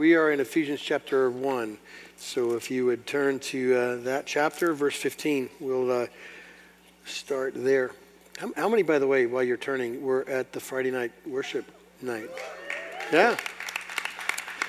We 0.00 0.14
are 0.14 0.30
in 0.30 0.40
Ephesians 0.40 0.80
chapter 0.80 1.30
1. 1.30 1.76
So 2.16 2.54
if 2.54 2.70
you 2.70 2.86
would 2.86 3.06
turn 3.06 3.38
to 3.40 3.76
uh, 3.76 3.96
that 3.96 4.24
chapter, 4.24 4.72
verse 4.72 4.96
15, 4.96 5.50
we'll 5.60 5.92
uh, 5.92 6.06
start 7.04 7.52
there. 7.54 7.90
How, 8.38 8.50
how, 8.56 8.68
many, 8.70 8.82
by 8.82 8.98
the 8.98 9.06
way, 9.06 9.26
while 9.26 9.42
you're 9.42 9.58
turning, 9.58 10.00
were 10.00 10.26
at 10.26 10.54
the 10.54 10.60
Friday 10.60 10.90
night 10.90 11.12
worship 11.26 11.70
night? 12.00 12.30
Yeah. 13.12 13.36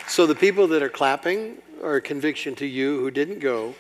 So 0.06 0.28
the 0.28 0.36
people 0.36 0.68
that 0.68 0.84
are 0.84 0.90
clapping 0.90 1.60
are 1.82 1.96
a 1.96 2.02
conviction 2.02 2.54
to 2.56 2.66
you 2.66 3.00
who 3.00 3.10
didn't 3.10 3.40
go. 3.40 3.74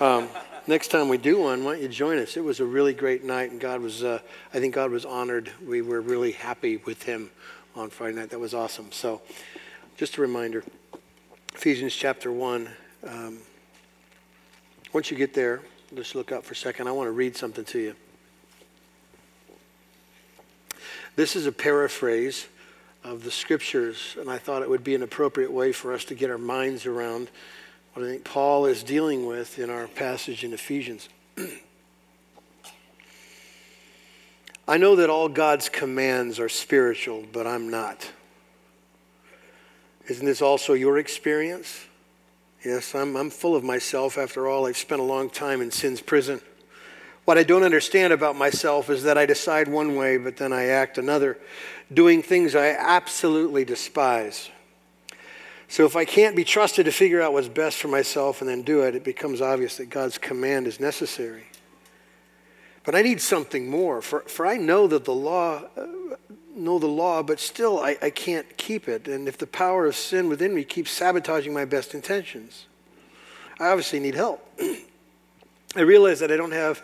Um, 0.00 0.30
next 0.66 0.88
time 0.88 1.10
we 1.10 1.18
do 1.18 1.38
one, 1.38 1.64
why 1.64 1.74
don't 1.74 1.82
you 1.82 1.88
join 1.88 2.16
us? 2.16 2.34
It 2.34 2.44
was 2.44 2.60
a 2.60 2.64
really 2.64 2.94
great 2.94 3.24
night, 3.24 3.50
and 3.50 3.60
God 3.60 3.82
was, 3.82 4.02
uh, 4.02 4.20
I 4.54 4.58
think 4.58 4.74
God 4.74 4.90
was 4.90 5.04
honored. 5.04 5.52
We 5.62 5.82
were 5.82 6.00
really 6.00 6.32
happy 6.32 6.78
with 6.78 7.02
Him 7.02 7.30
on 7.76 7.90
Friday 7.90 8.16
night. 8.16 8.30
That 8.30 8.40
was 8.40 8.54
awesome. 8.54 8.90
So 8.90 9.20
just 9.98 10.16
a 10.16 10.22
reminder 10.22 10.64
Ephesians 11.58 11.92
chapter 11.92 12.30
1. 12.30 12.68
Um, 13.04 13.38
once 14.92 15.10
you 15.10 15.16
get 15.16 15.34
there, 15.34 15.60
just 15.92 16.14
look 16.14 16.30
up 16.30 16.44
for 16.44 16.52
a 16.52 16.56
second. 16.56 16.86
I 16.86 16.92
want 16.92 17.08
to 17.08 17.12
read 17.12 17.36
something 17.36 17.64
to 17.64 17.80
you. 17.80 17.96
This 21.16 21.34
is 21.34 21.46
a 21.46 21.52
paraphrase 21.52 22.46
of 23.02 23.24
the 23.24 23.32
scriptures, 23.32 24.16
and 24.20 24.30
I 24.30 24.38
thought 24.38 24.62
it 24.62 24.70
would 24.70 24.84
be 24.84 24.94
an 24.94 25.02
appropriate 25.02 25.50
way 25.50 25.72
for 25.72 25.92
us 25.92 26.04
to 26.04 26.14
get 26.14 26.30
our 26.30 26.38
minds 26.38 26.86
around 26.86 27.28
what 27.94 28.06
I 28.06 28.08
think 28.08 28.22
Paul 28.22 28.66
is 28.66 28.84
dealing 28.84 29.26
with 29.26 29.58
in 29.58 29.68
our 29.68 29.88
passage 29.88 30.44
in 30.44 30.52
Ephesians. 30.52 31.08
I 34.68 34.76
know 34.76 34.94
that 34.94 35.10
all 35.10 35.28
God's 35.28 35.68
commands 35.68 36.38
are 36.38 36.48
spiritual, 36.48 37.24
but 37.32 37.48
I'm 37.48 37.68
not. 37.68 38.12
Isn't 40.08 40.26
this 40.26 40.42
also 40.42 40.72
your 40.72 40.98
experience? 40.98 41.84
Yes, 42.64 42.94
I'm, 42.94 43.16
I'm 43.16 43.30
full 43.30 43.54
of 43.54 43.62
myself. 43.62 44.18
After 44.18 44.48
all, 44.48 44.66
I've 44.66 44.76
spent 44.76 45.00
a 45.00 45.04
long 45.04 45.30
time 45.30 45.60
in 45.60 45.70
sin's 45.70 46.00
prison. 46.00 46.40
What 47.24 47.36
I 47.36 47.42
don't 47.42 47.62
understand 47.62 48.12
about 48.12 48.36
myself 48.36 48.88
is 48.88 49.02
that 49.02 49.18
I 49.18 49.26
decide 49.26 49.68
one 49.68 49.96
way, 49.96 50.16
but 50.16 50.38
then 50.38 50.52
I 50.52 50.68
act 50.68 50.96
another, 50.96 51.38
doing 51.92 52.22
things 52.22 52.54
I 52.54 52.68
absolutely 52.70 53.66
despise. 53.66 54.50
So 55.68 55.84
if 55.84 55.94
I 55.94 56.06
can't 56.06 56.34
be 56.34 56.44
trusted 56.44 56.86
to 56.86 56.92
figure 56.92 57.20
out 57.20 57.34
what's 57.34 57.48
best 57.48 57.76
for 57.76 57.88
myself 57.88 58.40
and 58.40 58.48
then 58.48 58.62
do 58.62 58.80
it, 58.84 58.94
it 58.94 59.04
becomes 59.04 59.42
obvious 59.42 59.76
that 59.76 59.90
God's 59.90 60.16
command 60.16 60.66
is 60.66 60.80
necessary. 60.80 61.44
But 62.84 62.94
I 62.94 63.02
need 63.02 63.20
something 63.20 63.68
more, 63.68 64.00
for, 64.00 64.20
for 64.20 64.46
I 64.46 64.56
know 64.56 64.86
that 64.86 65.04
the 65.04 65.12
law, 65.12 65.64
uh, 65.76 66.16
know 66.58 66.78
the 66.78 66.86
law, 66.86 67.22
but 67.22 67.40
still 67.40 67.78
I, 67.78 67.96
I 68.02 68.10
can't 68.10 68.56
keep 68.56 68.88
it. 68.88 69.08
And 69.08 69.28
if 69.28 69.38
the 69.38 69.46
power 69.46 69.86
of 69.86 69.96
sin 69.96 70.28
within 70.28 70.54
me 70.54 70.64
keeps 70.64 70.90
sabotaging 70.90 71.52
my 71.52 71.64
best 71.64 71.94
intentions, 71.94 72.66
I 73.58 73.68
obviously 73.68 74.00
need 74.00 74.14
help. 74.14 74.46
I 75.76 75.80
realize 75.80 76.20
that 76.20 76.30
I 76.30 76.36
don't 76.36 76.52
have 76.52 76.82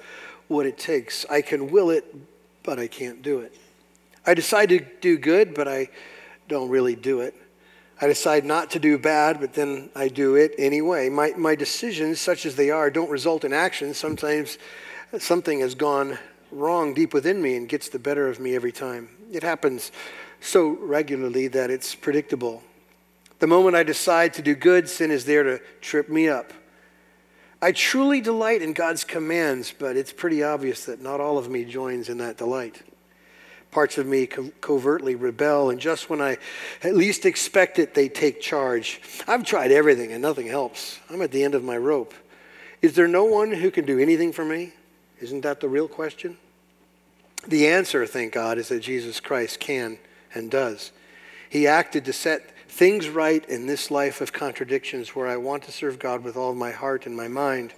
what 0.48 0.66
it 0.66 0.78
takes. 0.78 1.24
I 1.30 1.42
can 1.42 1.70
will 1.70 1.90
it, 1.90 2.14
but 2.62 2.78
I 2.78 2.86
can't 2.86 3.22
do 3.22 3.40
it. 3.40 3.54
I 4.26 4.34
decide 4.34 4.70
to 4.70 4.80
do 5.00 5.18
good, 5.18 5.54
but 5.54 5.68
I 5.68 5.88
don't 6.48 6.68
really 6.68 6.96
do 6.96 7.20
it. 7.20 7.34
I 8.00 8.06
decide 8.06 8.44
not 8.44 8.70
to 8.72 8.78
do 8.78 8.98
bad, 8.98 9.40
but 9.40 9.54
then 9.54 9.90
I 9.94 10.08
do 10.08 10.34
it 10.34 10.54
anyway. 10.58 11.08
My, 11.08 11.32
my 11.36 11.54
decisions, 11.54 12.20
such 12.20 12.44
as 12.44 12.56
they 12.56 12.70
are, 12.70 12.90
don't 12.90 13.10
result 13.10 13.44
in 13.44 13.52
action. 13.52 13.94
Sometimes 13.94 14.58
something 15.18 15.60
has 15.60 15.74
gone 15.74 16.18
wrong 16.50 16.94
deep 16.94 17.14
within 17.14 17.40
me 17.40 17.56
and 17.56 17.68
gets 17.68 17.88
the 17.88 17.98
better 17.98 18.28
of 18.28 18.40
me 18.40 18.56
every 18.56 18.72
time. 18.72 19.08
It 19.32 19.42
happens 19.42 19.92
so 20.40 20.68
regularly 20.80 21.48
that 21.48 21.70
it's 21.70 21.94
predictable. 21.94 22.62
The 23.38 23.46
moment 23.46 23.76
I 23.76 23.82
decide 23.82 24.34
to 24.34 24.42
do 24.42 24.54
good, 24.54 24.88
sin 24.88 25.10
is 25.10 25.24
there 25.24 25.42
to 25.42 25.60
trip 25.80 26.08
me 26.08 26.28
up. 26.28 26.52
I 27.60 27.72
truly 27.72 28.20
delight 28.20 28.62
in 28.62 28.74
God's 28.74 29.04
commands, 29.04 29.74
but 29.76 29.96
it's 29.96 30.12
pretty 30.12 30.42
obvious 30.42 30.84
that 30.84 31.00
not 31.00 31.20
all 31.20 31.38
of 31.38 31.48
me 31.48 31.64
joins 31.64 32.08
in 32.08 32.18
that 32.18 32.36
delight. 32.36 32.82
Parts 33.70 33.96
of 33.98 34.06
me 34.06 34.26
co- 34.26 34.52
covertly 34.60 35.14
rebel, 35.14 35.70
and 35.70 35.80
just 35.80 36.10
when 36.10 36.20
I 36.20 36.36
at 36.82 36.94
least 36.94 37.24
expect 37.24 37.78
it, 37.78 37.94
they 37.94 38.08
take 38.08 38.40
charge. 38.40 39.00
I've 39.26 39.44
tried 39.44 39.72
everything 39.72 40.12
and 40.12 40.20
nothing 40.20 40.46
helps. 40.46 40.98
I'm 41.08 41.22
at 41.22 41.32
the 41.32 41.42
end 41.42 41.54
of 41.54 41.64
my 41.64 41.76
rope. 41.76 42.14
Is 42.82 42.94
there 42.94 43.08
no 43.08 43.24
one 43.24 43.50
who 43.50 43.70
can 43.70 43.86
do 43.86 43.98
anything 43.98 44.32
for 44.32 44.44
me? 44.44 44.74
Isn't 45.20 45.40
that 45.40 45.60
the 45.60 45.68
real 45.68 45.88
question? 45.88 46.36
The 47.46 47.68
answer, 47.68 48.06
thank 48.06 48.32
God, 48.32 48.58
is 48.58 48.68
that 48.68 48.80
Jesus 48.80 49.20
Christ 49.20 49.60
can 49.60 49.98
and 50.34 50.50
does. 50.50 50.92
He 51.48 51.66
acted 51.66 52.04
to 52.06 52.12
set 52.12 52.50
things 52.68 53.08
right 53.08 53.44
in 53.48 53.66
this 53.66 53.90
life 53.90 54.20
of 54.20 54.32
contradictions 54.32 55.14
where 55.14 55.26
I 55.26 55.36
want 55.36 55.62
to 55.64 55.72
serve 55.72 55.98
God 55.98 56.24
with 56.24 56.36
all 56.36 56.54
my 56.54 56.72
heart 56.72 57.06
and 57.06 57.16
my 57.16 57.28
mind, 57.28 57.74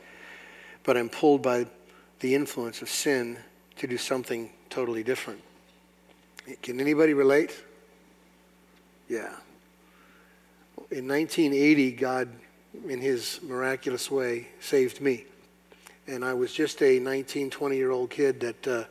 but 0.85 0.97
I'm 0.97 1.09
pulled 1.09 1.43
by 1.43 1.67
the 2.21 2.35
influence 2.35 2.81
of 2.81 2.89
sin 2.89 3.39
to 3.77 3.87
do 3.87 3.99
something 3.99 4.51
totally 4.71 5.03
different. 5.03 5.43
Can 6.63 6.81
anybody 6.81 7.13
relate? 7.13 7.63
Yeah. 9.09 9.35
In 10.91 11.09
1980, 11.09 11.93
God, 11.93 12.29
in 12.89 13.01
his 13.01 13.41
miraculous 13.43 14.11
way, 14.11 14.49
saved 14.61 15.01
me. 15.01 15.25
And 16.07 16.25
I 16.25 16.35
was 16.35 16.53
just 16.53 16.81
a 16.83 17.01
19, 17.01 17.51
20 17.51 17.77
year 17.77 17.91
old 17.91 18.11
kid 18.11 18.41
that. 18.41 18.69
Uh, 18.69 18.85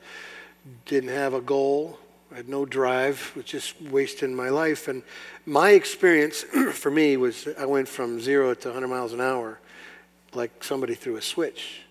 didn't 0.85 1.09
have 1.09 1.33
a 1.33 1.41
goal. 1.41 1.99
I 2.31 2.37
had 2.37 2.49
no 2.49 2.65
drive, 2.65 3.31
was 3.35 3.45
just 3.45 3.81
wasting 3.81 4.35
my 4.35 4.49
life. 4.49 4.87
And 4.87 5.03
my 5.45 5.71
experience 5.71 6.41
for 6.73 6.91
me 6.91 7.17
was 7.17 7.47
I 7.57 7.65
went 7.65 7.87
from 7.87 8.19
zero 8.19 8.53
to 8.53 8.67
100 8.69 8.87
miles 8.87 9.13
an 9.13 9.21
hour 9.21 9.59
like 10.33 10.63
somebody 10.63 10.95
threw 10.95 11.15
a 11.15 11.21
switch. 11.21 11.81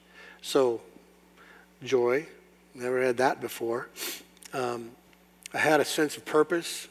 So, 0.42 0.82
joy, 1.82 2.26
never 2.74 3.02
had 3.02 3.16
that 3.18 3.40
before. 3.40 3.88
Um, 4.52 4.90
I 5.54 5.58
had 5.58 5.80
a 5.80 5.84
sense 5.84 6.16
of 6.16 6.24
purpose, 6.24 6.88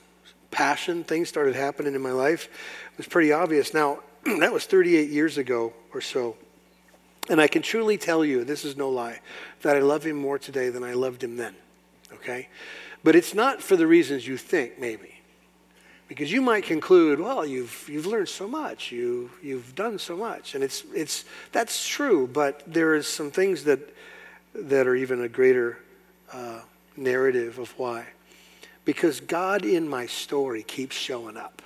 passion, 0.50 1.04
things 1.04 1.30
started 1.30 1.56
happening 1.56 1.94
in 1.96 2.02
my 2.02 2.12
life. 2.12 2.46
It 2.94 2.98
was 2.98 3.08
pretty 3.08 3.32
obvious. 3.32 3.74
Now, 3.74 4.00
that 4.24 4.52
was 4.52 4.66
38 4.66 5.10
years 5.10 5.38
ago 5.38 5.74
or 5.94 6.02
so. 6.02 6.38
And 7.30 7.40
I 7.40 7.48
can 7.48 7.62
truly 7.62 7.98
tell 7.98 8.26
you, 8.26 8.44
this 8.44 8.66
is 8.66 8.76
no 8.76 8.90
lie, 8.90 9.20
that 9.62 9.78
I 9.78 9.80
love 9.80 10.04
him 10.04 10.18
more 10.18 10.40
today 10.40 10.70
than 10.70 10.84
I 10.84 10.94
loved 10.94 11.24
him 11.24 11.38
then 11.38 11.56
okay? 12.24 12.48
But 13.04 13.16
it's 13.16 13.34
not 13.34 13.62
for 13.62 13.76
the 13.76 13.86
reasons 13.86 14.26
you 14.26 14.38
think, 14.38 14.80
maybe. 14.80 15.10
Because 16.08 16.32
you 16.32 16.42
might 16.42 16.64
conclude, 16.64 17.20
well, 17.20 17.46
you've, 17.46 17.88
you've 17.90 18.06
learned 18.06 18.30
so 18.30 18.48
much, 18.48 18.92
you, 18.92 19.32
you've 19.42 19.76
done 19.76 20.00
so 20.00 20.16
much. 20.16 20.56
And 20.56 20.64
it's, 20.64 20.84
it's, 20.94 21.26
that's 21.52 21.88
true, 21.88 22.28
but 22.28 22.62
there 22.68 22.96
is 22.96 23.08
some 23.08 23.32
things 23.32 23.64
that, 23.66 23.80
that 24.54 24.88
are 24.88 24.96
even 24.96 25.22
a 25.22 25.28
greater 25.28 25.80
uh, 26.32 26.62
narrative 26.96 27.60
of 27.60 27.72
why. 27.78 28.06
Because 28.86 29.20
God 29.20 29.66
in 29.66 29.88
my 29.88 30.06
story 30.06 30.64
keeps 30.64 30.96
showing 30.96 31.38
up. 31.38 31.62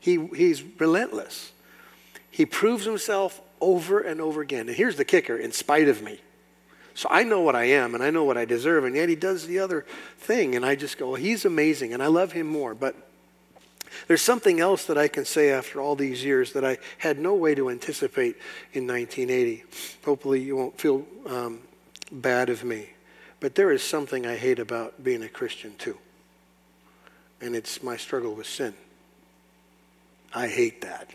He, 0.00 0.26
he's 0.34 0.62
relentless. 0.62 1.52
He 2.30 2.44
proves 2.44 2.84
himself 2.84 3.40
over 3.60 4.00
and 4.00 4.20
over 4.20 4.40
again. 4.40 4.68
And 4.68 4.76
here's 4.76 4.96
the 4.96 5.04
kicker 5.04 5.36
in 5.36 5.52
spite 5.52 5.88
of 5.88 6.02
me. 6.02 6.18
So 6.94 7.08
I 7.10 7.24
know 7.24 7.40
what 7.40 7.56
I 7.56 7.64
am 7.64 7.94
and 7.94 8.02
I 8.02 8.10
know 8.10 8.24
what 8.24 8.38
I 8.38 8.44
deserve, 8.44 8.84
and 8.84 8.94
yet 8.94 9.08
he 9.08 9.16
does 9.16 9.46
the 9.46 9.58
other 9.58 9.84
thing. 10.18 10.54
And 10.54 10.64
I 10.64 10.76
just 10.76 10.96
go, 10.96 11.08
well, 11.08 11.20
he's 11.20 11.44
amazing 11.44 11.92
and 11.92 12.02
I 12.02 12.06
love 12.06 12.32
him 12.32 12.46
more. 12.46 12.74
But 12.74 12.94
there's 14.06 14.22
something 14.22 14.60
else 14.60 14.86
that 14.86 14.98
I 14.98 15.08
can 15.08 15.24
say 15.24 15.50
after 15.50 15.80
all 15.80 15.96
these 15.96 16.24
years 16.24 16.52
that 16.52 16.64
I 16.64 16.78
had 16.98 17.18
no 17.18 17.34
way 17.34 17.54
to 17.54 17.70
anticipate 17.70 18.36
in 18.72 18.86
1980. 18.86 19.64
Hopefully, 20.04 20.40
you 20.40 20.56
won't 20.56 20.78
feel 20.78 21.06
um, 21.26 21.60
bad 22.10 22.48
of 22.48 22.64
me. 22.64 22.90
But 23.40 23.54
there 23.54 23.70
is 23.72 23.82
something 23.82 24.26
I 24.26 24.36
hate 24.36 24.58
about 24.58 25.02
being 25.02 25.22
a 25.22 25.28
Christian, 25.28 25.74
too. 25.76 25.98
And 27.40 27.54
it's 27.54 27.82
my 27.82 27.96
struggle 27.96 28.34
with 28.34 28.46
sin. 28.46 28.74
I 30.34 30.48
hate 30.48 30.80
that. 30.82 31.10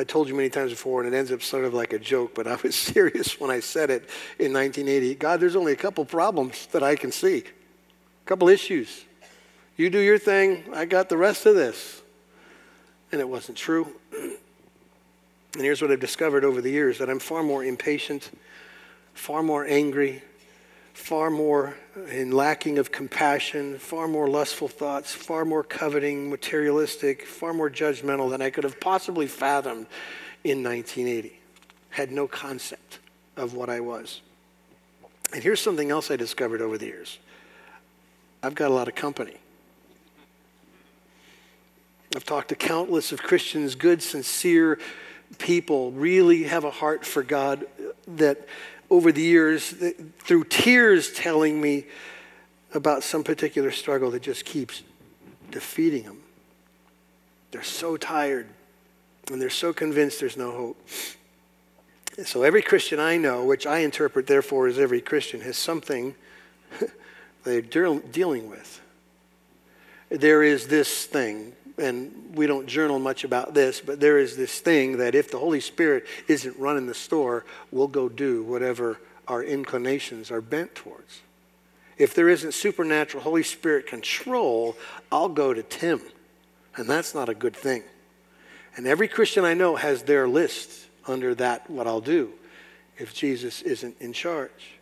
I 0.00 0.04
told 0.04 0.28
you 0.28 0.34
many 0.34 0.48
times 0.48 0.70
before, 0.70 1.02
and 1.02 1.14
it 1.14 1.16
ends 1.16 1.30
up 1.30 1.42
sort 1.42 1.66
of 1.66 1.74
like 1.74 1.92
a 1.92 1.98
joke, 1.98 2.34
but 2.34 2.46
I 2.46 2.56
was 2.62 2.74
serious 2.94 3.38
when 3.38 3.50
I 3.50 3.60
said 3.60 3.90
it 3.90 4.08
in 4.38 4.50
1980. 4.50 5.14
God, 5.16 5.40
there's 5.40 5.56
only 5.56 5.72
a 5.72 5.76
couple 5.76 6.06
problems 6.06 6.66
that 6.68 6.82
I 6.82 6.96
can 6.96 7.12
see, 7.12 7.38
a 7.40 8.26
couple 8.26 8.48
issues. 8.48 9.04
You 9.76 9.90
do 9.90 9.98
your 9.98 10.18
thing, 10.18 10.64
I 10.72 10.86
got 10.86 11.10
the 11.10 11.18
rest 11.18 11.44
of 11.44 11.54
this. 11.54 12.00
And 13.12 13.20
it 13.20 13.28
wasn't 13.28 13.58
true. 13.58 13.88
And 14.12 15.62
here's 15.62 15.82
what 15.82 15.90
I've 15.90 16.00
discovered 16.00 16.46
over 16.46 16.62
the 16.62 16.70
years 16.70 16.96
that 16.96 17.10
I'm 17.10 17.18
far 17.18 17.42
more 17.42 17.62
impatient, 17.62 18.30
far 19.12 19.42
more 19.42 19.66
angry, 19.66 20.22
far 20.92 21.30
more 21.30 21.76
in 22.10 22.30
lacking 22.30 22.78
of 22.78 22.92
compassion, 22.92 23.78
far 23.78 24.08
more 24.08 24.28
lustful 24.28 24.68
thoughts, 24.68 25.12
far 25.14 25.44
more 25.44 25.62
coveting, 25.62 26.30
materialistic, 26.30 27.26
far 27.26 27.52
more 27.52 27.70
judgmental 27.70 28.30
than 28.30 28.42
I 28.42 28.50
could 28.50 28.64
have 28.64 28.80
possibly 28.80 29.26
fathomed 29.26 29.86
in 30.44 30.62
1980. 30.62 31.38
Had 31.90 32.12
no 32.12 32.28
concept 32.28 32.98
of 33.36 33.54
what 33.54 33.68
I 33.68 33.80
was. 33.80 34.20
And 35.32 35.42
here's 35.42 35.60
something 35.60 35.90
else 35.90 36.10
I 36.10 36.16
discovered 36.16 36.60
over 36.60 36.78
the 36.78 36.86
years 36.86 37.18
I've 38.42 38.54
got 38.54 38.70
a 38.70 38.74
lot 38.74 38.88
of 38.88 38.94
company. 38.94 39.36
I've 42.16 42.24
talked 42.24 42.48
to 42.48 42.56
countless 42.56 43.12
of 43.12 43.22
Christians, 43.22 43.76
good, 43.76 44.02
sincere 44.02 44.80
people, 45.38 45.92
really 45.92 46.42
have 46.44 46.64
a 46.64 46.70
heart 46.70 47.06
for 47.06 47.22
God 47.22 47.66
that 48.16 48.48
over 48.90 49.12
the 49.12 49.22
years, 49.22 49.74
through 50.18 50.44
tears 50.44 51.12
telling 51.12 51.60
me 51.60 51.86
about 52.74 53.02
some 53.02 53.24
particular 53.24 53.70
struggle 53.70 54.10
that 54.10 54.22
just 54.22 54.44
keeps 54.44 54.82
defeating 55.50 56.02
them. 56.02 56.22
They're 57.50 57.62
so 57.62 57.96
tired 57.96 58.46
and 59.30 59.40
they're 59.40 59.50
so 59.50 59.72
convinced 59.72 60.20
there's 60.20 60.36
no 60.36 60.50
hope. 60.50 60.88
So 62.24 62.42
every 62.42 62.62
Christian 62.62 62.98
I 62.98 63.16
know, 63.16 63.44
which 63.44 63.66
I 63.66 63.78
interpret 63.78 64.26
therefore 64.26 64.66
as 64.66 64.78
every 64.78 65.00
Christian, 65.00 65.40
has 65.40 65.56
something 65.56 66.14
they're 67.44 67.62
dealing 67.62 68.50
with. 68.50 68.80
There 70.10 70.42
is 70.42 70.66
this 70.66 71.06
thing, 71.06 71.52
and 71.80 72.34
we 72.34 72.46
don't 72.46 72.66
journal 72.66 72.98
much 72.98 73.24
about 73.24 73.54
this, 73.54 73.80
but 73.80 73.98
there 74.00 74.18
is 74.18 74.36
this 74.36 74.60
thing 74.60 74.98
that 74.98 75.14
if 75.14 75.30
the 75.30 75.38
Holy 75.38 75.60
Spirit 75.60 76.06
isn't 76.28 76.56
running 76.58 76.86
the 76.86 76.94
store, 76.94 77.44
we'll 77.70 77.88
go 77.88 78.08
do 78.08 78.42
whatever 78.42 79.00
our 79.26 79.42
inclinations 79.42 80.30
are 80.30 80.40
bent 80.40 80.74
towards. 80.74 81.20
If 81.98 82.14
there 82.14 82.28
isn't 82.28 82.52
supernatural 82.52 83.22
Holy 83.22 83.42
Spirit 83.42 83.86
control, 83.86 84.76
I'll 85.10 85.28
go 85.28 85.52
to 85.52 85.62
Tim. 85.62 86.00
And 86.76 86.88
that's 86.88 87.14
not 87.14 87.28
a 87.28 87.34
good 87.34 87.56
thing. 87.56 87.82
And 88.76 88.86
every 88.86 89.08
Christian 89.08 89.44
I 89.44 89.54
know 89.54 89.76
has 89.76 90.02
their 90.02 90.28
list 90.28 90.86
under 91.06 91.34
that, 91.36 91.68
what 91.68 91.86
I'll 91.86 92.00
do 92.00 92.32
if 92.96 93.14
Jesus 93.14 93.62
isn't 93.62 93.96
in 94.00 94.12
charge. 94.12 94.79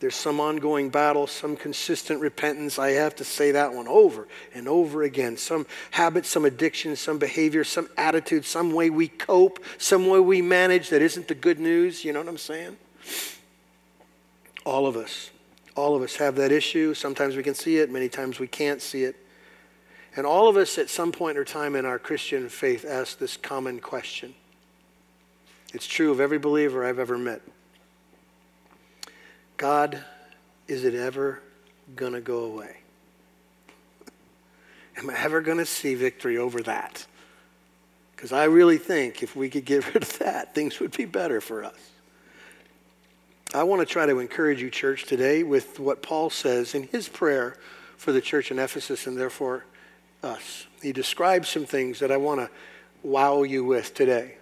There's 0.00 0.16
some 0.16 0.40
ongoing 0.40 0.88
battle, 0.88 1.26
some 1.26 1.56
consistent 1.56 2.22
repentance. 2.22 2.78
I 2.78 2.92
have 2.92 3.14
to 3.16 3.24
say 3.24 3.50
that 3.50 3.74
one 3.74 3.86
over 3.86 4.26
and 4.54 4.66
over 4.66 5.02
again. 5.02 5.36
Some 5.36 5.66
habit, 5.90 6.24
some 6.24 6.46
addiction, 6.46 6.96
some 6.96 7.18
behavior, 7.18 7.64
some 7.64 7.86
attitude, 7.98 8.46
some 8.46 8.72
way 8.72 8.88
we 8.88 9.08
cope, 9.08 9.62
some 9.76 10.08
way 10.08 10.18
we 10.18 10.40
manage 10.40 10.88
that 10.88 11.02
isn't 11.02 11.28
the 11.28 11.34
good 11.34 11.60
news. 11.60 12.02
You 12.02 12.14
know 12.14 12.20
what 12.20 12.28
I'm 12.28 12.38
saying? 12.38 12.78
All 14.64 14.86
of 14.86 14.96
us. 14.96 15.30
All 15.76 15.94
of 15.94 16.02
us 16.02 16.16
have 16.16 16.34
that 16.36 16.50
issue. 16.50 16.94
Sometimes 16.94 17.36
we 17.36 17.42
can 17.42 17.54
see 17.54 17.76
it, 17.76 17.90
many 17.90 18.08
times 18.08 18.40
we 18.40 18.46
can't 18.46 18.80
see 18.80 19.04
it. 19.04 19.16
And 20.16 20.26
all 20.26 20.48
of 20.48 20.56
us 20.56 20.78
at 20.78 20.88
some 20.88 21.12
point 21.12 21.36
or 21.36 21.44
time 21.44 21.76
in 21.76 21.84
our 21.84 21.98
Christian 21.98 22.48
faith 22.48 22.86
ask 22.88 23.18
this 23.18 23.36
common 23.36 23.80
question. 23.80 24.34
It's 25.74 25.86
true 25.86 26.10
of 26.10 26.20
every 26.20 26.38
believer 26.38 26.86
I've 26.86 26.98
ever 26.98 27.18
met. 27.18 27.42
God, 29.60 30.02
is 30.68 30.84
it 30.84 30.94
ever 30.94 31.42
going 31.94 32.14
to 32.14 32.22
go 32.22 32.44
away? 32.44 32.78
Am 34.96 35.10
I 35.10 35.18
ever 35.18 35.42
going 35.42 35.58
to 35.58 35.66
see 35.66 35.94
victory 35.94 36.38
over 36.38 36.62
that? 36.62 37.04
Because 38.16 38.32
I 38.32 38.44
really 38.44 38.78
think 38.78 39.22
if 39.22 39.36
we 39.36 39.50
could 39.50 39.66
get 39.66 39.86
rid 39.94 40.02
of 40.02 40.18
that, 40.20 40.54
things 40.54 40.80
would 40.80 40.96
be 40.96 41.04
better 41.04 41.42
for 41.42 41.62
us. 41.62 41.90
I 43.52 43.64
want 43.64 43.80
to 43.80 43.86
try 43.86 44.06
to 44.06 44.18
encourage 44.18 44.62
you, 44.62 44.70
church, 44.70 45.04
today 45.04 45.42
with 45.42 45.78
what 45.78 46.00
Paul 46.00 46.30
says 46.30 46.74
in 46.74 46.84
his 46.84 47.10
prayer 47.10 47.54
for 47.98 48.12
the 48.12 48.22
church 48.22 48.50
in 48.50 48.58
Ephesus 48.58 49.06
and 49.06 49.18
therefore 49.18 49.66
us. 50.22 50.68
He 50.80 50.92
describes 50.92 51.50
some 51.50 51.66
things 51.66 51.98
that 51.98 52.10
I 52.10 52.16
want 52.16 52.40
to 52.40 52.48
wow 53.02 53.42
you 53.42 53.62
with 53.62 53.92
today. 53.92 54.36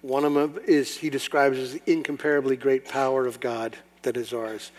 One 0.00 0.24
of 0.24 0.32
them 0.32 0.58
is 0.66 0.96
he 0.96 1.10
describes 1.10 1.58
as 1.58 1.74
the 1.74 1.82
incomparably 1.84 2.56
great 2.56 2.88
power 2.88 3.26
of 3.26 3.40
God 3.40 3.76
that 4.04 4.16
is 4.16 4.32
ours. 4.32 4.70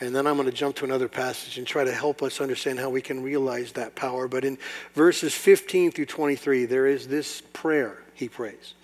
And 0.00 0.14
then 0.14 0.26
I'm 0.26 0.36
going 0.36 0.50
to 0.50 0.54
jump 0.54 0.76
to 0.76 0.84
another 0.84 1.08
passage 1.08 1.58
and 1.58 1.66
try 1.66 1.84
to 1.84 1.92
help 1.92 2.22
us 2.22 2.40
understand 2.40 2.78
how 2.80 2.90
we 2.90 3.00
can 3.00 3.22
realize 3.22 3.72
that 3.72 3.94
power. 3.94 4.26
But 4.26 4.44
in 4.44 4.58
verses 4.94 5.34
15 5.34 5.92
through 5.92 6.06
23, 6.06 6.64
there 6.64 6.86
is 6.86 7.06
this 7.06 7.42
prayer 7.52 8.02
he 8.14 8.28
prays. 8.28 8.74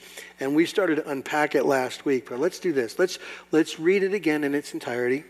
And 0.41 0.55
we 0.55 0.67
started 0.67 0.97
to 0.97 1.11
unpack 1.11 1.55
it 1.55 1.65
last 1.65 2.05
week, 2.05 2.29
but 2.29 2.39
let's 2.39 2.61
do 2.61 2.73
this. 2.73 2.99
Let's, 2.99 3.19
let's 3.51 3.81
read 3.81 4.03
it 4.03 4.15
again 4.15 4.45
in 4.45 4.55
its 4.55 4.75
entirety, 4.75 5.25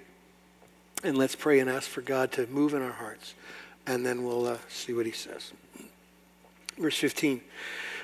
and 1.03 1.17
let's 1.17 1.35
pray 1.35 1.61
and 1.61 1.71
ask 1.71 1.89
for 1.89 2.03
God 2.03 2.33
to 2.33 2.47
move 2.49 2.75
in 2.75 2.83
our 2.83 2.93
hearts. 2.93 3.35
And 3.87 4.05
then 4.05 4.25
we'll 4.25 4.47
uh, 4.47 4.59
see 4.69 4.93
what 4.93 5.07
he 5.07 5.13
says. 5.13 5.53
Verse 6.77 6.99
15. 6.99 7.41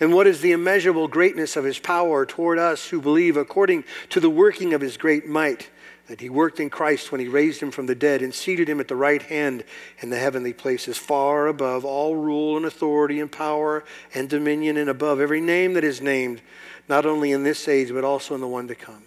and 0.00 0.12
what 0.12 0.26
is 0.26 0.40
the 0.40 0.52
immeasurable 0.52 1.08
greatness 1.08 1.56
of 1.56 1.64
his 1.64 1.78
power 1.78 2.24
toward 2.26 2.58
us 2.58 2.88
who 2.88 3.00
believe 3.00 3.36
according 3.36 3.84
to 4.10 4.20
the 4.20 4.30
working 4.30 4.74
of 4.74 4.80
his 4.80 4.96
great 4.96 5.26
might 5.26 5.70
that 6.06 6.20
he 6.20 6.30
worked 6.30 6.60
in 6.60 6.70
Christ 6.70 7.10
when 7.10 7.20
he 7.20 7.26
raised 7.26 7.60
him 7.60 7.70
from 7.70 7.86
the 7.86 7.94
dead 7.94 8.22
and 8.22 8.32
seated 8.32 8.68
him 8.68 8.78
at 8.78 8.88
the 8.88 8.96
right 8.96 9.22
hand 9.22 9.64
in 10.00 10.10
the 10.10 10.18
heavenly 10.18 10.52
places, 10.52 10.96
far 10.96 11.48
above 11.48 11.84
all 11.84 12.14
rule 12.14 12.56
and 12.56 12.64
authority 12.64 13.18
and 13.18 13.30
power 13.30 13.84
and 14.14 14.30
dominion, 14.30 14.76
and 14.76 14.88
above 14.88 15.20
every 15.20 15.40
name 15.40 15.74
that 15.74 15.82
is 15.82 16.00
named, 16.00 16.40
not 16.88 17.06
only 17.06 17.32
in 17.32 17.42
this 17.42 17.66
age, 17.66 17.92
but 17.92 18.04
also 18.04 18.34
in 18.34 18.40
the 18.40 18.46
one 18.46 18.68
to 18.68 18.74
come. 18.74 19.02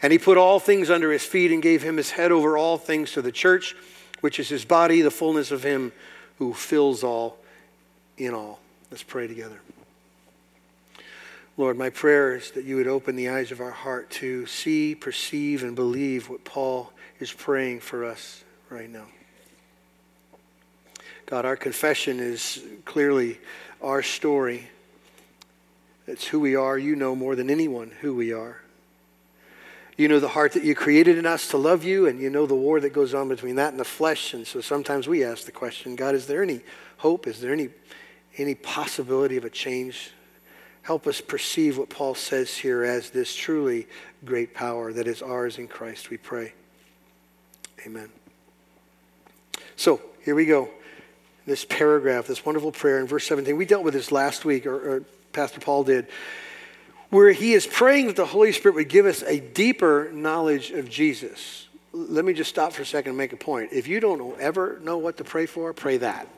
And 0.00 0.12
he 0.12 0.18
put 0.18 0.38
all 0.38 0.60
things 0.60 0.88
under 0.88 1.12
his 1.12 1.24
feet 1.24 1.52
and 1.52 1.62
gave 1.62 1.82
him 1.82 1.96
his 1.96 2.12
head 2.12 2.32
over 2.32 2.56
all 2.56 2.78
things 2.78 3.12
to 3.12 3.22
the 3.22 3.32
church, 3.32 3.76
which 4.20 4.40
is 4.40 4.48
his 4.48 4.64
body, 4.64 5.02
the 5.02 5.10
fullness 5.10 5.50
of 5.50 5.62
him 5.62 5.92
who 6.38 6.54
fills 6.54 7.04
all 7.04 7.38
in 8.16 8.32
all. 8.32 8.60
Let's 8.90 9.02
pray 9.02 9.26
together. 9.26 9.60
Lord, 11.56 11.76
my 11.76 11.90
prayer 11.90 12.36
is 12.36 12.52
that 12.52 12.64
you 12.64 12.76
would 12.76 12.86
open 12.86 13.16
the 13.16 13.28
eyes 13.28 13.50
of 13.50 13.60
our 13.60 13.70
heart 13.70 14.10
to 14.10 14.46
see, 14.46 14.94
perceive, 14.94 15.62
and 15.62 15.74
believe 15.74 16.28
what 16.28 16.44
Paul 16.44 16.92
is 17.18 17.32
praying 17.32 17.80
for 17.80 18.04
us 18.04 18.44
right 18.70 18.88
now. 18.88 19.06
God, 21.26 21.44
our 21.44 21.56
confession 21.56 22.20
is 22.20 22.62
clearly 22.84 23.38
our 23.82 24.02
story. 24.02 24.68
It's 26.06 26.26
who 26.26 26.40
we 26.40 26.56
are. 26.56 26.78
You 26.78 26.96
know 26.96 27.14
more 27.14 27.36
than 27.36 27.50
anyone 27.50 27.92
who 28.00 28.14
we 28.14 28.32
are. 28.32 28.62
You 29.98 30.06
know 30.06 30.20
the 30.20 30.28
heart 30.28 30.52
that 30.52 30.62
you 30.62 30.76
created 30.76 31.18
in 31.18 31.26
us 31.26 31.48
to 31.48 31.58
love 31.58 31.82
you, 31.84 32.06
and 32.06 32.20
you 32.20 32.30
know 32.30 32.46
the 32.46 32.54
war 32.54 32.80
that 32.80 32.92
goes 32.92 33.12
on 33.12 33.28
between 33.28 33.56
that 33.56 33.72
and 33.72 33.80
the 33.80 33.84
flesh. 33.84 34.32
And 34.32 34.46
so 34.46 34.60
sometimes 34.60 35.08
we 35.08 35.24
ask 35.24 35.44
the 35.44 35.52
question 35.52 35.96
God, 35.96 36.14
is 36.14 36.26
there 36.26 36.42
any 36.42 36.60
hope? 36.98 37.26
Is 37.26 37.40
there 37.40 37.52
any, 37.52 37.70
any 38.36 38.54
possibility 38.54 39.36
of 39.36 39.44
a 39.44 39.50
change 39.50 40.12
help 40.88 41.06
us 41.06 41.20
perceive 41.20 41.76
what 41.76 41.90
Paul 41.90 42.14
says 42.14 42.56
here 42.56 42.82
as 42.82 43.10
this 43.10 43.36
truly 43.36 43.86
great 44.24 44.54
power 44.54 44.90
that 44.90 45.06
is 45.06 45.20
ours 45.20 45.58
in 45.58 45.68
Christ, 45.68 46.08
we 46.08 46.16
pray. 46.16 46.54
Amen. 47.84 48.08
So, 49.76 50.00
here 50.24 50.34
we 50.34 50.46
go. 50.46 50.70
This 51.44 51.66
paragraph, 51.66 52.26
this 52.26 52.42
wonderful 52.42 52.72
prayer 52.72 53.00
in 53.00 53.06
verse 53.06 53.26
17. 53.26 53.54
We 53.54 53.66
dealt 53.66 53.84
with 53.84 53.92
this 53.92 54.10
last 54.10 54.46
week, 54.46 54.64
or, 54.64 54.76
or 54.76 55.02
Pastor 55.34 55.60
Paul 55.60 55.84
did, 55.84 56.06
where 57.10 57.32
he 57.32 57.52
is 57.52 57.66
praying 57.66 58.06
that 58.06 58.16
the 58.16 58.24
Holy 58.24 58.52
Spirit 58.52 58.76
would 58.76 58.88
give 58.88 59.04
us 59.04 59.22
a 59.22 59.40
deeper 59.40 60.10
knowledge 60.10 60.70
of 60.70 60.88
Jesus. 60.88 61.68
Let 61.92 62.24
me 62.24 62.32
just 62.32 62.48
stop 62.48 62.72
for 62.72 62.80
a 62.80 62.86
second 62.86 63.10
and 63.10 63.18
make 63.18 63.34
a 63.34 63.36
point. 63.36 63.74
If 63.74 63.88
you 63.88 64.00
don't 64.00 64.40
ever 64.40 64.80
know 64.82 64.96
what 64.96 65.18
to 65.18 65.24
pray 65.24 65.44
for, 65.44 65.70
pray 65.74 65.98
that. 65.98 66.28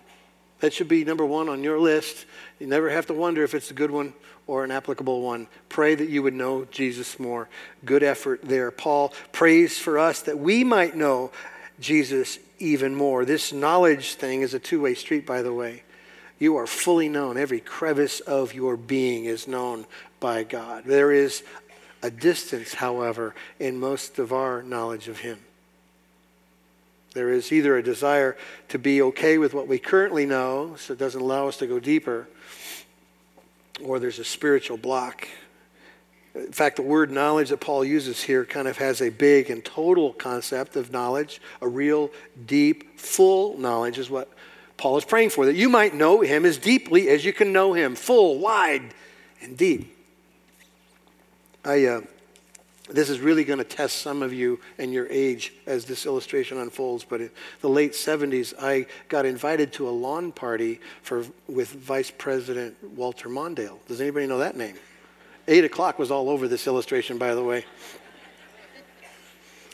That 0.60 0.72
should 0.72 0.88
be 0.88 1.04
number 1.04 1.24
one 1.24 1.48
on 1.48 1.62
your 1.64 1.78
list. 1.78 2.26
You 2.58 2.66
never 2.66 2.90
have 2.90 3.06
to 3.06 3.14
wonder 3.14 3.42
if 3.42 3.54
it's 3.54 3.70
a 3.70 3.74
good 3.74 3.90
one 3.90 4.14
or 4.46 4.64
an 4.64 4.70
applicable 4.70 5.22
one. 5.22 5.46
Pray 5.68 5.94
that 5.94 6.08
you 6.08 6.22
would 6.22 6.34
know 6.34 6.66
Jesus 6.66 7.18
more. 7.18 7.48
Good 7.84 8.02
effort 8.02 8.40
there. 8.42 8.70
Paul 8.70 9.14
prays 9.32 9.78
for 9.78 9.98
us 9.98 10.22
that 10.22 10.38
we 10.38 10.64
might 10.64 10.96
know 10.96 11.32
Jesus 11.80 12.38
even 12.58 12.94
more. 12.94 13.24
This 13.24 13.52
knowledge 13.52 14.14
thing 14.14 14.42
is 14.42 14.52
a 14.52 14.58
two 14.58 14.82
way 14.82 14.94
street, 14.94 15.26
by 15.26 15.42
the 15.42 15.52
way. 15.52 15.82
You 16.38 16.56
are 16.56 16.66
fully 16.66 17.08
known. 17.08 17.36
Every 17.36 17.60
crevice 17.60 18.20
of 18.20 18.54
your 18.54 18.76
being 18.76 19.24
is 19.24 19.48
known 19.48 19.86
by 20.20 20.44
God. 20.44 20.84
There 20.84 21.12
is 21.12 21.42
a 22.02 22.10
distance, 22.10 22.74
however, 22.74 23.34
in 23.58 23.78
most 23.78 24.18
of 24.18 24.32
our 24.32 24.62
knowledge 24.62 25.08
of 25.08 25.18
Him. 25.18 25.38
There 27.12 27.30
is 27.30 27.52
either 27.52 27.76
a 27.76 27.82
desire 27.82 28.36
to 28.68 28.78
be 28.78 29.02
okay 29.02 29.36
with 29.38 29.52
what 29.52 29.66
we 29.66 29.78
currently 29.78 30.26
know, 30.26 30.76
so 30.76 30.92
it 30.92 30.98
doesn't 30.98 31.20
allow 31.20 31.48
us 31.48 31.56
to 31.58 31.66
go 31.66 31.80
deeper, 31.80 32.28
or 33.82 33.98
there's 33.98 34.18
a 34.18 34.24
spiritual 34.24 34.76
block. 34.76 35.26
In 36.34 36.52
fact, 36.52 36.76
the 36.76 36.82
word 36.82 37.10
knowledge 37.10 37.48
that 37.48 37.60
Paul 37.60 37.84
uses 37.84 38.22
here 38.22 38.44
kind 38.44 38.68
of 38.68 38.78
has 38.78 39.02
a 39.02 39.10
big 39.10 39.50
and 39.50 39.64
total 39.64 40.12
concept 40.12 40.76
of 40.76 40.92
knowledge. 40.92 41.40
A 41.60 41.66
real, 41.66 42.10
deep, 42.46 42.98
full 42.98 43.58
knowledge 43.58 43.98
is 43.98 44.08
what 44.08 44.32
Paul 44.76 44.96
is 44.96 45.04
praying 45.04 45.30
for, 45.30 45.44
that 45.46 45.56
you 45.56 45.68
might 45.68 45.94
know 45.94 46.20
him 46.20 46.46
as 46.46 46.56
deeply 46.56 47.08
as 47.08 47.24
you 47.24 47.32
can 47.32 47.52
know 47.52 47.72
him, 47.72 47.96
full, 47.96 48.38
wide, 48.38 48.94
and 49.42 49.56
deep. 49.56 49.96
I, 51.64 51.84
uh, 51.84 52.00
This 52.90 53.08
is 53.08 53.20
really 53.20 53.44
going 53.44 53.58
to 53.58 53.64
test 53.64 53.98
some 53.98 54.22
of 54.22 54.32
you 54.32 54.60
and 54.78 54.92
your 54.92 55.06
age 55.08 55.54
as 55.66 55.84
this 55.84 56.06
illustration 56.06 56.58
unfolds. 56.58 57.04
But 57.04 57.20
in 57.20 57.30
the 57.60 57.68
late 57.68 57.92
70s, 57.92 58.54
I 58.60 58.86
got 59.08 59.26
invited 59.26 59.72
to 59.74 59.88
a 59.88 59.90
lawn 59.90 60.32
party 60.32 60.80
for, 61.02 61.24
with 61.46 61.70
Vice 61.70 62.10
President 62.10 62.76
Walter 62.96 63.28
Mondale. 63.28 63.78
Does 63.86 64.00
anybody 64.00 64.26
know 64.26 64.38
that 64.38 64.56
name? 64.56 64.76
Eight 65.46 65.64
o'clock 65.64 65.98
was 65.98 66.10
all 66.10 66.28
over 66.28 66.48
this 66.48 66.66
illustration, 66.66 67.16
by 67.16 67.34
the 67.34 67.42
way. 67.42 67.64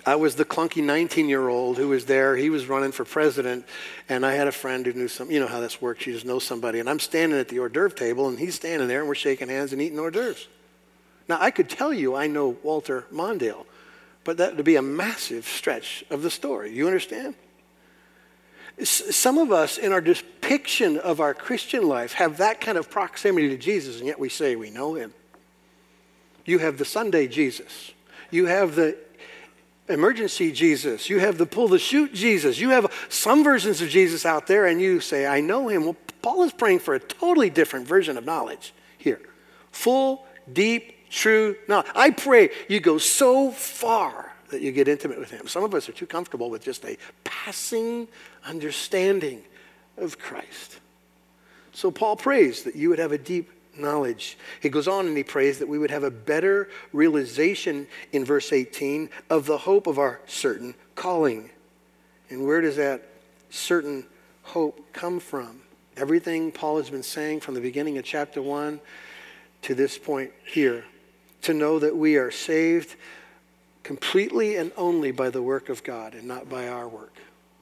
I 0.06 0.14
was 0.14 0.36
the 0.36 0.44
clunky 0.44 0.84
19 0.84 1.28
year 1.28 1.48
old 1.48 1.78
who 1.78 1.88
was 1.88 2.04
there. 2.04 2.36
He 2.36 2.48
was 2.48 2.66
running 2.66 2.92
for 2.92 3.04
president, 3.04 3.66
and 4.08 4.24
I 4.24 4.34
had 4.34 4.46
a 4.46 4.52
friend 4.52 4.86
who 4.86 4.92
knew 4.92 5.08
some. 5.08 5.32
You 5.32 5.40
know 5.40 5.48
how 5.48 5.58
this 5.58 5.82
works. 5.82 6.06
You 6.06 6.12
just 6.12 6.24
know 6.24 6.38
somebody. 6.38 6.78
And 6.78 6.88
I'm 6.88 7.00
standing 7.00 7.38
at 7.40 7.48
the 7.48 7.58
hors 7.58 7.70
d'oeuvre 7.70 7.96
table, 7.96 8.28
and 8.28 8.38
he's 8.38 8.54
standing 8.54 8.86
there, 8.86 9.00
and 9.00 9.08
we're 9.08 9.16
shaking 9.16 9.48
hands 9.48 9.72
and 9.72 9.82
eating 9.82 9.98
hors 9.98 10.12
d'oeuvres. 10.12 10.46
Now, 11.28 11.38
I 11.40 11.50
could 11.50 11.68
tell 11.68 11.92
you 11.92 12.14
I 12.14 12.26
know 12.26 12.56
Walter 12.62 13.04
Mondale, 13.12 13.66
but 14.24 14.36
that 14.38 14.56
would 14.56 14.64
be 14.64 14.76
a 14.76 14.82
massive 14.82 15.46
stretch 15.46 16.04
of 16.10 16.22
the 16.22 16.30
story. 16.30 16.72
You 16.72 16.86
understand? 16.86 17.34
Some 18.82 19.38
of 19.38 19.52
us, 19.52 19.78
in 19.78 19.92
our 19.92 20.00
depiction 20.00 20.98
of 20.98 21.20
our 21.20 21.32
Christian 21.32 21.88
life, 21.88 22.12
have 22.14 22.36
that 22.38 22.60
kind 22.60 22.76
of 22.76 22.90
proximity 22.90 23.48
to 23.48 23.56
Jesus, 23.56 23.98
and 23.98 24.06
yet 24.06 24.18
we 24.18 24.28
say 24.28 24.54
we 24.54 24.70
know 24.70 24.94
him. 24.94 25.14
You 26.44 26.58
have 26.58 26.76
the 26.78 26.84
Sunday 26.84 27.26
Jesus. 27.26 27.92
You 28.30 28.46
have 28.46 28.76
the 28.76 28.96
emergency 29.88 30.52
Jesus. 30.52 31.08
You 31.08 31.20
have 31.20 31.38
the 31.38 31.46
pull 31.46 31.68
the 31.68 31.78
chute 31.78 32.12
Jesus. 32.12 32.58
You 32.58 32.70
have 32.70 32.92
some 33.08 33.42
versions 33.42 33.80
of 33.80 33.88
Jesus 33.88 34.26
out 34.26 34.46
there, 34.46 34.66
and 34.66 34.80
you 34.80 35.00
say, 35.00 35.26
I 35.26 35.40
know 35.40 35.68
him. 35.68 35.84
Well, 35.84 35.96
Paul 36.22 36.42
is 36.42 36.52
praying 36.52 36.80
for 36.80 36.94
a 36.94 37.00
totally 37.00 37.50
different 37.50 37.86
version 37.86 38.18
of 38.18 38.24
knowledge 38.24 38.74
here 38.98 39.20
full, 39.70 40.24
deep, 40.52 40.95
true 41.10 41.56
knowledge. 41.68 41.86
I 41.94 42.10
pray 42.10 42.50
you 42.68 42.80
go 42.80 42.98
so 42.98 43.50
far 43.50 44.32
that 44.50 44.62
you 44.62 44.72
get 44.72 44.88
intimate 44.88 45.18
with 45.18 45.30
him. 45.30 45.48
Some 45.48 45.64
of 45.64 45.74
us 45.74 45.88
are 45.88 45.92
too 45.92 46.06
comfortable 46.06 46.50
with 46.50 46.62
just 46.62 46.84
a 46.84 46.96
passing 47.24 48.08
understanding 48.44 49.42
of 49.96 50.18
Christ. 50.18 50.78
So 51.72 51.90
Paul 51.90 52.16
prays 52.16 52.62
that 52.62 52.76
you 52.76 52.88
would 52.88 52.98
have 52.98 53.12
a 53.12 53.18
deep 53.18 53.50
knowledge. 53.76 54.38
He 54.60 54.68
goes 54.68 54.88
on 54.88 55.06
and 55.06 55.16
he 55.16 55.22
prays 55.22 55.58
that 55.58 55.68
we 55.68 55.78
would 55.78 55.90
have 55.90 56.04
a 56.04 56.10
better 56.10 56.70
realization 56.92 57.86
in 58.12 58.24
verse 58.24 58.52
18 58.52 59.10
of 59.28 59.46
the 59.46 59.58
hope 59.58 59.86
of 59.86 59.98
our 59.98 60.20
certain 60.26 60.74
calling. 60.94 61.50
And 62.30 62.46
where 62.46 62.60
does 62.60 62.76
that 62.76 63.02
certain 63.50 64.06
hope 64.42 64.92
come 64.92 65.20
from? 65.20 65.60
Everything 65.96 66.52
Paul 66.52 66.78
has 66.78 66.90
been 66.90 67.02
saying 67.02 67.40
from 67.40 67.54
the 67.54 67.60
beginning 67.60 67.98
of 67.98 68.04
chapter 68.04 68.40
1 68.40 68.80
to 69.62 69.74
this 69.74 69.98
point 69.98 70.30
here 70.44 70.84
to 71.46 71.54
know 71.54 71.78
that 71.78 71.96
we 71.96 72.16
are 72.16 72.30
saved 72.30 72.96
completely 73.82 74.56
and 74.56 74.72
only 74.76 75.10
by 75.10 75.30
the 75.30 75.42
work 75.42 75.68
of 75.68 75.82
God 75.82 76.14
and 76.14 76.24
not 76.24 76.48
by 76.48 76.68
our 76.68 76.88
work. 76.88 77.12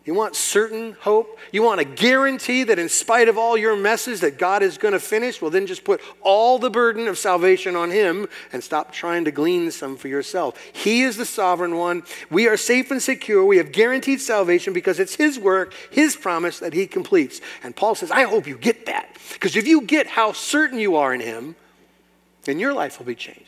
You 0.04 0.12
want 0.12 0.36
certain 0.36 0.92
hope? 1.00 1.38
You 1.50 1.62
want 1.62 1.80
a 1.80 1.84
guarantee 1.84 2.64
that 2.64 2.78
in 2.78 2.90
spite 2.90 3.28
of 3.28 3.38
all 3.38 3.56
your 3.56 3.74
messes 3.74 4.20
that 4.20 4.38
God 4.38 4.62
is 4.62 4.76
going 4.76 4.92
to 4.92 5.00
finish? 5.00 5.40
Well, 5.40 5.50
then 5.50 5.66
just 5.66 5.82
put 5.82 6.02
all 6.20 6.58
the 6.58 6.68
burden 6.68 7.08
of 7.08 7.16
salvation 7.16 7.74
on 7.74 7.90
him 7.90 8.28
and 8.52 8.62
stop 8.62 8.92
trying 8.92 9.24
to 9.24 9.30
glean 9.30 9.70
some 9.70 9.96
for 9.96 10.08
yourself. 10.08 10.58
He 10.74 11.02
is 11.02 11.16
the 11.16 11.24
sovereign 11.24 11.76
one. 11.76 12.02
We 12.30 12.48
are 12.48 12.58
safe 12.58 12.90
and 12.90 13.02
secure. 13.02 13.46
We 13.46 13.56
have 13.56 13.72
guaranteed 13.72 14.20
salvation 14.20 14.74
because 14.74 15.00
it's 15.00 15.14
his 15.14 15.38
work, 15.38 15.72
his 15.90 16.16
promise 16.16 16.58
that 16.58 16.74
he 16.74 16.86
completes. 16.86 17.40
And 17.62 17.74
Paul 17.74 17.94
says, 17.94 18.10
I 18.10 18.24
hope 18.24 18.46
you 18.46 18.58
get 18.58 18.84
that. 18.84 19.16
Because 19.32 19.56
if 19.56 19.66
you 19.66 19.80
get 19.80 20.06
how 20.06 20.32
certain 20.32 20.78
you 20.78 20.96
are 20.96 21.14
in 21.14 21.20
him, 21.20 21.56
then 22.44 22.58
your 22.58 22.74
life 22.74 22.98
will 22.98 23.06
be 23.06 23.14
changed. 23.14 23.43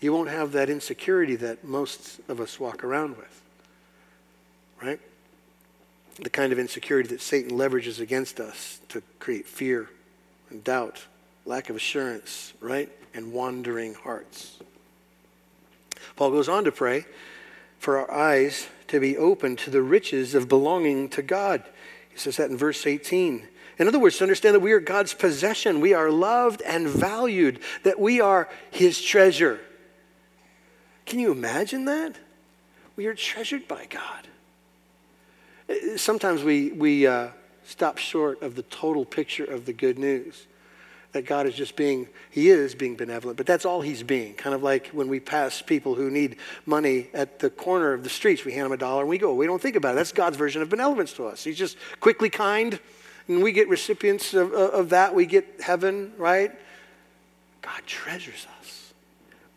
You 0.00 0.12
won't 0.12 0.30
have 0.30 0.52
that 0.52 0.70
insecurity 0.70 1.36
that 1.36 1.64
most 1.64 2.20
of 2.28 2.40
us 2.40 2.60
walk 2.60 2.84
around 2.84 3.16
with. 3.16 3.42
Right? 4.80 5.00
the 6.20 6.30
kind 6.30 6.52
of 6.52 6.58
insecurity 6.58 7.08
that 7.10 7.20
Satan 7.20 7.52
leverages 7.52 8.00
against 8.00 8.40
us 8.40 8.80
to 8.88 9.02
create 9.20 9.46
fear 9.46 9.88
and 10.50 10.64
doubt, 10.64 11.04
lack 11.46 11.70
of 11.70 11.76
assurance, 11.76 12.52
right? 12.60 12.90
And 13.14 13.32
wandering 13.32 13.94
hearts. 13.94 14.58
Paul 16.16 16.30
goes 16.30 16.48
on 16.48 16.64
to 16.64 16.72
pray 16.72 17.06
for 17.78 17.98
our 17.98 18.10
eyes 18.10 18.66
to 18.88 18.98
be 18.98 19.16
open 19.16 19.54
to 19.56 19.70
the 19.70 19.82
riches 19.82 20.34
of 20.34 20.48
belonging 20.48 21.08
to 21.10 21.22
God. 21.22 21.62
He 22.10 22.18
says 22.18 22.36
that 22.38 22.50
in 22.50 22.56
verse 22.56 22.86
18. 22.86 23.46
In 23.78 23.86
other 23.86 24.00
words, 24.00 24.18
to 24.18 24.24
understand 24.24 24.56
that 24.56 24.60
we 24.60 24.72
are 24.72 24.80
God's 24.80 25.14
possession, 25.14 25.80
we 25.80 25.94
are 25.94 26.10
loved 26.10 26.62
and 26.62 26.88
valued, 26.88 27.60
that 27.84 28.00
we 28.00 28.20
are 28.20 28.48
His 28.72 29.00
treasure. 29.00 29.60
Can 31.08 31.18
you 31.20 31.32
imagine 31.32 31.86
that? 31.86 32.16
We 32.94 33.06
are 33.06 33.14
treasured 33.14 33.66
by 33.66 33.86
God. 33.88 34.28
Sometimes 35.96 36.42
we, 36.42 36.70
we 36.72 37.06
uh, 37.06 37.28
stop 37.64 37.96
short 37.96 38.42
of 38.42 38.56
the 38.56 38.62
total 38.64 39.06
picture 39.06 39.44
of 39.44 39.64
the 39.64 39.72
good 39.72 39.98
news. 39.98 40.46
That 41.12 41.24
God 41.24 41.46
is 41.46 41.54
just 41.54 41.76
being, 41.76 42.08
He 42.30 42.50
is 42.50 42.74
being 42.74 42.94
benevolent, 42.94 43.38
but 43.38 43.46
that's 43.46 43.64
all 43.64 43.80
He's 43.80 44.02
being. 44.02 44.34
Kind 44.34 44.54
of 44.54 44.62
like 44.62 44.88
when 44.88 45.08
we 45.08 45.18
pass 45.18 45.62
people 45.62 45.94
who 45.94 46.10
need 46.10 46.36
money 46.66 47.08
at 47.14 47.38
the 47.38 47.48
corner 47.48 47.94
of 47.94 48.04
the 48.04 48.10
streets, 48.10 48.44
we 48.44 48.52
hand 48.52 48.66
them 48.66 48.72
a 48.72 48.76
dollar 48.76 49.00
and 49.00 49.08
we 49.08 49.16
go. 49.16 49.32
We 49.32 49.46
don't 49.46 49.62
think 49.62 49.76
about 49.76 49.92
it. 49.92 49.96
That's 49.96 50.12
God's 50.12 50.36
version 50.36 50.60
of 50.60 50.68
benevolence 50.68 51.14
to 51.14 51.24
us. 51.24 51.42
He's 51.42 51.56
just 51.56 51.78
quickly 52.00 52.28
kind, 52.28 52.78
and 53.28 53.42
we 53.42 53.52
get 53.52 53.70
recipients 53.70 54.34
of, 54.34 54.52
of 54.52 54.90
that. 54.90 55.14
We 55.14 55.24
get 55.24 55.62
heaven, 55.62 56.12
right? 56.18 56.52
God 57.62 57.80
treasures 57.86 58.46
us. 58.60 58.77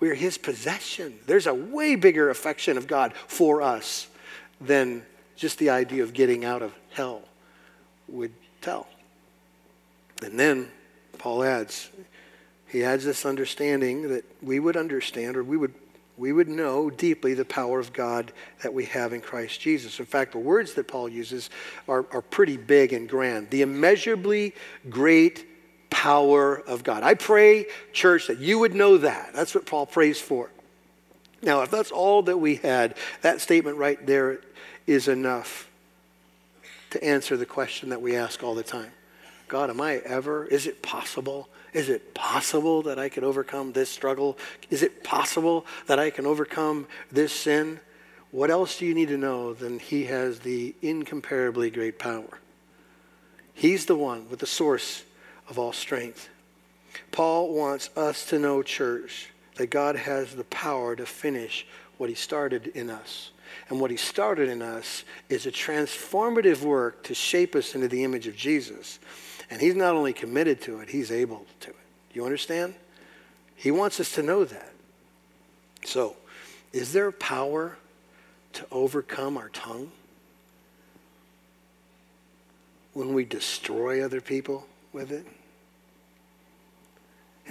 We're 0.02 0.16
His 0.16 0.38
possession. 0.38 1.18
There's 1.28 1.48
a 1.48 1.54
way 1.54 1.96
bigger 1.96 2.30
affection 2.30 2.78
of 2.78 2.88
God 2.88 3.14
for 3.28 3.62
us 3.62 4.08
than 4.60 5.06
just 5.38 5.60
the 5.60 5.70
idea 5.70 6.04
of 6.04 6.12
getting 6.12 6.44
out 6.44 6.62
of 6.62 6.74
hell 6.90 7.22
would 8.10 8.34
tell. 8.60 8.88
And 10.22 10.38
then 10.38 10.70
Paul 11.18 11.44
adds, 11.44 11.90
he 12.68 12.84
adds 12.84 13.06
this 13.06 13.26
understanding 13.26 14.10
that 14.10 14.26
we 14.42 14.60
would 14.60 14.76
understand 14.76 15.38
or 15.38 15.44
we 15.44 15.56
would 15.56 15.74
we 16.18 16.34
would 16.34 16.50
know 16.50 16.90
deeply 16.92 17.34
the 17.34 17.46
power 17.46 17.80
of 17.80 17.94
God 17.94 18.32
that 18.62 18.72
we 18.72 18.86
have 18.86 19.12
in 19.12 19.22
Christ 19.22 19.60
Jesus. 19.60 20.00
In 20.00 20.06
fact, 20.06 20.34
the 20.34 20.38
words 20.38 20.76
that 20.76 20.88
Paul 20.88 21.10
uses 21.10 21.50
are, 21.88 22.06
are 22.12 22.22
pretty 22.22 22.58
big 22.58 22.94
and 22.94 23.10
grand. 23.10 23.50
The 23.50 23.64
immeasurably 23.64 24.54
great 24.88 25.48
power 25.92 26.56
of 26.56 26.84
God. 26.84 27.04
I 27.04 27.14
pray, 27.14 27.68
church, 27.94 28.26
that 28.28 28.40
you 28.40 28.58
would 28.58 28.74
know 28.74 28.98
that. 28.98 29.34
That's 29.36 29.54
what 29.54 29.68
Paul 29.68 29.86
prays 29.86 30.20
for. 30.20 30.50
Now, 31.44 31.62
if 31.62 31.70
that's 31.70 31.92
all 31.92 32.24
that 32.24 32.38
we 32.38 32.56
had, 32.56 32.96
that 33.22 33.42
statement 33.42 33.78
right 33.78 34.04
there 34.08 34.40
is 34.88 35.08
enough 35.08 35.70
to 36.92 37.04
answer 37.04 37.38
the 37.38 37.46
question 37.46 37.90
that 37.90 38.02
we 38.02 38.16
ask 38.16 38.44
all 38.44 38.56
the 38.56 38.64
time 38.64 38.92
God, 39.48 39.70
am 39.70 39.82
I 39.82 39.98
ever, 39.98 40.46
is 40.46 40.66
it 40.66 40.82
possible? 40.82 41.50
Is 41.74 41.90
it 41.90 42.14
possible 42.14 42.82
that 42.84 42.98
I 42.98 43.10
can 43.10 43.24
overcome 43.24 43.74
this 43.74 43.90
struggle? 43.90 44.38
Is 44.70 44.82
it 44.82 45.04
possible 45.04 45.66
that 45.88 46.00
I 46.00 46.10
can 46.10 46.26
overcome 46.26 46.88
this 47.12 47.34
sin? 47.34 47.80
What 48.32 48.50
else 48.50 48.80
do 48.80 48.86
you 48.86 48.94
need 48.94 49.10
to 49.10 49.18
know 49.18 49.54
than 49.54 49.80
He 49.80 50.06
has 50.06 50.40
the 50.40 50.74
incomparably 50.82 51.70
great 51.70 52.00
power? 52.00 52.40
He's 53.54 53.86
the 53.86 53.96
one 53.96 54.30
with 54.30 54.40
the 54.40 54.48
source 54.48 55.04
of 55.52 55.60
all 55.60 55.74
strength. 55.74 56.30
Paul 57.12 57.54
wants 57.54 57.92
us 57.96 58.26
to 58.28 58.40
know, 58.40 58.64
church, 58.64 59.30
that 59.58 59.70
God 59.70 59.96
has 59.96 60.34
the 60.34 60.46
power 60.46 60.96
to 60.96 61.06
finish 61.06 61.68
what 62.00 62.10
He 62.10 62.16
started 62.16 62.68
in 62.68 62.90
us. 62.90 63.30
And 63.70 63.80
what 63.80 63.92
he 63.92 63.98
started 63.98 64.50
in 64.50 64.62
us 64.62 65.04
is 65.30 65.46
a 65.46 65.52
transformative 65.52 66.62
work 66.62 67.04
to 67.04 67.14
shape 67.14 67.56
us 67.56 67.76
into 67.76 67.88
the 67.88 68.04
image 68.04 68.28
of 68.28 68.36
Jesus. 68.36 69.00
And 69.50 69.62
he's 69.62 69.76
not 69.76 69.96
only 69.96 70.14
committed 70.14 70.62
to 70.62 70.80
it, 70.80 70.90
he's 70.90 71.12
able 71.12 71.46
to 71.62 71.70
it. 71.70 71.76
You 72.14 72.26
understand? 72.26 72.74
He 73.56 73.72
wants 73.72 74.00
us 74.00 74.14
to 74.16 74.24
know 74.24 74.44
that. 74.46 74.72
So, 75.86 76.16
is 76.74 76.94
there 76.94 77.12
power 77.12 77.78
to 78.54 78.66
overcome 78.72 79.38
our 79.38 79.50
tongue? 79.50 79.92
When 82.94 83.14
we 83.14 83.24
destroy 83.24 84.04
other 84.04 84.20
people 84.20 84.68
with 84.92 85.12
it? 85.12 85.26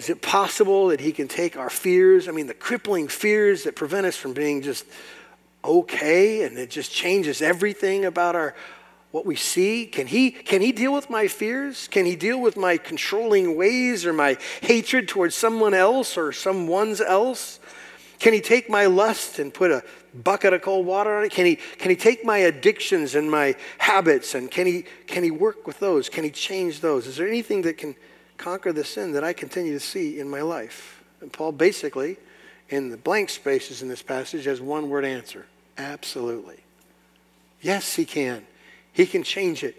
Is 0.01 0.09
it 0.09 0.23
possible 0.23 0.89
that 0.89 1.01
he 1.01 1.13
can 1.13 1.29
take 1.29 1.59
our 1.59 1.69
fears, 1.69 2.27
I 2.27 2.31
mean, 2.31 2.47
the 2.47 2.55
crippling 2.55 3.07
fears 3.07 3.65
that 3.65 3.77
prevent 3.77 4.07
us 4.07 4.17
from 4.17 4.33
being 4.33 4.63
just 4.63 4.87
okay 5.63 6.43
and 6.45 6.57
it 6.57 6.71
just 6.71 6.91
changes 6.91 7.43
everything 7.43 8.07
about 8.07 8.35
our 8.35 8.55
what 9.11 9.27
we 9.27 9.37
see? 9.37 9.85
Can 9.85 10.07
he 10.07 10.31
can 10.31 10.63
he 10.63 10.73
deal 10.73 10.95
with 10.95 11.11
my 11.11 11.29
fears? 11.29 11.87
Can 11.87 12.07
he 12.07 12.17
deal 12.17 12.41
with 12.41 12.57
my 12.57 12.79
controlling 12.79 13.57
ways 13.57 14.07
or 14.07 14.15
my 14.15 14.39
hatred 14.63 15.07
towards 15.07 15.35
someone 15.35 15.75
else 15.75 16.17
or 16.17 16.33
someone's 16.33 17.03
else? 17.03 17.61
Can 18.21 18.33
he 18.33 18.41
take 18.41 18.71
my 18.71 18.87
lust 18.87 19.39
and 19.39 19.53
put 19.53 19.71
a 19.71 19.85
bucket 20.15 20.55
of 20.55 20.63
cold 20.63 20.87
water 20.87 21.15
on 21.15 21.25
it? 21.25 21.31
Can 21.31 21.45
he 21.45 21.57
can 21.57 21.91
he 21.91 21.97
take 21.97 22.25
my 22.25 22.39
addictions 22.39 23.15
and 23.15 23.31
my 23.31 23.55
habits 23.77 24.35
and 24.35 24.51
can 24.51 24.67
he 24.67 24.87
can 25.07 25.23
he 25.23 25.31
work 25.31 25.67
with 25.67 25.79
those? 25.79 26.09
Can 26.09 26.25
he 26.25 26.31
change 26.31 26.81
those? 26.81 27.07
Is 27.07 27.19
there 27.19 27.29
anything 27.29 27.61
that 27.63 27.77
can 27.77 27.95
conquer 28.41 28.73
the 28.73 28.85
sin 28.85 29.13
that 29.13 29.23
i 29.23 29.33
continue 29.33 29.73
to 29.73 29.81
see 29.81 30.19
in 30.19 30.29
my 30.29 30.41
life 30.41 31.03
and 31.21 31.33
paul 31.33 31.53
basically 31.53 32.17
in 32.71 32.91
the 32.91 32.97
blank 32.97 33.29
spaces 33.29 33.83
in 33.83 33.89
this 33.89 34.03
passage 34.03 34.45
has 34.45 34.61
one 34.61 34.89
word 34.89 35.05
answer 35.05 35.47
absolutely. 35.81 36.61
Yes, 37.61 37.95
he 37.95 38.05
can. 38.05 38.47
He 38.93 39.07
can 39.07 39.23
change 39.23 39.65
it. 39.65 39.77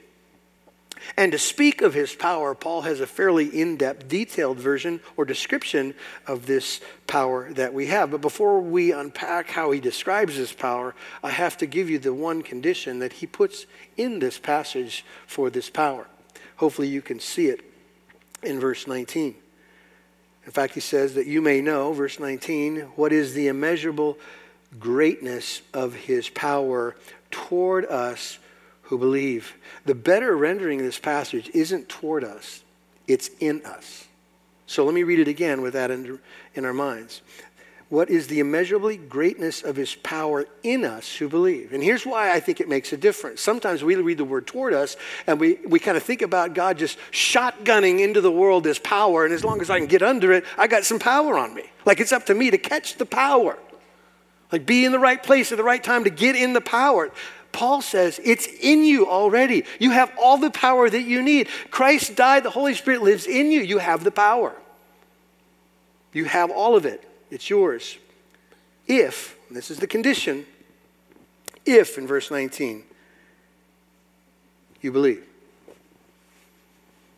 And 1.17 1.31
to 1.31 1.39
speak 1.39 1.81
of 1.81 1.95
his 1.95 2.13
power, 2.13 2.53
Paul 2.53 2.81
has 2.81 2.99
a 2.99 3.07
fairly 3.07 3.47
in 3.59 3.75
depth, 3.75 4.07
detailed 4.07 4.59
version 4.59 4.99
or 5.17 5.25
description 5.25 5.95
of 6.27 6.45
this 6.45 6.79
power 7.07 7.51
that 7.53 7.73
we 7.73 7.87
have. 7.87 8.11
But 8.11 8.21
before 8.21 8.61
we 8.61 8.91
unpack 8.91 9.49
how 9.49 9.71
he 9.71 9.79
describes 9.79 10.37
this 10.37 10.53
power, 10.53 10.93
I 11.23 11.31
have 11.31 11.57
to 11.57 11.65
give 11.65 11.89
you 11.89 11.97
the 11.97 12.13
one 12.13 12.43
condition 12.43 12.99
that 12.99 13.13
he 13.13 13.25
puts 13.25 13.65
in 13.97 14.19
this 14.19 14.37
passage 14.37 15.03
for 15.25 15.49
this 15.49 15.71
power. 15.71 16.05
Hopefully, 16.57 16.87
you 16.87 17.01
can 17.01 17.19
see 17.19 17.47
it 17.47 17.70
in 18.43 18.59
verse 18.59 18.87
19. 18.87 19.35
In 20.45 20.51
fact, 20.51 20.73
he 20.73 20.79
says 20.79 21.13
that 21.15 21.27
you 21.27 21.41
may 21.41 21.61
know, 21.61 21.93
verse 21.93 22.19
19, 22.19 22.79
what 22.95 23.13
is 23.13 23.33
the 23.33 23.47
immeasurable 23.47 24.17
greatness 24.79 25.61
of 25.73 25.93
his 25.93 26.29
power 26.29 26.95
toward 27.29 27.85
us 27.85 28.39
who 28.83 28.97
believe. 28.97 29.55
The 29.85 29.95
better 29.95 30.35
rendering 30.35 30.79
of 30.79 30.85
this 30.85 30.99
passage 30.99 31.49
isn't 31.53 31.89
toward 31.89 32.23
us, 32.23 32.63
it's 33.07 33.29
in 33.39 33.63
us. 33.65 34.05
So 34.67 34.85
let 34.85 34.93
me 34.93 35.03
read 35.03 35.19
it 35.19 35.27
again 35.27 35.61
with 35.61 35.73
that 35.73 35.91
in, 35.91 36.19
in 36.55 36.65
our 36.65 36.73
minds. 36.73 37.21
What 37.91 38.09
is 38.09 38.27
the 38.27 38.39
immeasurably 38.39 38.95
greatness 38.95 39.63
of 39.63 39.75
his 39.75 39.95
power 39.95 40.45
in 40.63 40.85
us 40.85 41.13
who 41.13 41.27
believe? 41.27 41.73
And 41.73 41.83
here's 41.83 42.05
why 42.05 42.31
I 42.31 42.39
think 42.39 42.61
it 42.61 42.69
makes 42.69 42.93
a 42.93 42.97
difference. 42.97 43.41
Sometimes 43.41 43.83
we 43.83 43.95
read 43.95 44.17
the 44.17 44.23
word 44.23 44.47
toward 44.47 44.73
us 44.73 44.95
and 45.27 45.37
we, 45.37 45.59
we 45.67 45.77
kind 45.77 45.97
of 45.97 46.03
think 46.03 46.21
about 46.21 46.53
God 46.53 46.77
just 46.77 46.97
shotgunning 47.11 47.99
into 47.99 48.21
the 48.21 48.31
world 48.31 48.63
this 48.63 48.79
power, 48.79 49.25
and 49.25 49.33
as 49.33 49.43
long 49.43 49.59
as 49.59 49.69
I 49.69 49.77
can 49.77 49.89
get 49.89 50.01
under 50.01 50.31
it, 50.31 50.45
I 50.57 50.67
got 50.67 50.85
some 50.85 50.99
power 50.99 51.37
on 51.37 51.53
me. 51.53 51.63
Like 51.83 51.99
it's 51.99 52.13
up 52.13 52.27
to 52.27 52.33
me 52.33 52.49
to 52.51 52.57
catch 52.57 52.95
the 52.95 53.05
power. 53.05 53.59
Like 54.53 54.65
be 54.65 54.85
in 54.85 54.93
the 54.93 54.99
right 54.99 55.21
place 55.21 55.51
at 55.51 55.57
the 55.57 55.63
right 55.65 55.83
time 55.83 56.05
to 56.05 56.09
get 56.09 56.37
in 56.37 56.53
the 56.53 56.61
power. 56.61 57.11
Paul 57.51 57.81
says 57.81 58.21
it's 58.23 58.47
in 58.47 58.85
you 58.85 59.09
already. 59.09 59.65
You 59.79 59.91
have 59.91 60.13
all 60.17 60.37
the 60.37 60.49
power 60.49 60.89
that 60.89 61.03
you 61.03 61.21
need. 61.21 61.49
Christ 61.71 62.15
died, 62.15 62.43
the 62.43 62.51
Holy 62.51 62.73
Spirit 62.73 63.01
lives 63.01 63.27
in 63.27 63.51
you. 63.51 63.59
You 63.59 63.79
have 63.79 64.05
the 64.05 64.11
power. 64.11 64.55
You 66.13 66.23
have 66.23 66.51
all 66.51 66.77
of 66.77 66.85
it. 66.85 67.05
It's 67.31 67.49
yours. 67.49 67.97
If, 68.87 69.37
this 69.49 69.71
is 69.71 69.79
the 69.79 69.87
condition, 69.87 70.45
if, 71.65 71.97
in 71.97 72.05
verse 72.05 72.29
19, 72.29 72.83
you 74.81 74.91
believe. 74.91 75.23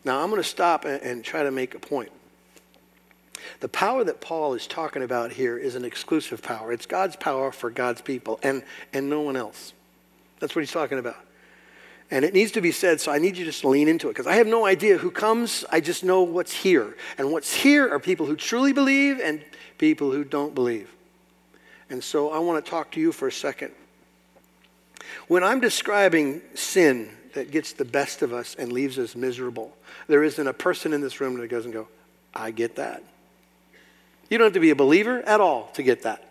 Now, 0.04 0.20
I'm 0.20 0.30
going 0.30 0.42
to 0.42 0.48
stop 0.48 0.84
and, 0.84 1.24
try 1.24 1.42
to 1.42 1.50
make 1.50 1.74
a 1.74 1.78
point. 1.78 2.10
The 3.60 3.68
power 3.68 4.04
that 4.04 4.20
Paul 4.20 4.54
is 4.54 4.66
talking 4.66 5.02
about 5.02 5.32
here 5.32 5.56
is 5.56 5.74
an 5.74 5.84
exclusive 5.84 6.42
power. 6.42 6.72
It's 6.72 6.86
God's 6.86 7.16
power 7.16 7.50
for 7.50 7.70
God's 7.70 8.02
people 8.02 8.38
and, 8.42 8.62
and 8.92 9.08
no 9.08 9.22
one 9.22 9.36
else. 9.36 9.72
That's 10.40 10.54
what 10.54 10.60
he's 10.60 10.72
talking 10.72 10.98
about. 10.98 11.16
And 12.10 12.24
it 12.24 12.34
needs 12.34 12.52
to 12.52 12.60
be 12.60 12.70
said, 12.70 13.00
so 13.00 13.10
I 13.10 13.18
need 13.18 13.36
you 13.36 13.44
to 13.44 13.50
just 13.50 13.64
lean 13.64 13.88
into 13.88 14.08
it 14.08 14.12
because 14.12 14.26
I 14.26 14.34
have 14.34 14.46
no 14.46 14.66
idea 14.66 14.98
who 14.98 15.10
comes. 15.10 15.64
I 15.70 15.80
just 15.80 16.04
know 16.04 16.22
what's 16.22 16.52
here. 16.52 16.96
And 17.16 17.32
what's 17.32 17.54
here 17.54 17.88
are 17.90 17.98
people 17.98 18.26
who 18.26 18.36
truly 18.36 18.74
believe 18.74 19.20
and 19.20 19.42
people 19.78 20.12
who 20.12 20.24
don't 20.24 20.54
believe. 20.54 20.90
And 21.90 22.02
so 22.02 22.30
I 22.30 22.38
want 22.38 22.64
to 22.64 22.70
talk 22.70 22.92
to 22.92 23.00
you 23.00 23.12
for 23.12 23.28
a 23.28 23.32
second. 23.32 23.72
When 25.28 25.44
I'm 25.44 25.60
describing 25.60 26.40
sin 26.54 27.10
that 27.34 27.50
gets 27.50 27.72
the 27.72 27.84
best 27.84 28.22
of 28.22 28.32
us 28.32 28.54
and 28.58 28.72
leaves 28.72 28.98
us 28.98 29.14
miserable, 29.14 29.76
there 30.06 30.22
isn't 30.22 30.46
a 30.46 30.52
person 30.52 30.92
in 30.92 31.00
this 31.00 31.20
room 31.20 31.38
that 31.38 31.50
doesn't 31.50 31.72
go, 31.72 31.88
I 32.34 32.50
get 32.50 32.76
that. 32.76 33.02
You 34.30 34.38
don't 34.38 34.46
have 34.46 34.54
to 34.54 34.60
be 34.60 34.70
a 34.70 34.76
believer 34.76 35.20
at 35.22 35.40
all 35.40 35.70
to 35.74 35.82
get 35.82 36.02
that. 36.02 36.24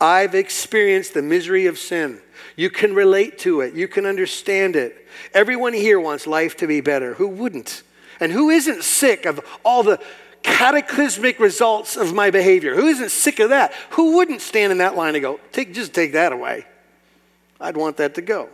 I've 0.00 0.34
experienced 0.34 1.14
the 1.14 1.22
misery 1.22 1.66
of 1.66 1.78
sin. 1.78 2.20
You 2.54 2.70
can 2.70 2.94
relate 2.94 3.38
to 3.40 3.62
it. 3.62 3.74
You 3.74 3.88
can 3.88 4.04
understand 4.04 4.76
it. 4.76 5.06
Everyone 5.32 5.72
here 5.72 5.98
wants 5.98 6.26
life 6.26 6.56
to 6.58 6.66
be 6.66 6.80
better. 6.80 7.14
Who 7.14 7.28
wouldn't? 7.28 7.82
And 8.20 8.30
who 8.30 8.50
isn't 8.50 8.84
sick 8.84 9.24
of 9.26 9.40
all 9.64 9.82
the 9.82 10.00
cataclysmic 10.42 11.38
results 11.38 11.96
of 11.96 12.14
my 12.14 12.30
behavior? 12.30 12.74
Who 12.74 12.86
isn't 12.86 13.10
sick 13.10 13.40
of 13.40 13.50
that? 13.50 13.72
Who 13.90 14.16
wouldn't 14.16 14.40
stand 14.40 14.72
in 14.72 14.78
that 14.78 14.96
line 14.96 15.14
and 15.14 15.22
go, 15.22 15.40
take, 15.52 15.74
just 15.74 15.92
take 15.92 16.12
that 16.12 16.32
away? 16.32 16.66
I'd 17.60 17.76
want 17.76 17.98
that 17.98 18.14
to 18.14 18.22
go. 18.22 18.48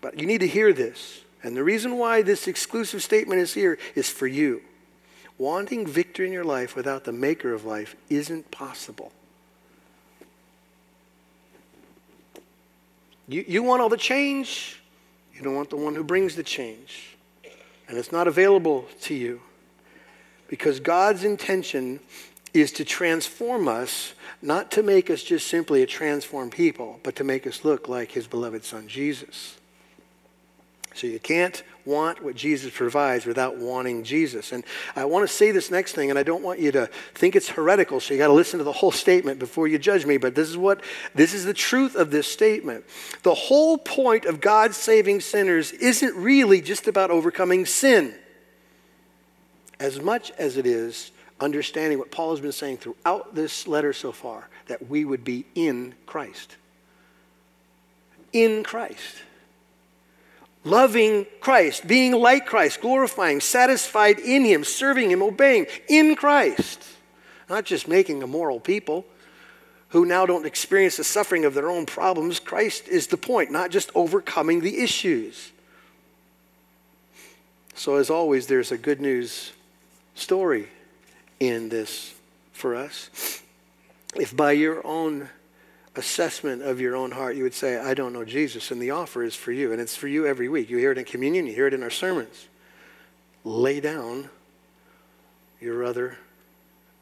But 0.00 0.18
you 0.18 0.26
need 0.26 0.40
to 0.40 0.48
hear 0.48 0.72
this. 0.72 1.20
And 1.42 1.56
the 1.56 1.64
reason 1.64 1.98
why 1.98 2.22
this 2.22 2.46
exclusive 2.46 3.02
statement 3.02 3.40
is 3.40 3.54
here 3.54 3.78
is 3.94 4.08
for 4.08 4.26
you. 4.26 4.62
Wanting 5.38 5.86
victory 5.86 6.26
in 6.26 6.32
your 6.32 6.44
life 6.44 6.76
without 6.76 7.04
the 7.04 7.12
maker 7.12 7.52
of 7.52 7.64
life 7.64 7.96
isn't 8.08 8.50
possible. 8.50 9.12
You, 13.28 13.44
you 13.46 13.62
want 13.62 13.80
all 13.80 13.88
the 13.88 13.96
change, 13.96 14.80
you 15.34 15.42
don't 15.42 15.54
want 15.54 15.70
the 15.70 15.76
one 15.76 15.94
who 15.94 16.04
brings 16.04 16.36
the 16.36 16.42
change. 16.42 17.16
And 17.88 17.98
it's 17.98 18.12
not 18.12 18.28
available 18.28 18.86
to 19.02 19.14
you 19.14 19.40
because 20.52 20.80
God's 20.80 21.24
intention 21.24 21.98
is 22.52 22.72
to 22.72 22.84
transform 22.84 23.68
us, 23.68 24.12
not 24.42 24.70
to 24.72 24.82
make 24.82 25.08
us 25.08 25.22
just 25.22 25.46
simply 25.46 25.82
a 25.82 25.86
transformed 25.86 26.52
people, 26.52 27.00
but 27.02 27.16
to 27.16 27.24
make 27.24 27.46
us 27.46 27.64
look 27.64 27.88
like 27.88 28.12
his 28.12 28.26
beloved 28.26 28.62
son 28.62 28.86
Jesus. 28.86 29.56
So 30.94 31.06
you 31.06 31.18
can't 31.18 31.62
want 31.86 32.22
what 32.22 32.34
Jesus 32.34 32.70
provides 32.70 33.24
without 33.24 33.56
wanting 33.56 34.04
Jesus. 34.04 34.52
And 34.52 34.62
I 34.94 35.06
want 35.06 35.26
to 35.26 35.34
say 35.34 35.52
this 35.52 35.70
next 35.70 35.94
thing, 35.94 36.10
and 36.10 36.18
I 36.18 36.22
don't 36.22 36.42
want 36.42 36.58
you 36.58 36.70
to 36.72 36.90
think 37.14 37.34
it's 37.34 37.48
heretical, 37.48 37.98
so 37.98 38.12
you 38.12 38.18
got 38.18 38.26
to 38.26 38.34
listen 38.34 38.58
to 38.58 38.64
the 38.64 38.72
whole 38.72 38.92
statement 38.92 39.38
before 39.38 39.68
you 39.68 39.78
judge 39.78 40.04
me, 40.04 40.18
but 40.18 40.34
this 40.34 40.50
is 40.50 40.58
what 40.58 40.82
this 41.14 41.32
is 41.32 41.46
the 41.46 41.54
truth 41.54 41.94
of 41.94 42.10
this 42.10 42.26
statement. 42.26 42.84
The 43.22 43.32
whole 43.32 43.78
point 43.78 44.26
of 44.26 44.42
God 44.42 44.74
saving 44.74 45.22
sinners 45.22 45.72
isn't 45.72 46.14
really 46.14 46.60
just 46.60 46.88
about 46.88 47.10
overcoming 47.10 47.64
sin 47.64 48.16
as 49.82 50.00
much 50.00 50.30
as 50.38 50.56
it 50.56 50.64
is 50.64 51.10
understanding 51.40 51.98
what 51.98 52.12
Paul 52.12 52.30
has 52.30 52.40
been 52.40 52.52
saying 52.52 52.78
throughout 52.78 53.34
this 53.34 53.66
letter 53.66 53.92
so 53.92 54.12
far 54.12 54.48
that 54.68 54.88
we 54.88 55.04
would 55.04 55.24
be 55.24 55.44
in 55.56 55.94
Christ. 56.06 56.56
In 58.32 58.62
Christ 58.62 59.16
loving 60.64 61.26
Christ, 61.40 61.88
being 61.88 62.12
like 62.12 62.46
Christ, 62.46 62.80
glorifying, 62.80 63.40
satisfied 63.40 64.20
in 64.20 64.44
Him, 64.44 64.62
serving 64.62 65.10
Him, 65.10 65.20
obeying 65.20 65.66
in 65.88 66.14
Christ. 66.14 66.84
Not 67.48 67.64
just 67.64 67.88
making 67.88 68.22
a 68.22 68.28
moral 68.28 68.60
people 68.60 69.04
who 69.88 70.06
now 70.06 70.24
don't 70.24 70.46
experience 70.46 70.98
the 70.98 71.04
suffering 71.04 71.44
of 71.44 71.54
their 71.54 71.68
own 71.68 71.84
problems. 71.84 72.38
Christ 72.38 72.86
is 72.86 73.08
the 73.08 73.16
point, 73.16 73.50
not 73.50 73.72
just 73.72 73.90
overcoming 73.94 74.60
the 74.60 74.78
issues. 74.78 75.50
So, 77.74 77.96
as 77.96 78.08
always, 78.08 78.46
there's 78.46 78.70
a 78.70 78.78
good 78.78 79.00
news 79.00 79.52
story 80.14 80.68
in 81.40 81.68
this 81.68 82.14
for 82.52 82.74
us. 82.74 83.42
If 84.14 84.36
by 84.36 84.52
your 84.52 84.86
own 84.86 85.28
assessment 85.94 86.62
of 86.62 86.80
your 86.80 86.96
own 86.96 87.10
heart, 87.10 87.36
you 87.36 87.42
would 87.42 87.54
say, 87.54 87.78
I 87.78 87.94
don't 87.94 88.12
know 88.12 88.24
Jesus, 88.24 88.70
and 88.70 88.80
the 88.80 88.90
offer 88.90 89.22
is 89.22 89.34
for 89.34 89.52
you. 89.52 89.72
And 89.72 89.80
it's 89.80 89.96
for 89.96 90.08
you 90.08 90.26
every 90.26 90.48
week. 90.48 90.70
You 90.70 90.78
hear 90.78 90.92
it 90.92 90.98
in 90.98 91.04
communion, 91.04 91.46
you 91.46 91.54
hear 91.54 91.66
it 91.66 91.74
in 91.74 91.82
our 91.82 91.90
sermons. 91.90 92.48
Lay 93.44 93.80
down 93.80 94.30
your 95.60 95.84
other 95.84 96.18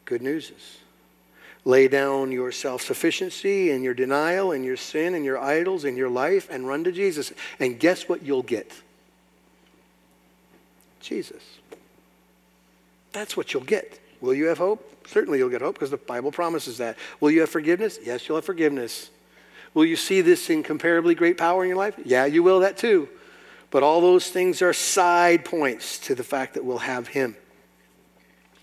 good 0.05 0.23
newses. 0.23 0.79
Lay 1.64 1.88
down 1.88 2.33
your 2.33 2.53
self 2.53 2.83
sufficiency 2.83 3.70
and 3.70 3.85
your 3.85 3.92
denial 3.92 4.53
and 4.53 4.64
your 4.64 4.77
sin 4.77 5.14
and 5.14 5.25
your 5.25 5.38
idols 5.38 5.85
and 5.85 5.96
your 5.96 6.09
life 6.09 6.49
and 6.51 6.66
run 6.66 6.85
to 6.85 6.92
Jesus. 6.92 7.33
And 7.59 7.79
guess 7.79 8.09
what 8.09 8.23
you'll 8.23 8.42
get? 8.42 8.73
Jesus. 11.01 11.60
That's 13.12 13.37
what 13.37 13.53
you'll 13.53 13.64
get. 13.64 13.99
Will 14.20 14.35
you 14.35 14.46
have 14.46 14.59
hope? 14.59 14.87
Certainly 15.07 15.38
you'll 15.38 15.49
get 15.49 15.62
hope 15.62 15.75
because 15.75 15.90
the 15.90 15.96
Bible 15.96 16.31
promises 16.31 16.79
that. 16.79 16.96
Will 17.20 17.31
you 17.31 17.40
have 17.40 17.51
forgiveness? 17.51 17.99
Yes, 18.05 18.29
you'll 18.29 18.37
have 18.37 18.44
forgiveness. 18.44 19.11
Will 19.75 19.85
you 19.85 19.96
see 19.96 20.20
this 20.20 20.51
incomparably 20.51 21.14
great 21.14 21.38
power 21.38 21.62
in 21.62 21.68
your 21.68 21.79
life? 21.79 21.94
Yeah, 22.05 22.27
you 22.27 22.42
will 22.42 22.61
that 22.61 22.77
too. 22.77 23.09
But 23.70 23.83
all 23.83 24.01
those 24.01 24.29
things 24.29 24.62
are 24.62 24.73
side 24.73 25.44
points 25.44 25.99
to 26.01 26.14
the 26.14 26.25
fact 26.25 26.55
that 26.55 26.64
we'll 26.64 26.79
have 26.79 27.09
Him, 27.09 27.37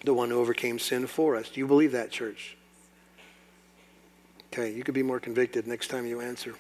the 0.03 0.13
one 0.13 0.29
who 0.29 0.39
overcame 0.39 0.79
sin 0.79 1.07
for 1.07 1.36
us. 1.36 1.49
Do 1.49 1.60
you 1.60 1.67
believe 1.67 1.93
that, 1.93 2.12
church? 2.12 2.57
Okay, 4.53 4.73
you 4.73 4.83
could 4.83 4.93
be 4.93 5.03
more 5.03 5.19
convicted 5.19 5.65
next 5.65 5.88
time 5.88 6.05
you 6.05 6.19
answer. 6.19 6.55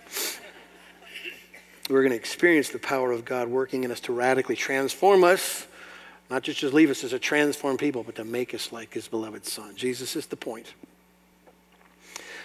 We're 1.89 2.01
going 2.01 2.11
to 2.11 2.17
experience 2.17 2.69
the 2.69 2.79
power 2.79 3.11
of 3.11 3.25
God 3.25 3.47
working 3.47 3.83
in 3.83 3.91
us 3.91 4.01
to 4.01 4.13
radically 4.13 4.55
transform 4.55 5.23
us 5.23 5.67
not 6.29 6.43
just 6.43 6.59
to 6.59 6.69
leave 6.69 6.89
us 6.89 7.03
as 7.03 7.13
a 7.13 7.19
transformed 7.19 7.79
people, 7.79 8.03
but 8.03 8.15
to 8.15 8.23
make 8.23 8.53
us 8.53 8.71
like 8.71 8.93
his 8.93 9.07
beloved 9.07 9.45
Son. 9.45 9.75
Jesus 9.75 10.15
is 10.15 10.25
the 10.25 10.35
point. 10.35 10.73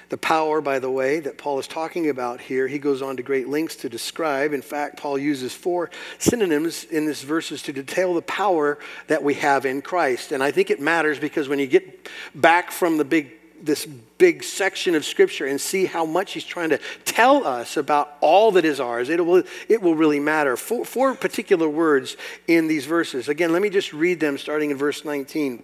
The 0.08 0.18
power, 0.18 0.60
by 0.60 0.78
the 0.78 0.90
way, 0.90 1.20
that 1.20 1.38
Paul 1.38 1.58
is 1.58 1.66
talking 1.66 2.10
about 2.10 2.38
here, 2.38 2.68
he 2.68 2.78
goes 2.78 3.00
on 3.00 3.16
to 3.16 3.22
great 3.22 3.48
lengths 3.48 3.76
to 3.76 3.88
describe. 3.88 4.52
In 4.52 4.60
fact, 4.60 4.98
Paul 4.98 5.16
uses 5.16 5.54
four 5.54 5.88
synonyms 6.18 6.84
in 6.84 7.06
this 7.06 7.22
verses 7.22 7.62
to 7.62 7.72
detail 7.72 8.12
the 8.12 8.20
power 8.20 8.78
that 9.06 9.22
we 9.22 9.34
have 9.34 9.64
in 9.64 9.80
Christ. 9.80 10.30
And 10.30 10.42
I 10.42 10.50
think 10.50 10.70
it 10.70 10.80
matters 10.80 11.18
because 11.18 11.48
when 11.48 11.58
you 11.58 11.66
get 11.66 12.10
back 12.34 12.70
from 12.70 12.98
the 12.98 13.06
big 13.06 13.32
this 13.62 13.86
big 13.86 14.42
section 14.42 14.94
of 14.94 15.04
Scripture 15.04 15.46
and 15.46 15.60
see 15.60 15.86
how 15.86 16.04
much 16.04 16.32
he's 16.32 16.44
trying 16.44 16.70
to 16.70 16.80
tell 17.04 17.46
us 17.46 17.76
about 17.76 18.16
all 18.20 18.52
that 18.52 18.64
is 18.64 18.80
ours, 18.80 19.08
it 19.08 19.24
will, 19.24 19.42
it 19.68 19.80
will 19.80 19.94
really 19.94 20.20
matter. 20.20 20.56
Four, 20.56 20.84
four 20.84 21.14
particular 21.14 21.68
words 21.68 22.16
in 22.48 22.66
these 22.66 22.86
verses. 22.86 23.28
Again, 23.28 23.52
let 23.52 23.62
me 23.62 23.70
just 23.70 23.92
read 23.92 24.20
them 24.20 24.38
starting 24.38 24.70
in 24.70 24.76
verse 24.76 25.04
19. 25.04 25.62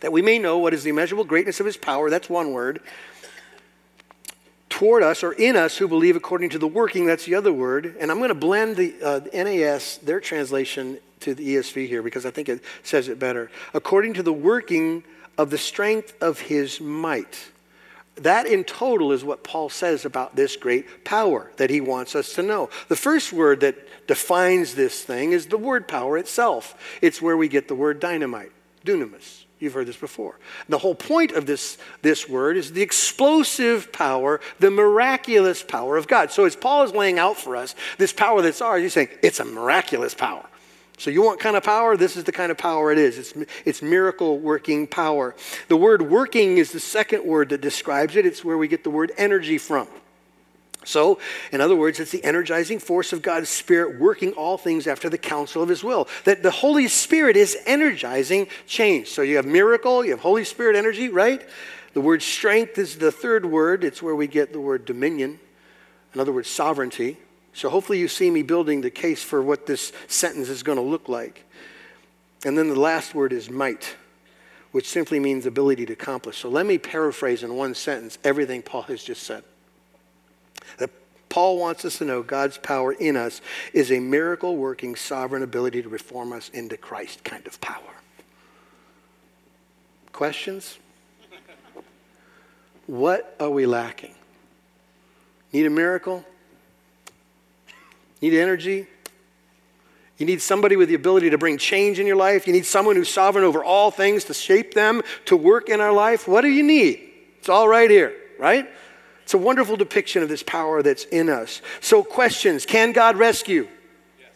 That 0.00 0.12
we 0.12 0.22
may 0.22 0.38
know 0.38 0.58
what 0.58 0.74
is 0.74 0.84
the 0.84 0.90
immeasurable 0.90 1.24
greatness 1.24 1.58
of 1.60 1.66
his 1.66 1.76
power, 1.76 2.10
that's 2.10 2.28
one 2.28 2.52
word 2.52 2.80
toward 4.68 5.02
us 5.02 5.22
or 5.22 5.32
in 5.32 5.56
us 5.56 5.76
who 5.76 5.86
believe 5.86 6.16
according 6.16 6.48
to 6.48 6.58
the 6.58 6.66
working, 6.66 7.04
that's 7.04 7.26
the 7.26 7.34
other 7.34 7.52
word. 7.52 7.96
And 8.00 8.10
I'm 8.10 8.16
going 8.16 8.28
to 8.28 8.34
blend 8.34 8.76
the, 8.76 8.94
uh, 9.02 9.18
the 9.18 9.30
NAS, 9.34 9.98
their 9.98 10.20
translation, 10.20 10.98
to 11.20 11.34
the 11.34 11.56
ESV 11.56 11.86
here 11.86 12.02
because 12.02 12.26
I 12.26 12.30
think 12.30 12.48
it 12.48 12.62
says 12.82 13.08
it 13.08 13.18
better. 13.18 13.50
According 13.74 14.14
to 14.14 14.22
the 14.22 14.32
working 14.32 15.04
of 15.40 15.48
the 15.48 15.56
strength 15.56 16.12
of 16.20 16.38
his 16.38 16.82
might. 16.82 17.48
That 18.16 18.46
in 18.46 18.62
total 18.62 19.10
is 19.10 19.24
what 19.24 19.42
Paul 19.42 19.70
says 19.70 20.04
about 20.04 20.36
this 20.36 20.54
great 20.54 21.02
power 21.02 21.50
that 21.56 21.70
he 21.70 21.80
wants 21.80 22.14
us 22.14 22.34
to 22.34 22.42
know. 22.42 22.68
The 22.88 22.96
first 22.96 23.32
word 23.32 23.60
that 23.60 24.06
defines 24.06 24.74
this 24.74 25.02
thing 25.02 25.32
is 25.32 25.46
the 25.46 25.56
word 25.56 25.88
power 25.88 26.18
itself. 26.18 26.98
It's 27.00 27.22
where 27.22 27.38
we 27.38 27.48
get 27.48 27.68
the 27.68 27.74
word 27.74 28.00
dynamite, 28.00 28.52
dunamis. 28.84 29.44
You've 29.58 29.72
heard 29.72 29.86
this 29.86 29.96
before. 29.96 30.38
The 30.68 30.76
whole 30.76 30.94
point 30.94 31.32
of 31.32 31.46
this, 31.46 31.78
this 32.02 32.28
word 32.28 32.58
is 32.58 32.72
the 32.72 32.82
explosive 32.82 33.90
power, 33.94 34.42
the 34.58 34.70
miraculous 34.70 35.62
power 35.62 35.96
of 35.96 36.06
God. 36.06 36.30
So 36.30 36.44
as 36.44 36.54
Paul 36.54 36.82
is 36.82 36.92
laying 36.92 37.18
out 37.18 37.38
for 37.38 37.56
us 37.56 37.74
this 37.96 38.12
power 38.12 38.42
that's 38.42 38.60
ours, 38.60 38.82
he's 38.82 38.92
saying 38.92 39.08
it's 39.22 39.40
a 39.40 39.46
miraculous 39.46 40.12
power. 40.12 40.46
So 41.00 41.08
you 41.08 41.22
want 41.22 41.40
kind 41.40 41.56
of 41.56 41.62
power? 41.62 41.96
This 41.96 42.14
is 42.14 42.24
the 42.24 42.32
kind 42.32 42.52
of 42.52 42.58
power 42.58 42.92
it 42.92 42.98
is. 42.98 43.16
It's, 43.16 43.32
it's 43.64 43.80
miracle 43.80 44.38
working 44.38 44.86
power. 44.86 45.34
The 45.68 45.76
word 45.76 46.02
working 46.02 46.58
is 46.58 46.72
the 46.72 46.80
second 46.80 47.24
word 47.24 47.48
that 47.48 47.62
describes 47.62 48.16
it. 48.16 48.26
It's 48.26 48.44
where 48.44 48.58
we 48.58 48.68
get 48.68 48.84
the 48.84 48.90
word 48.90 49.10
energy 49.16 49.56
from. 49.56 49.88
So, 50.84 51.18
in 51.52 51.62
other 51.62 51.74
words, 51.74 52.00
it's 52.00 52.10
the 52.10 52.22
energizing 52.22 52.80
force 52.80 53.14
of 53.14 53.22
God's 53.22 53.48
Spirit 53.48 53.98
working 53.98 54.32
all 54.32 54.58
things 54.58 54.86
after 54.86 55.08
the 55.08 55.16
counsel 55.16 55.62
of 55.62 55.70
His 55.70 55.82
will. 55.82 56.06
That 56.24 56.42
the 56.42 56.50
Holy 56.50 56.86
Spirit 56.86 57.34
is 57.34 57.56
energizing 57.64 58.48
change. 58.66 59.08
So, 59.08 59.22
you 59.22 59.36
have 59.36 59.46
miracle, 59.46 60.04
you 60.04 60.10
have 60.10 60.20
Holy 60.20 60.44
Spirit 60.44 60.76
energy, 60.76 61.08
right? 61.08 61.40
The 61.94 62.02
word 62.02 62.20
strength 62.20 62.76
is 62.76 62.98
the 62.98 63.10
third 63.10 63.46
word. 63.46 63.84
It's 63.84 64.02
where 64.02 64.14
we 64.14 64.26
get 64.26 64.52
the 64.52 64.60
word 64.60 64.84
dominion. 64.84 65.40
In 66.12 66.20
other 66.20 66.32
words, 66.32 66.50
sovereignty. 66.50 67.16
So, 67.52 67.68
hopefully, 67.68 67.98
you 67.98 68.08
see 68.08 68.30
me 68.30 68.42
building 68.42 68.80
the 68.80 68.90
case 68.90 69.22
for 69.22 69.42
what 69.42 69.66
this 69.66 69.92
sentence 70.06 70.48
is 70.48 70.62
going 70.62 70.78
to 70.78 70.84
look 70.84 71.08
like. 71.08 71.44
And 72.44 72.56
then 72.56 72.68
the 72.68 72.78
last 72.78 73.14
word 73.14 73.32
is 73.32 73.50
might, 73.50 73.96
which 74.72 74.88
simply 74.88 75.18
means 75.18 75.46
ability 75.46 75.86
to 75.86 75.92
accomplish. 75.92 76.38
So, 76.38 76.48
let 76.48 76.64
me 76.64 76.78
paraphrase 76.78 77.42
in 77.42 77.54
one 77.56 77.74
sentence 77.74 78.18
everything 78.24 78.62
Paul 78.62 78.82
has 78.82 79.02
just 79.02 79.24
said. 79.24 79.42
That 80.78 80.90
Paul 81.28 81.58
wants 81.58 81.84
us 81.84 81.98
to 81.98 82.04
know 82.04 82.22
God's 82.22 82.58
power 82.58 82.92
in 82.92 83.16
us 83.16 83.40
is 83.72 83.90
a 83.90 84.00
miracle 84.00 84.56
working, 84.56 84.96
sovereign 84.96 85.42
ability 85.42 85.82
to 85.82 85.88
reform 85.88 86.32
us 86.32 86.50
into 86.50 86.76
Christ 86.76 87.24
kind 87.24 87.46
of 87.46 87.60
power. 87.60 87.82
Questions? 90.12 90.78
What 92.86 93.36
are 93.38 93.50
we 93.50 93.66
lacking? 93.66 94.14
Need 95.52 95.66
a 95.66 95.70
miracle? 95.70 96.24
Need 98.20 98.34
energy? 98.34 98.86
You 100.18 100.26
need 100.26 100.42
somebody 100.42 100.76
with 100.76 100.90
the 100.90 100.94
ability 100.94 101.30
to 101.30 101.38
bring 101.38 101.56
change 101.56 101.98
in 101.98 102.06
your 102.06 102.16
life. 102.16 102.46
You 102.46 102.52
need 102.52 102.66
someone 102.66 102.94
who's 102.94 103.08
sovereign 103.08 103.44
over 103.44 103.64
all 103.64 103.90
things 103.90 104.24
to 104.24 104.34
shape 104.34 104.74
them, 104.74 105.00
to 105.24 105.36
work 105.36 105.70
in 105.70 105.80
our 105.80 105.92
life. 105.92 106.28
What 106.28 106.42
do 106.42 106.48
you 106.48 106.62
need? 106.62 107.00
It's 107.38 107.48
all 107.48 107.66
right 107.66 107.90
here, 107.90 108.14
right? 108.38 108.68
It's 109.22 109.32
a 109.32 109.38
wonderful 109.38 109.76
depiction 109.76 110.22
of 110.22 110.28
this 110.28 110.42
power 110.42 110.82
that's 110.82 111.04
in 111.04 111.30
us. 111.30 111.62
So, 111.80 112.02
questions 112.02 112.66
Can 112.66 112.92
God 112.92 113.16
rescue? 113.16 113.66
Yes. 114.18 114.28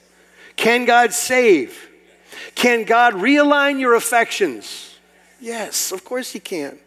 Can 0.57 0.85
God 0.87 1.13
save? 1.13 1.91
Yes. 2.33 2.53
Can 2.55 2.85
God 2.85 3.15
realign 3.15 3.79
your 3.79 3.95
affections? 3.95 4.97
Yes, 5.39 5.93
of 5.93 6.03
course 6.03 6.33
He 6.33 6.41
can. 6.41 6.79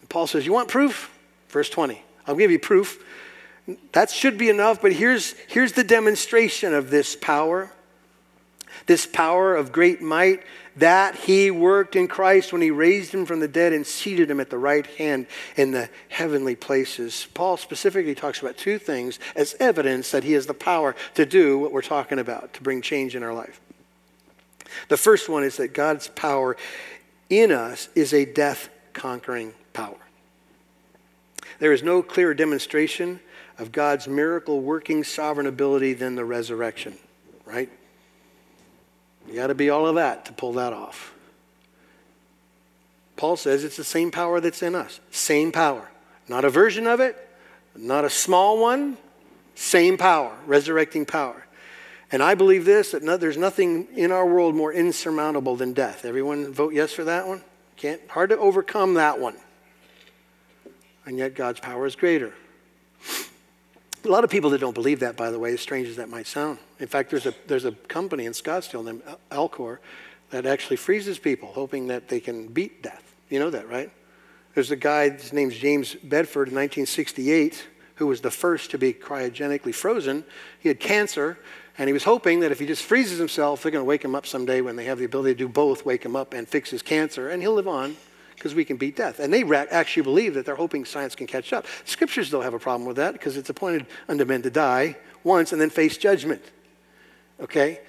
And 0.00 0.08
Paul 0.08 0.28
says, 0.28 0.46
You 0.46 0.52
want 0.52 0.68
proof? 0.68 1.10
Verse 1.48 1.68
20. 1.70 2.00
I'll 2.28 2.36
give 2.36 2.52
you 2.52 2.60
proof. 2.60 3.02
That 3.92 4.10
should 4.10 4.36
be 4.36 4.50
enough, 4.50 4.82
but 4.82 4.92
here's, 4.92 5.34
here's 5.48 5.72
the 5.72 5.84
demonstration 5.84 6.74
of 6.74 6.90
this 6.90 7.16
power 7.16 7.70
this 8.86 9.06
power 9.06 9.54
of 9.54 9.72
great 9.72 10.02
might 10.02 10.42
that 10.76 11.14
he 11.14 11.50
worked 11.50 11.94
in 11.94 12.08
Christ 12.08 12.52
when 12.52 12.60
he 12.60 12.70
raised 12.70 13.14
him 13.14 13.26
from 13.26 13.40
the 13.40 13.48
dead 13.48 13.72
and 13.72 13.86
seated 13.86 14.30
him 14.30 14.40
at 14.40 14.50
the 14.50 14.58
right 14.58 14.86
hand 14.86 15.26
in 15.56 15.70
the 15.70 15.88
heavenly 16.08 16.56
places. 16.56 17.28
Paul 17.32 17.56
specifically 17.56 18.14
talks 18.14 18.40
about 18.40 18.56
two 18.56 18.78
things 18.78 19.20
as 19.36 19.54
evidence 19.60 20.10
that 20.10 20.24
he 20.24 20.32
has 20.32 20.46
the 20.46 20.54
power 20.54 20.96
to 21.14 21.24
do 21.24 21.58
what 21.58 21.72
we're 21.72 21.82
talking 21.82 22.18
about, 22.18 22.52
to 22.54 22.62
bring 22.62 22.82
change 22.82 23.14
in 23.14 23.22
our 23.22 23.32
life. 23.32 23.60
The 24.88 24.96
first 24.96 25.28
one 25.28 25.44
is 25.44 25.56
that 25.58 25.68
God's 25.68 26.08
power 26.08 26.56
in 27.30 27.52
us 27.52 27.88
is 27.94 28.12
a 28.12 28.24
death 28.24 28.68
conquering 28.92 29.54
power. 29.72 29.96
There 31.60 31.72
is 31.72 31.84
no 31.84 32.02
clearer 32.02 32.34
demonstration 32.34 33.20
of 33.58 33.72
God's 33.72 34.08
miracle 34.08 34.60
working 34.60 35.04
sovereign 35.04 35.46
ability 35.46 35.92
than 35.94 36.14
the 36.14 36.24
resurrection, 36.24 36.94
right? 37.44 37.70
You 39.28 39.34
got 39.34 39.46
to 39.48 39.54
be 39.54 39.70
all 39.70 39.86
of 39.86 39.94
that 39.94 40.26
to 40.26 40.32
pull 40.32 40.54
that 40.54 40.72
off. 40.72 41.14
Paul 43.16 43.36
says 43.36 43.64
it's 43.64 43.76
the 43.76 43.84
same 43.84 44.10
power 44.10 44.40
that's 44.40 44.62
in 44.62 44.74
us. 44.74 45.00
Same 45.10 45.52
power. 45.52 45.88
Not 46.28 46.44
a 46.44 46.50
version 46.50 46.86
of 46.86 47.00
it, 47.00 47.16
not 47.76 48.04
a 48.04 48.10
small 48.10 48.58
one, 48.58 48.96
same 49.54 49.96
power, 49.96 50.36
resurrecting 50.46 51.06
power. 51.06 51.46
And 52.10 52.22
I 52.22 52.34
believe 52.34 52.64
this 52.64 52.92
that 52.92 53.02
no, 53.02 53.16
there's 53.16 53.36
nothing 53.36 53.88
in 53.94 54.12
our 54.12 54.26
world 54.26 54.54
more 54.54 54.72
insurmountable 54.72 55.56
than 55.56 55.72
death. 55.72 56.04
Everyone 56.04 56.52
vote 56.52 56.72
yes 56.72 56.92
for 56.92 57.04
that 57.04 57.26
one? 57.26 57.42
Can't 57.76 58.00
hard 58.08 58.30
to 58.30 58.38
overcome 58.38 58.94
that 58.94 59.20
one. 59.20 59.36
And 61.06 61.18
yet 61.18 61.34
God's 61.34 61.60
power 61.60 61.86
is 61.86 61.96
greater. 61.96 62.32
A 64.04 64.08
lot 64.08 64.22
of 64.22 64.28
people 64.28 64.50
that 64.50 64.60
don't 64.60 64.74
believe 64.74 65.00
that, 65.00 65.16
by 65.16 65.30
the 65.30 65.38
way, 65.38 65.54
as 65.54 65.62
strange 65.62 65.88
as 65.88 65.96
that 65.96 66.10
might 66.10 66.26
sound. 66.26 66.58
In 66.78 66.86
fact, 66.86 67.08
there's 67.08 67.24
a, 67.24 67.34
there's 67.46 67.64
a 67.64 67.72
company 67.72 68.26
in 68.26 68.32
Scottsdale 68.32 68.84
named 68.84 69.02
Alcor 69.30 69.78
that 70.28 70.44
actually 70.44 70.76
freezes 70.76 71.18
people, 71.18 71.48
hoping 71.48 71.86
that 71.86 72.08
they 72.08 72.20
can 72.20 72.48
beat 72.48 72.82
death. 72.82 73.16
You 73.30 73.38
know 73.38 73.48
that, 73.48 73.66
right? 73.66 73.90
There's 74.54 74.70
a 74.70 74.76
guy, 74.76 75.08
his 75.08 75.32
name's 75.32 75.56
James 75.56 75.94
Bedford 75.94 76.48
in 76.48 76.54
1968, 76.54 77.66
who 77.94 78.06
was 78.06 78.20
the 78.20 78.30
first 78.30 78.70
to 78.72 78.78
be 78.78 78.92
cryogenically 78.92 79.74
frozen. 79.74 80.24
He 80.60 80.68
had 80.68 80.80
cancer, 80.80 81.38
and 81.78 81.88
he 81.88 81.94
was 81.94 82.04
hoping 82.04 82.40
that 82.40 82.52
if 82.52 82.58
he 82.58 82.66
just 82.66 82.82
freezes 82.82 83.18
himself, 83.18 83.62
they're 83.62 83.72
going 83.72 83.84
to 83.84 83.88
wake 83.88 84.04
him 84.04 84.14
up 84.14 84.26
someday 84.26 84.60
when 84.60 84.76
they 84.76 84.84
have 84.84 84.98
the 84.98 85.04
ability 85.06 85.32
to 85.32 85.38
do 85.38 85.48
both, 85.48 85.86
wake 85.86 86.04
him 86.04 86.14
up 86.14 86.34
and 86.34 86.46
fix 86.46 86.68
his 86.68 86.82
cancer, 86.82 87.30
and 87.30 87.40
he'll 87.40 87.54
live 87.54 87.68
on 87.68 87.96
because 88.34 88.54
we 88.54 88.64
can 88.64 88.76
beat 88.76 88.96
death. 88.96 89.20
And 89.20 89.32
they 89.32 89.42
actually 89.42 90.02
believe 90.02 90.34
that 90.34 90.46
they're 90.46 90.56
hoping 90.56 90.84
science 90.84 91.14
can 91.14 91.26
catch 91.26 91.52
up. 91.52 91.66
Scriptures 91.84 92.30
don't 92.30 92.42
have 92.42 92.54
a 92.54 92.58
problem 92.58 92.86
with 92.86 92.96
that 92.96 93.12
because 93.12 93.36
it's 93.36 93.50
appointed 93.50 93.86
unto 94.08 94.24
men 94.24 94.42
to 94.42 94.50
die 94.50 94.96
once 95.22 95.52
and 95.52 95.60
then 95.60 95.70
face 95.70 95.96
judgment. 95.96 96.42
Okay? 97.40 97.80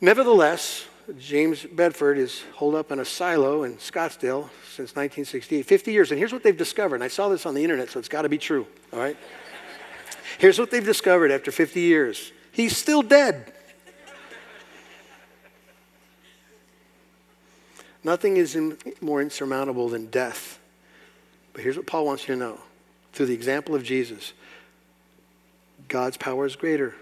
Nevertheless, 0.00 0.86
James 1.18 1.64
Bedford 1.64 2.18
is 2.18 2.42
holed 2.54 2.74
up 2.74 2.90
in 2.90 2.98
a 2.98 3.04
silo 3.04 3.64
in 3.64 3.76
Scottsdale 3.76 4.50
since 4.64 4.94
1968, 4.96 5.62
50 5.64 5.92
years. 5.92 6.10
And 6.10 6.18
here's 6.18 6.32
what 6.32 6.42
they've 6.42 6.56
discovered. 6.56 6.96
And 6.96 7.04
I 7.04 7.08
saw 7.08 7.28
this 7.28 7.46
on 7.46 7.54
the 7.54 7.62
internet, 7.62 7.90
so 7.90 7.98
it's 7.98 8.08
got 8.08 8.22
to 8.22 8.28
be 8.28 8.38
true. 8.38 8.66
All 8.92 8.98
right? 8.98 9.16
Here's 10.38 10.58
what 10.58 10.70
they've 10.70 10.84
discovered 10.84 11.30
after 11.30 11.50
50 11.50 11.80
years 11.80 12.32
he's 12.52 12.76
still 12.76 13.02
dead. 13.02 13.53
Nothing 18.04 18.36
is 18.36 18.54
in, 18.54 18.76
more 19.00 19.22
insurmountable 19.22 19.88
than 19.88 20.06
death. 20.06 20.58
But 21.54 21.62
here's 21.62 21.76
what 21.76 21.86
Paul 21.86 22.04
wants 22.04 22.28
you 22.28 22.34
to 22.34 22.38
know 22.38 22.60
through 23.12 23.26
the 23.26 23.34
example 23.34 23.74
of 23.74 23.82
Jesus 23.82 24.34
God's 25.88 26.16
power 26.16 26.46
is 26.46 26.54
greater. 26.54 26.94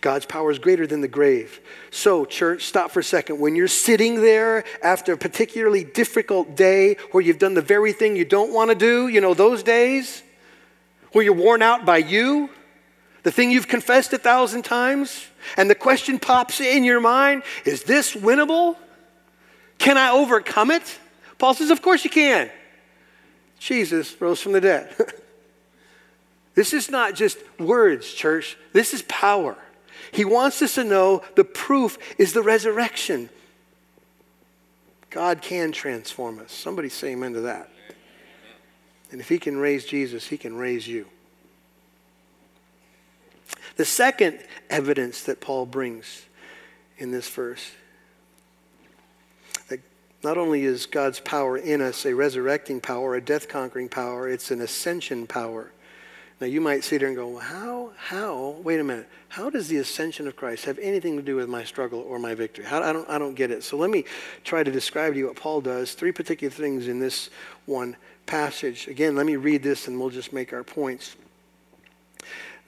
God's 0.00 0.26
power 0.26 0.52
is 0.52 0.60
greater 0.60 0.86
than 0.86 1.00
the 1.00 1.08
grave. 1.08 1.58
So, 1.90 2.24
church, 2.24 2.66
stop 2.66 2.92
for 2.92 3.00
a 3.00 3.04
second. 3.04 3.40
When 3.40 3.56
you're 3.56 3.66
sitting 3.66 4.20
there 4.20 4.62
after 4.80 5.12
a 5.12 5.18
particularly 5.18 5.82
difficult 5.82 6.54
day 6.54 6.94
where 7.10 7.20
you've 7.20 7.40
done 7.40 7.54
the 7.54 7.62
very 7.62 7.92
thing 7.92 8.14
you 8.14 8.24
don't 8.24 8.52
want 8.52 8.70
to 8.70 8.76
do, 8.76 9.08
you 9.08 9.20
know, 9.20 9.34
those 9.34 9.64
days 9.64 10.22
where 11.12 11.24
you're 11.24 11.34
worn 11.34 11.62
out 11.62 11.84
by 11.84 11.96
you, 11.96 12.48
the 13.24 13.32
thing 13.32 13.50
you've 13.50 13.66
confessed 13.66 14.12
a 14.12 14.18
thousand 14.18 14.62
times, 14.62 15.26
and 15.56 15.68
the 15.68 15.74
question 15.74 16.20
pops 16.20 16.60
in 16.60 16.84
your 16.84 17.00
mind 17.00 17.42
is 17.64 17.82
this 17.82 18.14
winnable? 18.14 18.76
Can 19.78 19.96
I 19.96 20.10
overcome 20.10 20.70
it? 20.70 20.98
Paul 21.38 21.54
says, 21.54 21.70
Of 21.70 21.82
course 21.82 22.04
you 22.04 22.10
can. 22.10 22.50
Jesus 23.58 24.20
rose 24.20 24.40
from 24.40 24.52
the 24.52 24.60
dead. 24.60 24.94
this 26.54 26.72
is 26.72 26.90
not 26.90 27.14
just 27.14 27.38
words, 27.58 28.12
church, 28.12 28.56
this 28.72 28.94
is 28.94 29.02
power. 29.02 29.56
He 30.12 30.24
wants 30.24 30.62
us 30.62 30.74
to 30.76 30.84
know 30.84 31.22
the 31.34 31.44
proof 31.44 31.98
is 32.18 32.32
the 32.32 32.42
resurrection. 32.42 33.28
God 35.10 35.42
can 35.42 35.72
transform 35.72 36.38
us. 36.38 36.52
Somebody 36.52 36.88
say 36.88 37.12
amen 37.12 37.32
to 37.34 37.40
that. 37.42 37.70
And 39.10 39.20
if 39.20 39.28
he 39.28 39.38
can 39.38 39.56
raise 39.56 39.84
Jesus, 39.84 40.26
he 40.26 40.36
can 40.36 40.56
raise 40.56 40.86
you. 40.86 41.06
The 43.76 43.84
second 43.84 44.40
evidence 44.68 45.22
that 45.24 45.40
Paul 45.40 45.64
brings 45.64 46.26
in 46.98 47.10
this 47.10 47.28
verse 47.28 47.70
not 50.22 50.36
only 50.36 50.64
is 50.64 50.86
God's 50.86 51.20
power 51.20 51.56
in 51.56 51.80
us 51.80 52.04
a 52.04 52.14
resurrecting 52.14 52.80
power, 52.80 53.14
a 53.14 53.20
death 53.20 53.48
conquering 53.48 53.88
power, 53.88 54.28
it's 54.28 54.50
an 54.50 54.60
ascension 54.60 55.26
power. 55.26 55.70
Now 56.40 56.46
you 56.46 56.60
might 56.60 56.84
sit 56.84 57.00
there 57.00 57.08
and 57.08 57.16
go, 57.16 57.28
well, 57.28 57.40
how, 57.40 57.90
how, 57.96 58.56
wait 58.62 58.78
a 58.78 58.84
minute, 58.84 59.08
how 59.28 59.50
does 59.50 59.68
the 59.68 59.78
ascension 59.78 60.28
of 60.28 60.36
Christ 60.36 60.64
have 60.66 60.78
anything 60.78 61.16
to 61.16 61.22
do 61.22 61.36
with 61.36 61.48
my 61.48 61.64
struggle 61.64 62.00
or 62.00 62.18
my 62.18 62.34
victory? 62.34 62.64
How, 62.64 62.82
I, 62.82 62.92
don't, 62.92 63.08
I 63.08 63.18
don't 63.18 63.34
get 63.34 63.50
it. 63.50 63.64
So 63.64 63.76
let 63.76 63.90
me 63.90 64.04
try 64.44 64.62
to 64.62 64.70
describe 64.70 65.14
to 65.14 65.18
you 65.18 65.26
what 65.26 65.36
Paul 65.36 65.60
does. 65.60 65.94
Three 65.94 66.12
particular 66.12 66.50
things 66.50 66.86
in 66.86 67.00
this 67.00 67.30
one 67.66 67.96
passage. 68.26 68.86
Again, 68.86 69.16
let 69.16 69.26
me 69.26 69.36
read 69.36 69.62
this 69.62 69.88
and 69.88 69.98
we'll 69.98 70.10
just 70.10 70.32
make 70.32 70.52
our 70.52 70.62
points. 70.62 71.16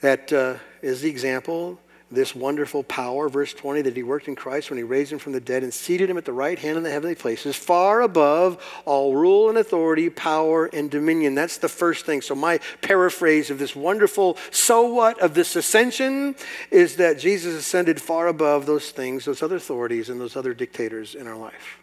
That 0.01 0.33
uh, 0.33 0.57
is 0.83 1.03
the 1.03 1.11
example 1.11 1.79
this 2.13 2.35
wonderful 2.35 2.83
power, 2.83 3.29
verse 3.29 3.55
20, 3.55 3.83
that 3.83 3.97
he 3.97 4.03
worked 4.03 4.27
in 4.27 4.35
Christ 4.35 4.69
when 4.69 4.77
he 4.77 4.83
raised 4.83 5.13
him 5.13 5.21
from 5.21 5.33
the 5.33 5.41
dead 5.41 5.63
and 5.63 5.73
seated 5.73 6.11
him 6.11 6.19
at 6.19 6.25
the 6.25 6.33
right 6.33 6.59
hand 6.59 6.77
in 6.77 6.83
the 6.83 6.91
heavenly 6.91 7.15
places, 7.15 7.55
far 7.55 8.01
above 8.01 8.61
all 8.85 9.15
rule 9.15 9.49
and 9.49 9.57
authority, 9.57 10.11
power 10.11 10.67
and 10.67 10.91
dominion. 10.91 11.37
That's 11.37 11.59
the 11.59 11.69
first 11.69 12.07
thing. 12.07 12.21
So, 12.21 12.35
my 12.35 12.59
paraphrase 12.81 13.51
of 13.51 13.61
this 13.61 13.77
wonderful 13.77 14.37
so 14.51 14.93
what 14.93 15.21
of 15.21 15.35
this 15.35 15.55
ascension 15.55 16.35
is 16.71 16.97
that 16.97 17.19
Jesus 17.19 17.55
ascended 17.55 18.03
far 18.03 18.27
above 18.27 18.67
those 18.67 18.91
things, 18.91 19.25
those 19.25 19.43
other 19.43 19.57
authorities, 19.57 20.11
and 20.11 20.21
those 20.21 20.37
other 20.37 20.53
dictators 20.53 21.15
in 21.15 21.29
our 21.29 21.37
life. 21.37 21.79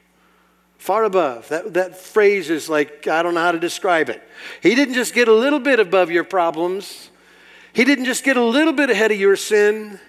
Far 0.78 1.06
above. 1.06 1.48
That, 1.50 1.74
that 1.74 1.98
phrase 1.98 2.50
is 2.50 2.70
like, 2.70 3.08
I 3.08 3.24
don't 3.24 3.34
know 3.34 3.42
how 3.42 3.52
to 3.54 3.60
describe 3.60 4.10
it. 4.10 4.22
He 4.62 4.76
didn't 4.76 4.94
just 4.94 5.14
get 5.14 5.28
a 5.28 5.34
little 5.34 5.60
bit 5.60 5.80
above 5.80 6.12
your 6.12 6.24
problems. 6.24 7.10
He 7.74 7.84
didn't 7.84 8.06
just 8.06 8.24
get 8.24 8.38
a 8.38 8.44
little 8.44 8.74
bit 8.74 8.90
ahead 8.90 9.12
of 9.12 9.20
your 9.20 9.36
sin 9.36 10.00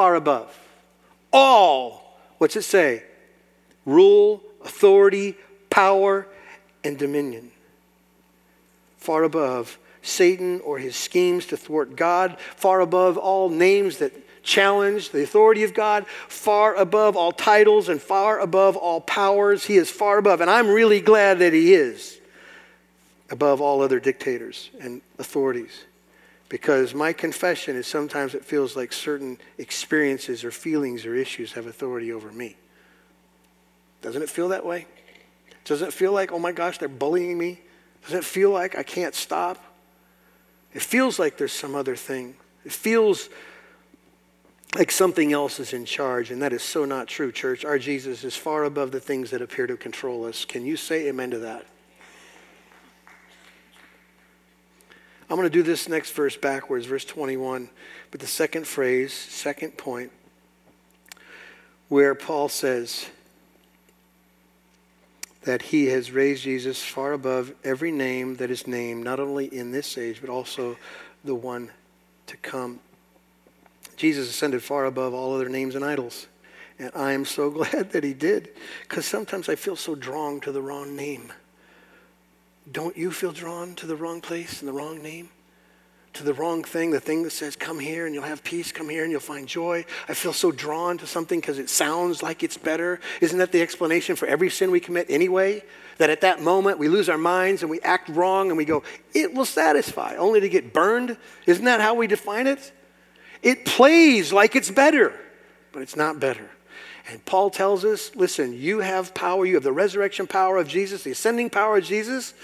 far 0.00 0.14
above. 0.14 0.58
All, 1.30 2.16
what's 2.38 2.56
it 2.56 2.62
say? 2.62 3.02
Rule, 3.84 4.42
authority, 4.64 5.36
power, 5.68 6.26
and 6.82 6.96
dominion. 6.96 7.50
Far 8.96 9.24
above 9.24 9.78
Satan 10.00 10.62
or 10.62 10.78
his 10.78 10.96
schemes 10.96 11.44
to 11.48 11.56
thwart 11.58 11.96
God, 11.96 12.38
far 12.56 12.80
above 12.80 13.18
all 13.18 13.50
names 13.50 13.98
that 13.98 14.14
challenge 14.42 15.10
the 15.10 15.22
authority 15.22 15.64
of 15.64 15.74
God, 15.74 16.06
far 16.28 16.74
above 16.76 17.14
all 17.14 17.30
titles 17.30 17.90
and 17.90 18.00
far 18.00 18.40
above 18.40 18.78
all 18.78 19.02
powers. 19.02 19.66
He 19.66 19.76
is 19.76 19.90
far 19.90 20.16
above. 20.16 20.40
And 20.40 20.48
I'm 20.48 20.68
really 20.68 21.02
glad 21.02 21.40
that 21.40 21.52
he 21.52 21.74
is 21.74 22.18
above 23.28 23.60
all 23.60 23.82
other 23.82 24.00
dictators 24.00 24.70
and 24.80 25.02
authorities 25.18 25.84
because 26.50 26.94
my 26.94 27.12
confession 27.12 27.76
is 27.76 27.86
sometimes 27.86 28.34
it 28.34 28.44
feels 28.44 28.76
like 28.76 28.92
certain 28.92 29.38
experiences 29.56 30.44
or 30.44 30.50
feelings 30.50 31.06
or 31.06 31.14
issues 31.14 31.52
have 31.52 31.66
authority 31.66 32.12
over 32.12 32.30
me. 32.32 32.56
Doesn't 34.02 34.20
it 34.20 34.28
feel 34.28 34.48
that 34.48 34.66
way? 34.66 34.86
Doesn't 35.64 35.88
it 35.88 35.94
feel 35.94 36.12
like, 36.12 36.32
oh 36.32 36.40
my 36.40 36.50
gosh, 36.50 36.78
they're 36.78 36.88
bullying 36.88 37.38
me? 37.38 37.60
Doesn't 38.02 38.18
it 38.18 38.24
feel 38.24 38.50
like 38.50 38.76
I 38.76 38.82
can't 38.82 39.14
stop? 39.14 39.64
It 40.74 40.82
feels 40.82 41.20
like 41.20 41.38
there's 41.38 41.52
some 41.52 41.76
other 41.76 41.94
thing. 41.94 42.34
It 42.64 42.72
feels 42.72 43.28
like 44.74 44.90
something 44.90 45.32
else 45.32 45.60
is 45.60 45.72
in 45.72 45.84
charge, 45.84 46.32
and 46.32 46.42
that 46.42 46.52
is 46.52 46.62
so 46.62 46.84
not 46.84 47.06
true, 47.06 47.30
church. 47.30 47.64
Our 47.64 47.78
Jesus 47.78 48.24
is 48.24 48.36
far 48.36 48.64
above 48.64 48.90
the 48.90 49.00
things 49.00 49.30
that 49.30 49.40
appear 49.40 49.68
to 49.68 49.76
control 49.76 50.24
us. 50.24 50.44
Can 50.44 50.66
you 50.66 50.76
say 50.76 51.08
amen 51.08 51.30
to 51.30 51.38
that? 51.40 51.66
I'm 55.30 55.36
going 55.36 55.48
to 55.48 55.50
do 55.50 55.62
this 55.62 55.88
next 55.88 56.10
verse 56.10 56.36
backwards, 56.36 56.86
verse 56.86 57.04
21. 57.04 57.70
But 58.10 58.18
the 58.18 58.26
second 58.26 58.66
phrase, 58.66 59.12
second 59.12 59.78
point, 59.78 60.10
where 61.88 62.16
Paul 62.16 62.48
says 62.48 63.06
that 65.42 65.62
he 65.62 65.86
has 65.86 66.10
raised 66.10 66.42
Jesus 66.42 66.82
far 66.82 67.12
above 67.12 67.54
every 67.62 67.92
name 67.92 68.36
that 68.36 68.50
is 68.50 68.66
named, 68.66 69.04
not 69.04 69.20
only 69.20 69.46
in 69.46 69.70
this 69.70 69.96
age, 69.96 70.20
but 70.20 70.30
also 70.30 70.76
the 71.24 71.36
one 71.36 71.70
to 72.26 72.36
come. 72.38 72.80
Jesus 73.96 74.28
ascended 74.28 74.64
far 74.64 74.84
above 74.84 75.14
all 75.14 75.36
other 75.36 75.48
names 75.48 75.76
and 75.76 75.84
idols. 75.84 76.26
And 76.80 76.90
I 76.92 77.12
am 77.12 77.24
so 77.24 77.50
glad 77.50 77.92
that 77.92 78.02
he 78.02 78.14
did, 78.14 78.50
because 78.82 79.06
sometimes 79.06 79.48
I 79.48 79.54
feel 79.54 79.76
so 79.76 79.94
drawn 79.94 80.40
to 80.40 80.50
the 80.50 80.60
wrong 80.60 80.96
name. 80.96 81.32
Don't 82.72 82.96
you 82.96 83.10
feel 83.10 83.32
drawn 83.32 83.74
to 83.76 83.86
the 83.86 83.96
wrong 83.96 84.20
place 84.20 84.60
and 84.60 84.68
the 84.68 84.72
wrong 84.72 85.02
name? 85.02 85.30
To 86.14 86.24
the 86.24 86.34
wrong 86.34 86.64
thing, 86.64 86.90
the 86.90 87.00
thing 87.00 87.22
that 87.22 87.30
says, 87.30 87.54
come 87.54 87.78
here 87.78 88.04
and 88.04 88.14
you'll 88.14 88.24
have 88.24 88.42
peace, 88.42 88.72
come 88.72 88.88
here 88.88 89.04
and 89.04 89.12
you'll 89.12 89.20
find 89.20 89.46
joy. 89.46 89.84
I 90.08 90.14
feel 90.14 90.32
so 90.32 90.50
drawn 90.50 90.98
to 90.98 91.06
something 91.06 91.38
because 91.38 91.58
it 91.58 91.70
sounds 91.70 92.22
like 92.22 92.42
it's 92.42 92.56
better. 92.56 93.00
Isn't 93.20 93.38
that 93.38 93.52
the 93.52 93.62
explanation 93.62 94.16
for 94.16 94.26
every 94.26 94.50
sin 94.50 94.72
we 94.72 94.80
commit 94.80 95.06
anyway? 95.08 95.62
That 95.98 96.10
at 96.10 96.22
that 96.22 96.42
moment 96.42 96.78
we 96.78 96.88
lose 96.88 97.08
our 97.08 97.18
minds 97.18 97.62
and 97.62 97.70
we 97.70 97.80
act 97.80 98.08
wrong 98.08 98.48
and 98.48 98.56
we 98.56 98.64
go, 98.64 98.82
it 99.14 99.34
will 99.34 99.44
satisfy, 99.44 100.16
only 100.16 100.40
to 100.40 100.48
get 100.48 100.72
burned? 100.72 101.16
Isn't 101.46 101.64
that 101.64 101.80
how 101.80 101.94
we 101.94 102.08
define 102.08 102.48
it? 102.48 102.72
It 103.42 103.64
plays 103.64 104.32
like 104.32 104.56
it's 104.56 104.70
better, 104.70 105.18
but 105.72 105.82
it's 105.82 105.96
not 105.96 106.18
better. 106.18 106.50
And 107.08 107.24
Paul 107.24 107.50
tells 107.50 107.84
us 107.84 108.14
listen, 108.14 108.52
you 108.52 108.80
have 108.80 109.14
power, 109.14 109.46
you 109.46 109.54
have 109.54 109.62
the 109.62 109.72
resurrection 109.72 110.26
power 110.26 110.58
of 110.58 110.68
Jesus, 110.68 111.02
the 111.02 111.12
ascending 111.12 111.50
power 111.50 111.78
of 111.78 111.84
Jesus, 111.84 112.34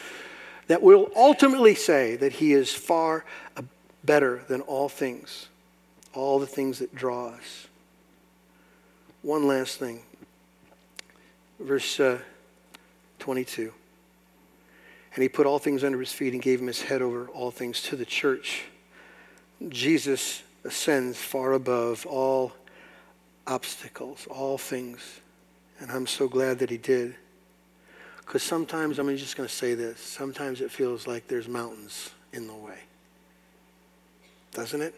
that 0.68 0.82
will 0.82 1.10
ultimately 1.14 1.74
say 1.74 2.16
that 2.16 2.34
he 2.34 2.52
is 2.52 2.72
far 2.72 3.24
better 4.04 4.42
than 4.48 4.60
all 4.62 4.88
things, 4.88 5.48
all 6.14 6.38
the 6.38 6.46
things 6.46 6.78
that 6.78 6.94
draw 6.94 7.28
us. 7.28 7.66
One 9.22 9.46
last 9.46 9.78
thing. 9.78 10.02
Verse 11.58 11.98
uh, 11.98 12.18
22. 13.18 13.72
And 15.14 15.22
he 15.22 15.28
put 15.28 15.46
all 15.46 15.58
things 15.58 15.82
under 15.82 15.98
his 15.98 16.12
feet 16.12 16.34
and 16.34 16.42
gave 16.42 16.60
him 16.60 16.66
his 16.66 16.82
head 16.82 17.02
over 17.02 17.26
all 17.28 17.50
things 17.50 17.82
to 17.84 17.96
the 17.96 18.04
church. 18.04 18.64
Jesus 19.68 20.42
ascends 20.64 21.18
far 21.18 21.54
above 21.54 22.06
all 22.06 22.52
obstacles, 23.46 24.26
all 24.28 24.58
things. 24.58 25.20
And 25.78 25.90
I'm 25.90 26.06
so 26.06 26.28
glad 26.28 26.58
that 26.60 26.70
he 26.70 26.78
did. 26.78 27.14
Because 28.18 28.42
sometimes, 28.42 28.98
I'm 28.98 29.14
just 29.16 29.36
going 29.36 29.48
to 29.48 29.54
say 29.54 29.74
this, 29.74 30.00
sometimes 30.00 30.60
it 30.60 30.70
feels 30.70 31.06
like 31.06 31.28
there's 31.28 31.48
mountains 31.48 32.10
in 32.32 32.46
the 32.46 32.54
way. 32.54 32.78
Doesn't 34.52 34.82
it? 34.82 34.94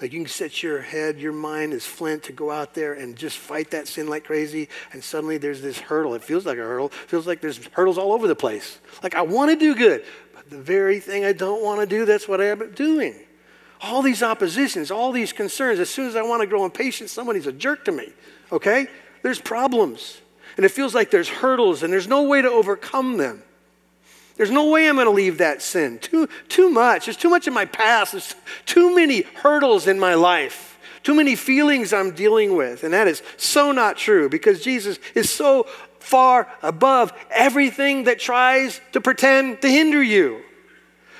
Like 0.00 0.12
you 0.12 0.20
can 0.20 0.28
set 0.28 0.62
your 0.62 0.80
head, 0.80 1.18
your 1.18 1.32
mind 1.32 1.72
is 1.72 1.84
flint 1.84 2.22
to 2.24 2.32
go 2.32 2.52
out 2.52 2.74
there 2.74 2.92
and 2.92 3.16
just 3.16 3.36
fight 3.36 3.72
that 3.72 3.88
sin 3.88 4.06
like 4.06 4.24
crazy, 4.24 4.68
and 4.92 5.02
suddenly 5.02 5.38
there's 5.38 5.60
this 5.60 5.80
hurdle. 5.80 6.14
It 6.14 6.22
feels 6.22 6.46
like 6.46 6.58
a 6.58 6.62
hurdle. 6.62 6.86
It 6.86 7.08
feels 7.08 7.26
like 7.26 7.40
there's 7.40 7.66
hurdles 7.72 7.98
all 7.98 8.12
over 8.12 8.28
the 8.28 8.36
place. 8.36 8.78
Like 9.02 9.16
I 9.16 9.22
want 9.22 9.50
to 9.50 9.56
do 9.56 9.74
good, 9.74 10.04
but 10.34 10.48
the 10.50 10.58
very 10.58 11.00
thing 11.00 11.24
I 11.24 11.32
don't 11.32 11.64
want 11.64 11.80
to 11.80 11.86
do, 11.86 12.04
that's 12.04 12.28
what 12.28 12.40
I'm 12.40 12.70
doing 12.74 13.16
all 13.80 14.02
these 14.02 14.22
oppositions, 14.22 14.90
all 14.90 15.12
these 15.12 15.32
concerns. 15.32 15.78
As 15.78 15.90
soon 15.90 16.08
as 16.08 16.16
I 16.16 16.22
want 16.22 16.42
to 16.42 16.46
grow 16.46 16.64
in 16.64 16.70
patience, 16.70 17.12
somebody's 17.12 17.46
a 17.46 17.52
jerk 17.52 17.84
to 17.84 17.92
me. 17.92 18.12
Okay? 18.50 18.88
There's 19.22 19.40
problems. 19.40 20.20
And 20.56 20.64
it 20.64 20.70
feels 20.70 20.94
like 20.94 21.10
there's 21.10 21.28
hurdles 21.28 21.82
and 21.82 21.92
there's 21.92 22.08
no 22.08 22.24
way 22.24 22.42
to 22.42 22.50
overcome 22.50 23.16
them. 23.16 23.42
There's 24.36 24.50
no 24.50 24.70
way 24.70 24.88
I'm 24.88 24.94
going 24.94 25.06
to 25.06 25.12
leave 25.12 25.38
that 25.38 25.62
sin. 25.62 25.98
Too, 25.98 26.28
too 26.48 26.70
much. 26.70 27.06
There's 27.06 27.16
too 27.16 27.28
much 27.28 27.48
in 27.48 27.54
my 27.54 27.64
past. 27.64 28.12
There's 28.12 28.34
too 28.66 28.94
many 28.94 29.22
hurdles 29.22 29.86
in 29.86 29.98
my 29.98 30.14
life. 30.14 30.78
Too 31.02 31.14
many 31.14 31.36
feelings 31.36 31.92
I'm 31.92 32.12
dealing 32.12 32.56
with. 32.56 32.84
And 32.84 32.94
that 32.94 33.08
is 33.08 33.22
so 33.36 33.72
not 33.72 33.96
true 33.96 34.28
because 34.28 34.62
Jesus 34.62 34.98
is 35.14 35.28
so 35.28 35.64
far 35.98 36.48
above 36.62 37.12
everything 37.30 38.04
that 38.04 38.18
tries 38.18 38.80
to 38.92 39.00
pretend 39.00 39.60
to 39.62 39.68
hinder 39.68 40.02
you. 40.02 40.42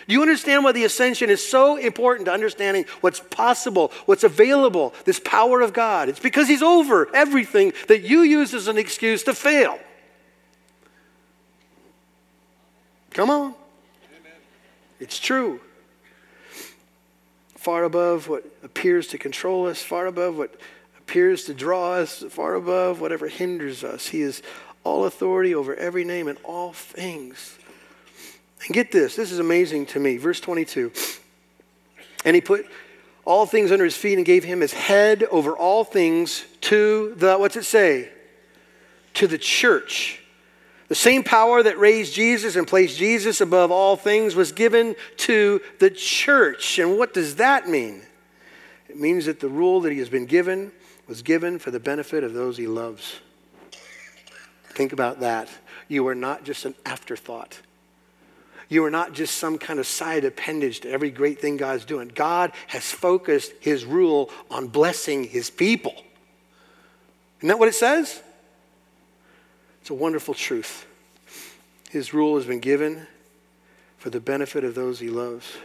Do 0.08 0.14
you 0.14 0.22
understand 0.22 0.64
why 0.64 0.72
the 0.72 0.84
ascension 0.84 1.28
is 1.28 1.46
so 1.46 1.76
important 1.76 2.26
to 2.26 2.32
understanding 2.32 2.86
what's 3.02 3.20
possible, 3.20 3.92
what's 4.06 4.24
available, 4.24 4.94
this 5.04 5.20
power 5.20 5.60
of 5.60 5.74
God? 5.74 6.08
It's 6.08 6.18
because 6.18 6.48
He's 6.48 6.62
over 6.62 7.14
everything 7.14 7.74
that 7.88 8.00
you 8.00 8.22
use 8.22 8.54
as 8.54 8.68
an 8.68 8.78
excuse 8.78 9.22
to 9.24 9.34
fail. 9.34 9.78
Come 13.10 13.28
on. 13.28 13.54
It's 14.98 15.18
true. 15.18 15.60
Far 17.56 17.84
above 17.84 18.28
what 18.28 18.46
appears 18.62 19.08
to 19.08 19.18
control 19.18 19.66
us, 19.66 19.82
far 19.82 20.06
above 20.06 20.38
what 20.38 20.58
appears 20.98 21.44
to 21.44 21.54
draw 21.54 21.92
us, 21.92 22.24
far 22.30 22.54
above 22.54 23.02
whatever 23.02 23.28
hinders 23.28 23.84
us. 23.84 24.06
He 24.06 24.22
is 24.22 24.42
all 24.84 25.04
authority 25.04 25.54
over 25.54 25.74
every 25.74 26.04
name 26.04 26.28
and 26.28 26.38
all 26.44 26.72
things. 26.72 27.57
And 28.64 28.74
get 28.74 28.90
this, 28.92 29.16
this 29.16 29.32
is 29.32 29.38
amazing 29.38 29.86
to 29.86 30.00
me. 30.00 30.16
Verse 30.16 30.40
22. 30.40 30.92
And 32.24 32.34
he 32.34 32.40
put 32.40 32.66
all 33.24 33.46
things 33.46 33.70
under 33.70 33.84
his 33.84 33.96
feet 33.96 34.16
and 34.16 34.26
gave 34.26 34.44
him 34.44 34.60
his 34.60 34.72
head 34.72 35.24
over 35.24 35.56
all 35.56 35.84
things 35.84 36.44
to 36.62 37.14
the, 37.16 37.36
what's 37.36 37.56
it 37.56 37.64
say? 37.64 38.10
to 39.18 39.26
the 39.26 39.38
church. 39.38 40.20
The 40.86 40.94
same 40.94 41.22
power 41.22 41.62
that 41.62 41.78
raised 41.78 42.14
Jesus 42.14 42.56
and 42.56 42.66
placed 42.66 42.96
Jesus 42.96 43.40
above 43.40 43.70
all 43.70 43.96
things 43.96 44.34
was 44.34 44.52
given 44.52 44.94
to 45.18 45.60
the 45.80 45.90
church. 45.90 46.78
And 46.78 46.96
what 46.96 47.12
does 47.12 47.36
that 47.36 47.68
mean? 47.68 48.02
It 48.88 48.98
means 48.98 49.26
that 49.26 49.40
the 49.40 49.48
rule 49.48 49.82
that 49.82 49.92
he 49.92 49.98
has 49.98 50.08
been 50.08 50.24
given 50.24 50.72
was 51.06 51.20
given 51.20 51.58
for 51.58 51.70
the 51.70 51.80
benefit 51.80 52.24
of 52.24 52.32
those 52.32 52.56
he 52.56 52.66
loves. 52.66 53.20
Think 54.70 54.92
about 54.92 55.20
that. 55.20 55.48
You 55.88 56.06
are 56.06 56.14
not 56.14 56.44
just 56.44 56.64
an 56.64 56.74
afterthought. 56.86 57.60
You 58.68 58.84
are 58.84 58.90
not 58.90 59.14
just 59.14 59.36
some 59.36 59.56
kind 59.58 59.78
of 59.78 59.86
side 59.86 60.24
appendage 60.24 60.80
to 60.80 60.90
every 60.90 61.10
great 61.10 61.40
thing 61.40 61.56
God's 61.56 61.84
doing. 61.84 62.08
God 62.14 62.52
has 62.66 62.90
focused 62.90 63.52
his 63.60 63.84
rule 63.84 64.30
on 64.50 64.68
blessing 64.68 65.24
his 65.24 65.48
people. 65.48 65.94
Isn't 67.38 67.48
that 67.48 67.58
what 67.58 67.68
it 67.68 67.74
says? 67.74 68.22
It's 69.80 69.90
a 69.90 69.94
wonderful 69.94 70.34
truth. 70.34 70.86
His 71.90 72.12
rule 72.12 72.36
has 72.36 72.44
been 72.44 72.60
given 72.60 73.06
for 73.96 74.10
the 74.10 74.20
benefit 74.20 74.64
of 74.64 74.74
those 74.74 75.00
he 75.00 75.08
loves. 75.08 75.56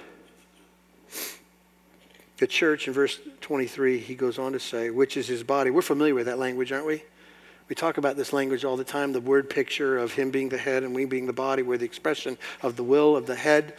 The 2.37 2.47
church, 2.47 2.87
in 2.87 2.93
verse 2.93 3.19
23, 3.41 3.99
he 3.99 4.15
goes 4.15 4.39
on 4.39 4.53
to 4.53 4.59
say, 4.59 4.89
which 4.89 5.17
is 5.17 5.27
his 5.27 5.43
body. 5.43 5.69
We're 5.69 5.81
familiar 5.81 6.15
with 6.15 6.25
that 6.27 6.39
language, 6.39 6.71
aren't 6.71 6.87
we? 6.87 7.03
We 7.69 7.75
talk 7.75 7.97
about 7.97 8.17
this 8.17 8.33
language 8.33 8.65
all 8.65 8.75
the 8.75 8.83
time 8.83 9.13
the 9.13 9.21
word 9.21 9.49
picture 9.49 9.97
of 9.97 10.13
him 10.13 10.31
being 10.31 10.49
the 10.49 10.57
head 10.57 10.83
and 10.83 10.93
we 10.93 11.05
being 11.05 11.25
the 11.25 11.33
body, 11.33 11.63
where 11.63 11.77
the 11.77 11.85
expression 11.85 12.37
of 12.61 12.75
the 12.75 12.83
will 12.83 13.15
of 13.15 13.25
the 13.25 13.35
head. 13.35 13.75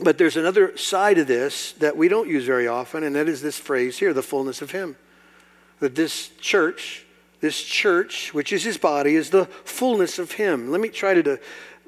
But 0.00 0.18
there's 0.18 0.36
another 0.36 0.76
side 0.76 1.18
of 1.18 1.26
this 1.26 1.72
that 1.72 1.96
we 1.96 2.08
don't 2.08 2.28
use 2.28 2.44
very 2.44 2.66
often, 2.66 3.04
and 3.04 3.14
that 3.14 3.28
is 3.28 3.40
this 3.40 3.58
phrase 3.58 3.98
here 3.98 4.12
the 4.12 4.22
fullness 4.22 4.62
of 4.62 4.72
him. 4.72 4.96
That 5.78 5.94
this 5.94 6.30
church, 6.40 7.04
this 7.40 7.62
church, 7.62 8.34
which 8.34 8.52
is 8.52 8.64
his 8.64 8.78
body, 8.78 9.14
is 9.14 9.30
the 9.30 9.46
fullness 9.46 10.18
of 10.18 10.32
him. 10.32 10.70
Let 10.70 10.80
me 10.80 10.88
try 10.88 11.14
to 11.14 11.22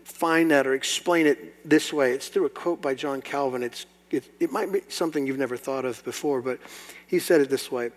define 0.05 0.49
that 0.49 0.67
or 0.67 0.75
explain 0.75 1.27
it 1.27 1.69
this 1.69 1.93
way. 1.93 2.13
It's 2.13 2.29
through 2.29 2.47
a 2.47 2.51
quote 2.51 2.81
by 2.81 2.95
John 2.95 3.21
Calvin. 3.21 3.63
It's, 3.63 3.87
it, 4.11 4.31
it 4.39 4.53
might 4.53 4.73
be 4.73 4.83
something 4.89 5.27
you've 5.27 5.39
never 5.39 5.57
thought 5.57 5.85
of 5.85 6.05
before, 6.05 6.41
but 6.41 6.61
he 7.07 7.19
said 7.19 7.41
it 7.41 7.51
this 7.51 7.73
way 7.73 7.91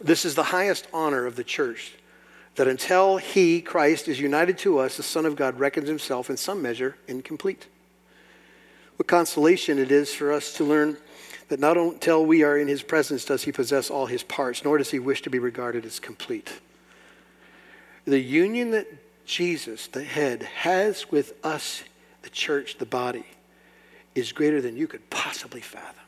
this 0.00 0.24
is 0.24 0.34
the 0.34 0.42
highest 0.42 0.86
honor 0.92 1.26
of 1.26 1.36
the 1.36 1.44
church, 1.44 1.94
that 2.56 2.68
until 2.68 3.16
he, 3.16 3.60
Christ, 3.60 4.08
is 4.08 4.20
united 4.20 4.58
to 4.58 4.78
us, 4.78 4.96
the 4.96 5.02
Son 5.02 5.26
of 5.26 5.36
God 5.36 5.58
reckons 5.58 5.88
himself 5.88 6.30
in 6.30 6.36
some 6.36 6.62
measure 6.62 6.96
incomplete. 7.08 7.66
What 8.96 9.08
consolation 9.08 9.78
it 9.78 9.90
is 9.90 10.14
for 10.14 10.32
us 10.32 10.54
to 10.54 10.64
learn 10.64 10.96
that 11.48 11.60
not 11.60 11.76
until 11.76 12.24
we 12.24 12.42
are 12.42 12.56
in 12.56 12.68
his 12.68 12.82
presence 12.82 13.24
does 13.24 13.42
he 13.42 13.52
possess 13.52 13.90
all 13.90 14.06
his 14.06 14.22
parts, 14.22 14.64
nor 14.64 14.78
does 14.78 14.90
he 14.90 14.98
wish 14.98 15.22
to 15.22 15.30
be 15.30 15.38
regarded 15.38 15.84
as 15.84 15.98
complete. 15.98 16.60
The 18.04 18.20
union 18.20 18.70
that 18.70 18.86
Jesus, 19.26 19.86
the 19.86 20.04
head, 20.04 20.42
has 20.42 21.10
with 21.10 21.34
us, 21.44 21.82
the 22.22 22.30
church, 22.30 22.78
the 22.78 22.86
body, 22.86 23.26
is 24.14 24.32
greater 24.32 24.60
than 24.60 24.76
you 24.76 24.86
could 24.86 25.08
possibly 25.10 25.60
fathom. 25.60 26.03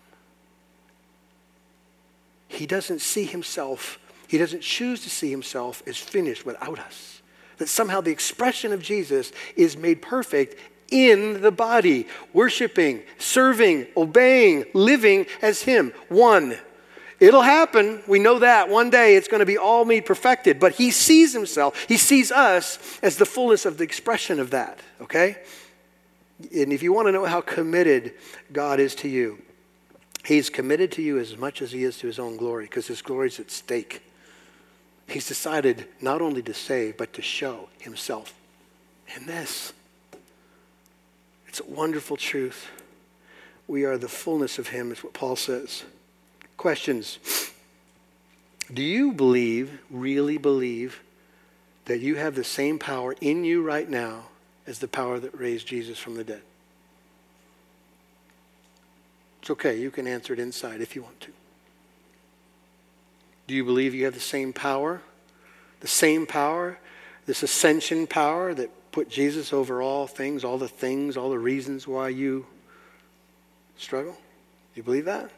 He 2.48 2.66
doesn't 2.66 3.00
see 3.00 3.24
himself, 3.24 3.98
he 4.28 4.38
doesn't 4.38 4.62
choose 4.62 5.02
to 5.02 5.10
see 5.10 5.30
himself 5.30 5.82
as 5.86 5.96
finished 5.96 6.44
without 6.44 6.78
us. 6.78 7.22
That 7.58 7.68
somehow 7.68 8.00
the 8.00 8.10
expression 8.10 8.72
of 8.72 8.82
Jesus 8.82 9.32
is 9.56 9.76
made 9.76 10.02
perfect 10.02 10.56
in 10.90 11.40
the 11.40 11.50
body, 11.50 12.06
worshiping, 12.32 13.02
serving, 13.18 13.86
obeying, 13.96 14.64
living 14.74 15.26
as 15.42 15.62
Him. 15.62 15.92
One. 16.08 16.56
It'll 17.18 17.42
happen. 17.42 18.02
We 18.06 18.18
know 18.18 18.40
that. 18.40 18.68
One 18.68 18.90
day 18.90 19.16
it's 19.16 19.28
going 19.28 19.40
to 19.40 19.46
be 19.46 19.56
all 19.56 19.86
made 19.86 20.04
perfected. 20.04 20.60
But 20.60 20.72
He 20.72 20.90
sees 20.90 21.32
Himself, 21.32 21.86
He 21.88 21.96
sees 21.96 22.30
us 22.30 22.78
as 23.02 23.16
the 23.16 23.26
fullness 23.26 23.64
of 23.64 23.78
the 23.78 23.84
expression 23.84 24.38
of 24.38 24.50
that, 24.50 24.78
okay? 25.00 25.36
And 26.54 26.72
if 26.72 26.82
you 26.82 26.92
want 26.92 27.08
to 27.08 27.12
know 27.12 27.24
how 27.24 27.40
committed 27.40 28.12
God 28.52 28.78
is 28.80 28.94
to 28.96 29.08
you, 29.08 29.42
He's 30.26 30.50
committed 30.50 30.90
to 30.92 31.02
you 31.02 31.20
as 31.20 31.36
much 31.36 31.62
as 31.62 31.70
he 31.70 31.84
is 31.84 31.98
to 31.98 32.08
his 32.08 32.18
own 32.18 32.36
glory 32.36 32.64
because 32.64 32.88
his 32.88 33.00
glory 33.00 33.28
is 33.28 33.38
at 33.38 33.48
stake. 33.48 34.02
He's 35.06 35.28
decided 35.28 35.86
not 36.00 36.20
only 36.20 36.42
to 36.42 36.52
save, 36.52 36.96
but 36.96 37.12
to 37.12 37.22
show 37.22 37.68
himself 37.78 38.34
in 39.14 39.26
this. 39.26 39.72
It's 41.46 41.60
a 41.60 41.66
wonderful 41.66 42.16
truth. 42.16 42.66
We 43.68 43.84
are 43.84 43.96
the 43.96 44.08
fullness 44.08 44.58
of 44.58 44.66
him, 44.66 44.90
is 44.90 45.04
what 45.04 45.12
Paul 45.12 45.36
says. 45.36 45.84
Questions. 46.56 47.20
Do 48.74 48.82
you 48.82 49.12
believe, 49.12 49.78
really 49.90 50.38
believe, 50.38 51.04
that 51.84 52.00
you 52.00 52.16
have 52.16 52.34
the 52.34 52.42
same 52.42 52.80
power 52.80 53.14
in 53.20 53.44
you 53.44 53.62
right 53.62 53.88
now 53.88 54.24
as 54.66 54.80
the 54.80 54.88
power 54.88 55.20
that 55.20 55.38
raised 55.38 55.68
Jesus 55.68 56.00
from 56.00 56.16
the 56.16 56.24
dead? 56.24 56.42
It's 59.46 59.50
okay. 59.52 59.78
You 59.78 59.92
can 59.92 60.08
answer 60.08 60.32
it 60.32 60.40
inside 60.40 60.80
if 60.80 60.96
you 60.96 61.02
want 61.02 61.20
to. 61.20 61.30
Do 63.46 63.54
you 63.54 63.64
believe 63.64 63.94
you 63.94 64.04
have 64.06 64.14
the 64.14 64.18
same 64.18 64.52
power? 64.52 65.02
The 65.78 65.86
same 65.86 66.26
power? 66.26 66.80
This 67.26 67.44
ascension 67.44 68.08
power 68.08 68.54
that 68.54 68.70
put 68.90 69.08
Jesus 69.08 69.52
over 69.52 69.80
all 69.80 70.08
things, 70.08 70.42
all 70.42 70.58
the 70.58 70.66
things, 70.66 71.16
all 71.16 71.30
the 71.30 71.38
reasons 71.38 71.86
why 71.86 72.08
you 72.08 72.44
struggle? 73.78 74.14
Do 74.14 74.18
you 74.74 74.82
believe 74.82 75.04
that? 75.04 75.30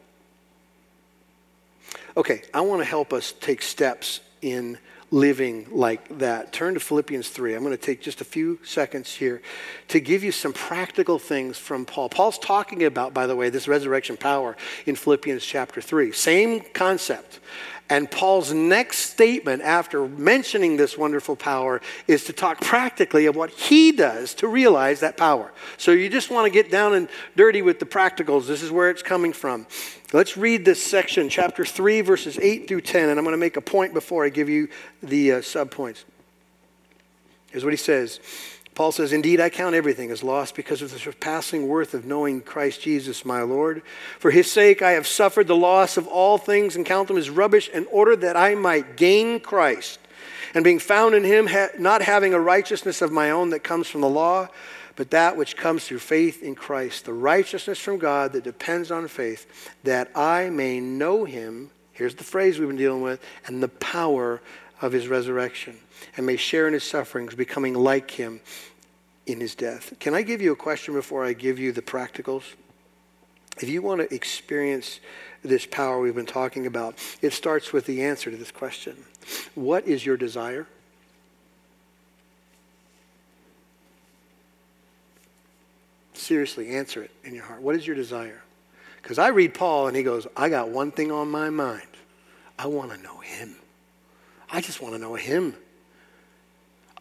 Okay, 2.17 2.41
I 2.51 2.61
want 2.61 2.81
to 2.81 2.85
help 2.85 3.13
us 3.13 3.31
take 3.31 3.61
steps 3.61 4.21
in 4.41 4.79
living 5.11 5.67
like 5.71 6.19
that. 6.19 6.53
Turn 6.53 6.75
to 6.75 6.79
Philippians 6.79 7.29
3. 7.29 7.55
I'm 7.55 7.63
going 7.63 7.75
to 7.75 7.81
take 7.81 8.01
just 8.01 8.21
a 8.21 8.25
few 8.25 8.59
seconds 8.63 9.13
here 9.13 9.41
to 9.87 9.99
give 9.99 10.23
you 10.23 10.31
some 10.31 10.53
practical 10.53 11.19
things 11.19 11.57
from 11.57 11.85
Paul. 11.85 12.09
Paul's 12.09 12.37
talking 12.37 12.83
about, 12.83 13.13
by 13.13 13.27
the 13.27 13.35
way, 13.35 13.49
this 13.49 13.67
resurrection 13.67 14.17
power 14.17 14.55
in 14.85 14.95
Philippians 14.95 15.43
chapter 15.43 15.81
3. 15.81 16.11
Same 16.11 16.61
concept. 16.73 17.39
And 17.89 18.09
Paul's 18.09 18.53
next 18.53 18.99
statement 18.99 19.63
after 19.63 20.07
mentioning 20.07 20.77
this 20.77 20.95
wonderful 20.95 21.35
power 21.35 21.81
is 22.07 22.25
to 22.25 22.33
talk 22.33 22.61
practically 22.61 23.25
of 23.25 23.35
what 23.35 23.49
he 23.49 23.91
does 23.91 24.35
to 24.35 24.47
realize 24.47 24.99
that 24.99 25.17
power. 25.17 25.51
So 25.77 25.91
you 25.91 26.07
just 26.07 26.29
want 26.29 26.45
to 26.45 26.51
get 26.51 26.69
down 26.69 26.93
and 26.93 27.09
dirty 27.35 27.63
with 27.63 27.79
the 27.79 27.85
practicals. 27.85 28.45
This 28.45 28.61
is 28.61 28.69
where 28.69 28.91
it's 28.91 29.01
coming 29.01 29.33
from. 29.33 29.65
Let's 30.13 30.37
read 30.37 30.65
this 30.65 30.83
section, 30.83 31.29
chapter 31.29 31.65
3, 31.65 32.01
verses 32.01 32.37
8 32.39 32.67
through 32.67 32.81
10, 32.81 33.09
and 33.09 33.17
I'm 33.17 33.25
going 33.25 33.33
to 33.33 33.37
make 33.37 33.57
a 33.57 33.61
point 33.61 33.93
before 33.93 34.23
I 34.23 34.29
give 34.29 34.49
you 34.49 34.69
the 35.01 35.33
uh, 35.33 35.35
subpoints. 35.39 36.03
Here's 37.51 37.63
what 37.63 37.73
he 37.73 37.77
says 37.77 38.19
Paul 38.79 38.93
says, 38.93 39.11
Indeed, 39.11 39.41
I 39.41 39.49
count 39.49 39.75
everything 39.75 40.09
as 40.09 40.23
lost 40.23 40.55
because 40.55 40.81
of 40.81 40.89
the 40.89 40.99
surpassing 40.99 41.67
worth 41.67 41.93
of 41.93 42.05
knowing 42.05 42.39
Christ 42.39 42.81
Jesus, 42.81 43.25
my 43.25 43.41
Lord. 43.41 43.81
For 44.19 44.31
his 44.31 44.49
sake, 44.49 44.81
I 44.81 44.91
have 44.91 45.05
suffered 45.05 45.47
the 45.47 45.55
loss 45.57 45.97
of 45.97 46.07
all 46.07 46.37
things 46.37 46.77
and 46.77 46.85
count 46.85 47.09
them 47.09 47.17
as 47.17 47.29
rubbish 47.29 47.67
in 47.67 47.85
order 47.87 48.15
that 48.15 48.37
I 48.37 48.55
might 48.55 48.95
gain 48.95 49.41
Christ. 49.41 49.99
And 50.53 50.63
being 50.63 50.79
found 50.79 51.13
in 51.13 51.25
him, 51.25 51.49
not 51.77 52.01
having 52.01 52.33
a 52.33 52.39
righteousness 52.39 53.01
of 53.01 53.11
my 53.11 53.31
own 53.31 53.49
that 53.49 53.65
comes 53.65 53.89
from 53.89 53.99
the 53.99 54.07
law, 54.07 54.47
but 54.95 55.11
that 55.11 55.35
which 55.35 55.57
comes 55.57 55.83
through 55.83 55.99
faith 55.99 56.41
in 56.41 56.55
Christ, 56.55 57.03
the 57.03 57.11
righteousness 57.11 57.79
from 57.79 57.97
God 57.97 58.31
that 58.31 58.45
depends 58.45 58.91
on 58.91 59.09
faith, 59.09 59.75
that 59.83 60.09
I 60.15 60.49
may 60.49 60.79
know 60.79 61.25
him. 61.25 61.69
Here's 61.91 62.15
the 62.15 62.23
phrase 62.23 62.59
we've 62.59 62.69
been 62.69 62.77
dealing 62.77 63.01
with, 63.01 63.21
and 63.45 63.61
the 63.61 63.67
power 63.67 64.39
of 64.81 64.93
his 64.93 65.09
resurrection, 65.09 65.77
and 66.15 66.25
may 66.25 66.37
share 66.37 66.65
in 66.65 66.73
his 66.73 66.85
sufferings, 66.85 67.35
becoming 67.35 67.73
like 67.73 68.11
him 68.11 68.39
in 69.31 69.39
his 69.39 69.55
death. 69.55 69.93
Can 69.99 70.13
I 70.13 70.21
give 70.21 70.41
you 70.41 70.51
a 70.51 70.55
question 70.55 70.93
before 70.93 71.25
I 71.25 71.33
give 71.33 71.59
you 71.59 71.71
the 71.71 71.81
practicals? 71.81 72.43
If 73.61 73.69
you 73.69 73.81
want 73.81 74.01
to 74.01 74.13
experience 74.13 74.99
this 75.43 75.65
power 75.65 75.99
we've 75.99 76.15
been 76.15 76.25
talking 76.25 76.65
about, 76.65 76.95
it 77.21 77.33
starts 77.33 77.71
with 77.73 77.85
the 77.85 78.03
answer 78.03 78.31
to 78.31 78.37
this 78.37 78.51
question 78.51 78.95
What 79.55 79.85
is 79.87 80.05
your 80.05 80.17
desire? 80.17 80.67
Seriously, 86.13 86.69
answer 86.69 87.03
it 87.03 87.11
in 87.23 87.33
your 87.33 87.43
heart. 87.43 87.61
What 87.61 87.75
is 87.75 87.87
your 87.87 87.95
desire? 87.95 88.41
Because 89.01 89.17
I 89.17 89.29
read 89.29 89.53
Paul 89.53 89.87
and 89.87 89.95
he 89.95 90.03
goes, 90.03 90.27
I 90.35 90.49
got 90.49 90.69
one 90.69 90.91
thing 90.91 91.11
on 91.11 91.31
my 91.31 91.49
mind. 91.49 91.87
I 92.57 92.67
want 92.67 92.91
to 92.91 92.97
know 92.97 93.17
him. 93.19 93.55
I 94.51 94.61
just 94.61 94.81
want 94.81 94.93
to 94.93 94.99
know 94.99 95.15
him. 95.15 95.55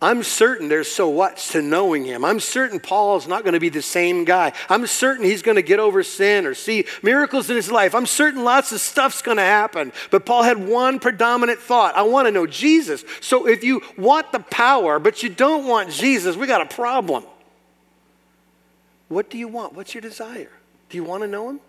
I'm 0.00 0.22
certain 0.22 0.68
there's 0.68 0.90
so 0.90 1.12
much 1.12 1.48
to 1.50 1.60
knowing 1.60 2.04
him. 2.04 2.24
I'm 2.24 2.38
certain 2.38 2.78
Paul's 2.78 3.26
not 3.26 3.42
going 3.42 3.54
to 3.54 3.60
be 3.60 3.68
the 3.68 3.82
same 3.82 4.24
guy. 4.24 4.52
I'm 4.68 4.86
certain 4.86 5.24
he's 5.24 5.42
going 5.42 5.56
to 5.56 5.62
get 5.62 5.80
over 5.80 6.04
sin 6.04 6.46
or 6.46 6.54
see 6.54 6.84
miracles 7.02 7.50
in 7.50 7.56
his 7.56 7.70
life. 7.70 7.96
I'm 7.96 8.06
certain 8.06 8.44
lots 8.44 8.70
of 8.70 8.80
stuff's 8.80 9.22
going 9.22 9.38
to 9.38 9.42
happen. 9.42 9.92
But 10.12 10.24
Paul 10.24 10.44
had 10.44 10.64
one 10.68 11.00
predominant 11.00 11.58
thought 11.58 11.96
I 11.96 12.02
want 12.02 12.28
to 12.28 12.30
know 12.30 12.46
Jesus. 12.46 13.04
So 13.20 13.48
if 13.48 13.64
you 13.64 13.82
want 13.96 14.30
the 14.30 14.38
power, 14.38 15.00
but 15.00 15.24
you 15.24 15.30
don't 15.30 15.66
want 15.66 15.90
Jesus, 15.90 16.36
we 16.36 16.46
got 16.46 16.62
a 16.62 16.74
problem. 16.74 17.24
What 19.08 19.30
do 19.30 19.38
you 19.38 19.48
want? 19.48 19.72
What's 19.72 19.94
your 19.94 20.02
desire? 20.02 20.50
Do 20.90 20.96
you 20.96 21.02
want 21.02 21.24
to 21.24 21.26
know 21.26 21.50
him? 21.50 21.60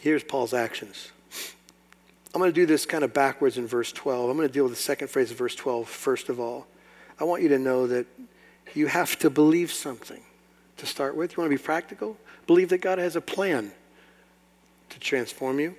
Here's 0.00 0.22
Paul's 0.22 0.54
actions. 0.54 1.10
I'm 2.34 2.40
going 2.40 2.50
to 2.50 2.54
do 2.54 2.66
this 2.66 2.84
kind 2.84 3.04
of 3.04 3.14
backwards 3.14 3.58
in 3.58 3.66
verse 3.66 3.92
12. 3.92 4.28
I'm 4.28 4.36
going 4.36 4.48
to 4.48 4.52
deal 4.52 4.64
with 4.64 4.72
the 4.72 4.82
second 4.82 5.08
phrase 5.08 5.30
of 5.30 5.38
verse 5.38 5.54
12 5.54 5.88
first 5.88 6.28
of 6.28 6.40
all. 6.40 6.66
I 7.20 7.24
want 7.24 7.42
you 7.42 7.48
to 7.50 7.58
know 7.60 7.86
that 7.86 8.06
you 8.74 8.88
have 8.88 9.16
to 9.20 9.30
believe 9.30 9.72
something 9.72 10.20
to 10.78 10.86
start 10.86 11.16
with. 11.16 11.32
You 11.36 11.42
want 11.42 11.52
to 11.52 11.56
be 11.56 11.62
practical? 11.62 12.16
Believe 12.48 12.70
that 12.70 12.78
God 12.78 12.98
has 12.98 13.14
a 13.14 13.20
plan 13.20 13.70
to 14.90 14.98
transform 14.98 15.60
you. 15.60 15.76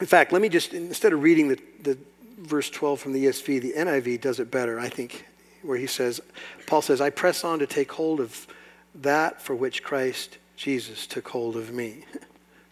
In 0.00 0.06
fact, 0.06 0.32
let 0.32 0.40
me 0.40 0.48
just, 0.48 0.72
instead 0.72 1.12
of 1.12 1.22
reading 1.22 1.48
the, 1.48 1.60
the 1.82 1.98
verse 2.38 2.70
12 2.70 2.98
from 2.98 3.12
the 3.12 3.26
ESV, 3.26 3.60
the 3.60 3.72
NIV 3.76 4.22
does 4.22 4.40
it 4.40 4.50
better, 4.50 4.80
I 4.80 4.88
think, 4.88 5.26
where 5.60 5.76
he 5.76 5.86
says, 5.86 6.20
Paul 6.66 6.80
says, 6.80 7.02
I 7.02 7.10
press 7.10 7.44
on 7.44 7.58
to 7.58 7.66
take 7.66 7.92
hold 7.92 8.20
of 8.20 8.46
that 8.94 9.42
for 9.42 9.54
which 9.54 9.82
Christ 9.82 10.38
Jesus 10.56 11.06
took 11.06 11.28
hold 11.28 11.56
of 11.56 11.72
me. 11.72 12.04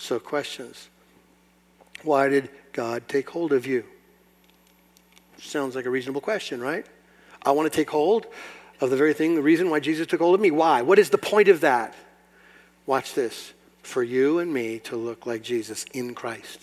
So, 0.03 0.19
questions. 0.19 0.89
Why 2.05 2.31
did 2.31 2.49
God 2.73 3.09
take 3.09 3.31
hold 3.31 3.53
of 3.53 3.67
you? 3.67 3.85
Sounds 5.39 5.75
like 5.75 5.87
a 5.87 5.91
reasonable 5.91 6.21
question, 6.21 6.61
right? 6.61 6.87
I 7.43 7.53
want 7.53 7.71
to 7.71 7.77
take 7.77 7.91
hold 7.91 8.27
of 8.81 8.91
the 8.91 8.97
very 8.97 9.15
thing, 9.15 9.35
the 9.35 9.43
reason 9.43 9.71
why 9.71 9.81
Jesus 9.81 10.07
took 10.07 10.21
hold 10.21 10.35
of 10.35 10.41
me. 10.41 10.51
Why? 10.51 10.83
What 10.83 10.99
is 10.99 11.11
the 11.11 11.19
point 11.19 11.49
of 11.49 11.61
that? 11.61 11.95
Watch 12.87 13.15
this. 13.15 13.53
For 13.83 14.03
you 14.03 14.39
and 14.39 14.53
me 14.53 14.79
to 14.81 14.97
look 14.97 15.27
like 15.27 15.43
Jesus 15.43 15.85
in 15.93 16.15
Christ. 16.15 16.61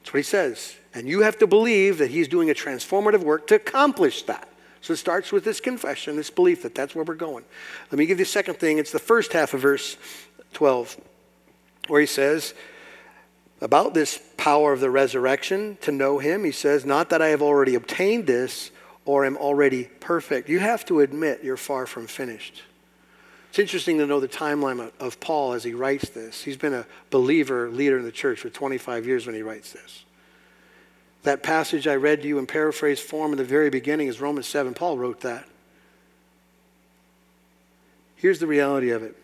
That's 0.00 0.12
what 0.12 0.18
he 0.18 0.22
says. 0.22 0.74
And 0.94 1.08
you 1.08 1.22
have 1.22 1.38
to 1.38 1.46
believe 1.46 1.98
that 1.98 2.10
he's 2.10 2.28
doing 2.28 2.50
a 2.50 2.54
transformative 2.54 3.22
work 3.22 3.46
to 3.48 3.54
accomplish 3.54 4.22
that. 4.24 4.48
So 4.82 4.92
it 4.92 4.96
starts 4.96 5.32
with 5.32 5.44
this 5.44 5.60
confession, 5.60 6.16
this 6.16 6.28
belief 6.28 6.62
that 6.62 6.74
that's 6.74 6.94
where 6.94 7.04
we're 7.04 7.14
going. 7.14 7.44
Let 7.90 7.98
me 7.98 8.04
give 8.04 8.18
you 8.18 8.24
a 8.24 8.26
second 8.26 8.56
thing. 8.56 8.78
It's 8.78 8.92
the 8.92 8.98
first 8.98 9.32
half 9.32 9.54
of 9.54 9.60
verse 9.60 9.96
12, 10.54 11.00
where 11.86 12.00
he 12.00 12.06
says, 12.06 12.52
about 13.62 13.94
this 13.94 14.20
power 14.36 14.72
of 14.72 14.80
the 14.80 14.90
resurrection 14.90 15.78
to 15.82 15.92
know 15.92 16.18
him. 16.18 16.44
He 16.44 16.50
says, 16.50 16.84
Not 16.84 17.10
that 17.10 17.22
I 17.22 17.28
have 17.28 17.40
already 17.40 17.76
obtained 17.76 18.26
this 18.26 18.72
or 19.04 19.24
am 19.24 19.36
already 19.36 19.84
perfect. 20.00 20.48
You 20.48 20.58
have 20.58 20.84
to 20.86 21.00
admit 21.00 21.44
you're 21.44 21.56
far 21.56 21.86
from 21.86 22.08
finished. 22.08 22.62
It's 23.50 23.58
interesting 23.58 23.98
to 23.98 24.06
know 24.06 24.18
the 24.18 24.28
timeline 24.28 24.90
of 24.98 25.20
Paul 25.20 25.52
as 25.52 25.62
he 25.62 25.74
writes 25.74 26.08
this. 26.10 26.42
He's 26.42 26.56
been 26.56 26.74
a 26.74 26.86
believer, 27.10 27.70
leader 27.70 27.98
in 27.98 28.04
the 28.04 28.12
church 28.12 28.40
for 28.40 28.50
25 28.50 29.06
years 29.06 29.26
when 29.26 29.34
he 29.34 29.42
writes 29.42 29.72
this. 29.72 30.04
That 31.22 31.42
passage 31.42 31.86
I 31.86 31.94
read 31.94 32.22
to 32.22 32.28
you 32.28 32.38
in 32.38 32.46
paraphrase 32.46 32.98
form 32.98 33.30
in 33.30 33.38
the 33.38 33.44
very 33.44 33.70
beginning 33.70 34.08
is 34.08 34.20
Romans 34.20 34.48
7. 34.48 34.74
Paul 34.74 34.98
wrote 34.98 35.20
that. 35.20 35.46
Here's 38.16 38.40
the 38.40 38.46
reality 38.46 38.90
of 38.90 39.02
it 39.02 39.16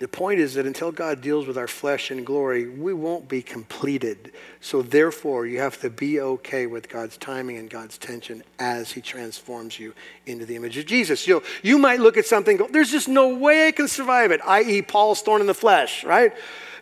the 0.00 0.08
point 0.08 0.40
is 0.40 0.54
that 0.54 0.64
until 0.64 0.90
God 0.92 1.20
deals 1.20 1.46
with 1.46 1.58
our 1.58 1.68
flesh 1.68 2.10
in 2.10 2.24
glory, 2.24 2.66
we 2.66 2.94
won't 2.94 3.28
be 3.28 3.42
completed. 3.42 4.32
So, 4.62 4.80
therefore, 4.80 5.44
you 5.44 5.58
have 5.58 5.78
to 5.82 5.90
be 5.90 6.18
okay 6.20 6.66
with 6.66 6.88
God's 6.88 7.18
timing 7.18 7.58
and 7.58 7.68
God's 7.68 7.98
tension 7.98 8.42
as 8.58 8.92
He 8.92 9.02
transforms 9.02 9.78
you 9.78 9.92
into 10.24 10.46
the 10.46 10.56
image 10.56 10.78
of 10.78 10.86
Jesus. 10.86 11.28
You, 11.28 11.42
you 11.62 11.76
might 11.76 12.00
look 12.00 12.16
at 12.16 12.24
something 12.24 12.56
go, 12.56 12.66
there's 12.66 12.90
just 12.90 13.08
no 13.08 13.36
way 13.36 13.68
I 13.68 13.72
can 13.72 13.88
survive 13.88 14.30
it, 14.30 14.40
i.e., 14.46 14.80
Paul's 14.80 15.20
thorn 15.20 15.42
in 15.42 15.46
the 15.46 15.52
flesh, 15.52 16.02
right? 16.02 16.32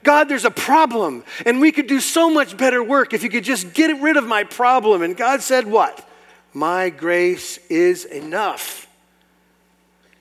God, 0.04 0.28
there's 0.28 0.44
a 0.44 0.50
problem, 0.52 1.24
and 1.44 1.60
we 1.60 1.72
could 1.72 1.88
do 1.88 1.98
so 1.98 2.30
much 2.30 2.56
better 2.56 2.84
work 2.84 3.12
if 3.12 3.24
you 3.24 3.30
could 3.30 3.42
just 3.42 3.74
get 3.74 4.00
rid 4.00 4.16
of 4.16 4.28
my 4.28 4.44
problem. 4.44 5.02
And 5.02 5.16
God 5.16 5.42
said, 5.42 5.66
What? 5.66 6.08
My 6.54 6.88
grace 6.88 7.58
is 7.68 8.04
enough. 8.04 8.87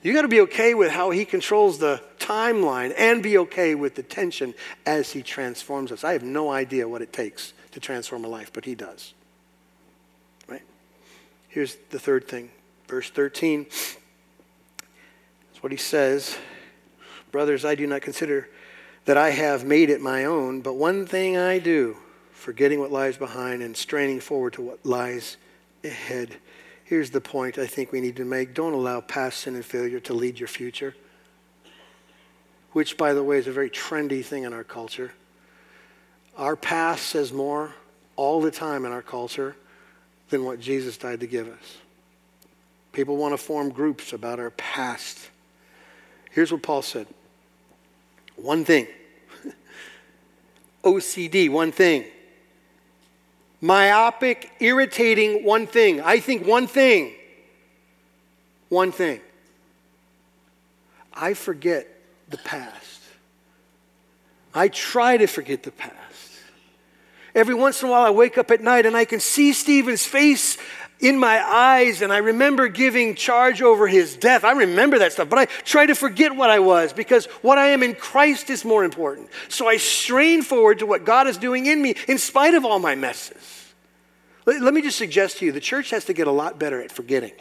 You 0.02 0.12
got 0.12 0.22
to 0.22 0.28
be 0.28 0.40
okay 0.42 0.74
with 0.74 0.90
how 0.92 1.10
he 1.10 1.24
controls 1.24 1.78
the 1.78 2.00
timeline 2.18 2.94
and 2.96 3.22
be 3.22 3.38
okay 3.38 3.74
with 3.74 3.94
the 3.96 4.02
tension 4.02 4.54
as 4.86 5.10
he 5.10 5.22
transforms 5.22 5.90
us. 5.90 6.04
I 6.04 6.12
have 6.12 6.22
no 6.22 6.50
idea 6.50 6.88
what 6.88 7.02
it 7.02 7.12
takes 7.12 7.52
to 7.72 7.80
transform 7.80 8.24
a 8.24 8.28
life, 8.28 8.52
but 8.52 8.64
he 8.64 8.74
does. 8.74 9.14
Right? 10.48 10.62
Here's 11.48 11.76
the 11.90 11.98
third 11.98 12.28
thing. 12.28 12.50
Verse 12.86 13.10
13. 13.10 13.66
That's 13.68 15.62
what 15.62 15.72
he 15.72 15.78
says. 15.78 16.38
Brothers, 17.32 17.64
I 17.64 17.74
do 17.74 17.86
not 17.86 18.02
consider 18.02 18.48
that 19.04 19.16
I 19.16 19.30
have 19.30 19.64
made 19.64 19.90
it 19.90 20.00
my 20.00 20.24
own, 20.24 20.60
but 20.60 20.74
one 20.74 21.06
thing 21.06 21.36
I 21.36 21.58
do, 21.58 21.96
forgetting 22.32 22.78
what 22.78 22.92
lies 22.92 23.16
behind 23.16 23.62
and 23.62 23.76
straining 23.76 24.20
forward 24.20 24.52
to 24.54 24.62
what 24.62 24.84
lies 24.86 25.36
ahead. 25.82 26.36
Here's 26.88 27.10
the 27.10 27.20
point 27.20 27.58
I 27.58 27.66
think 27.66 27.92
we 27.92 28.00
need 28.00 28.16
to 28.16 28.24
make 28.24 28.54
don't 28.54 28.72
allow 28.72 29.02
past 29.02 29.40
sin 29.40 29.54
and 29.54 29.62
failure 29.62 30.00
to 30.00 30.14
lead 30.14 30.40
your 30.40 30.48
future, 30.48 30.94
which, 32.72 32.96
by 32.96 33.12
the 33.12 33.22
way, 33.22 33.36
is 33.36 33.46
a 33.46 33.52
very 33.52 33.68
trendy 33.68 34.24
thing 34.24 34.44
in 34.44 34.54
our 34.54 34.64
culture. 34.64 35.12
Our 36.38 36.56
past 36.56 37.04
says 37.04 37.30
more 37.30 37.74
all 38.16 38.40
the 38.40 38.50
time 38.50 38.86
in 38.86 38.92
our 38.92 39.02
culture 39.02 39.54
than 40.30 40.46
what 40.46 40.60
Jesus 40.60 40.96
died 40.96 41.20
to 41.20 41.26
give 41.26 41.46
us. 41.46 41.76
People 42.92 43.18
want 43.18 43.34
to 43.34 43.38
form 43.38 43.68
groups 43.68 44.14
about 44.14 44.40
our 44.40 44.50
past. 44.52 45.18
Here's 46.30 46.50
what 46.50 46.62
Paul 46.62 46.80
said 46.80 47.06
one 48.36 48.64
thing 48.64 48.86
OCD, 50.82 51.50
one 51.50 51.70
thing 51.70 52.06
myopic, 53.60 54.52
irritating 54.60 55.44
one 55.44 55.66
thing. 55.66 56.00
I 56.00 56.20
think 56.20 56.46
one 56.46 56.66
thing. 56.66 57.14
One 58.68 58.92
thing. 58.92 59.20
I 61.12 61.34
forget 61.34 61.86
the 62.28 62.38
past. 62.38 63.02
I 64.54 64.68
try 64.68 65.16
to 65.16 65.26
forget 65.26 65.62
the 65.62 65.72
past. 65.72 65.94
Every 67.38 67.54
once 67.54 67.82
in 67.82 67.88
a 67.88 67.92
while, 67.92 68.04
I 68.04 68.10
wake 68.10 68.36
up 68.36 68.50
at 68.50 68.60
night 68.60 68.84
and 68.84 68.96
I 68.96 69.04
can 69.04 69.20
see 69.20 69.52
Stephen's 69.52 70.04
face 70.04 70.58
in 70.98 71.16
my 71.16 71.40
eyes, 71.40 72.02
and 72.02 72.12
I 72.12 72.16
remember 72.18 72.66
giving 72.66 73.14
charge 73.14 73.62
over 73.62 73.86
his 73.86 74.16
death. 74.16 74.42
I 74.42 74.50
remember 74.50 74.98
that 74.98 75.12
stuff, 75.12 75.28
but 75.28 75.38
I 75.38 75.44
try 75.44 75.86
to 75.86 75.94
forget 75.94 76.34
what 76.34 76.50
I 76.50 76.58
was 76.58 76.92
because 76.92 77.26
what 77.40 77.56
I 77.56 77.68
am 77.68 77.84
in 77.84 77.94
Christ 77.94 78.50
is 78.50 78.64
more 78.64 78.82
important. 78.82 79.28
So 79.48 79.68
I 79.68 79.76
strain 79.76 80.42
forward 80.42 80.80
to 80.80 80.86
what 80.86 81.04
God 81.04 81.28
is 81.28 81.36
doing 81.36 81.66
in 81.66 81.80
me 81.80 81.94
in 82.08 82.18
spite 82.18 82.54
of 82.54 82.64
all 82.64 82.80
my 82.80 82.96
messes. 82.96 83.72
Let, 84.44 84.60
let 84.60 84.74
me 84.74 84.82
just 84.82 84.98
suggest 84.98 85.38
to 85.38 85.46
you 85.46 85.52
the 85.52 85.60
church 85.60 85.90
has 85.90 86.06
to 86.06 86.12
get 86.12 86.26
a 86.26 86.32
lot 86.32 86.58
better 86.58 86.82
at 86.82 86.90
forgetting. 86.90 87.32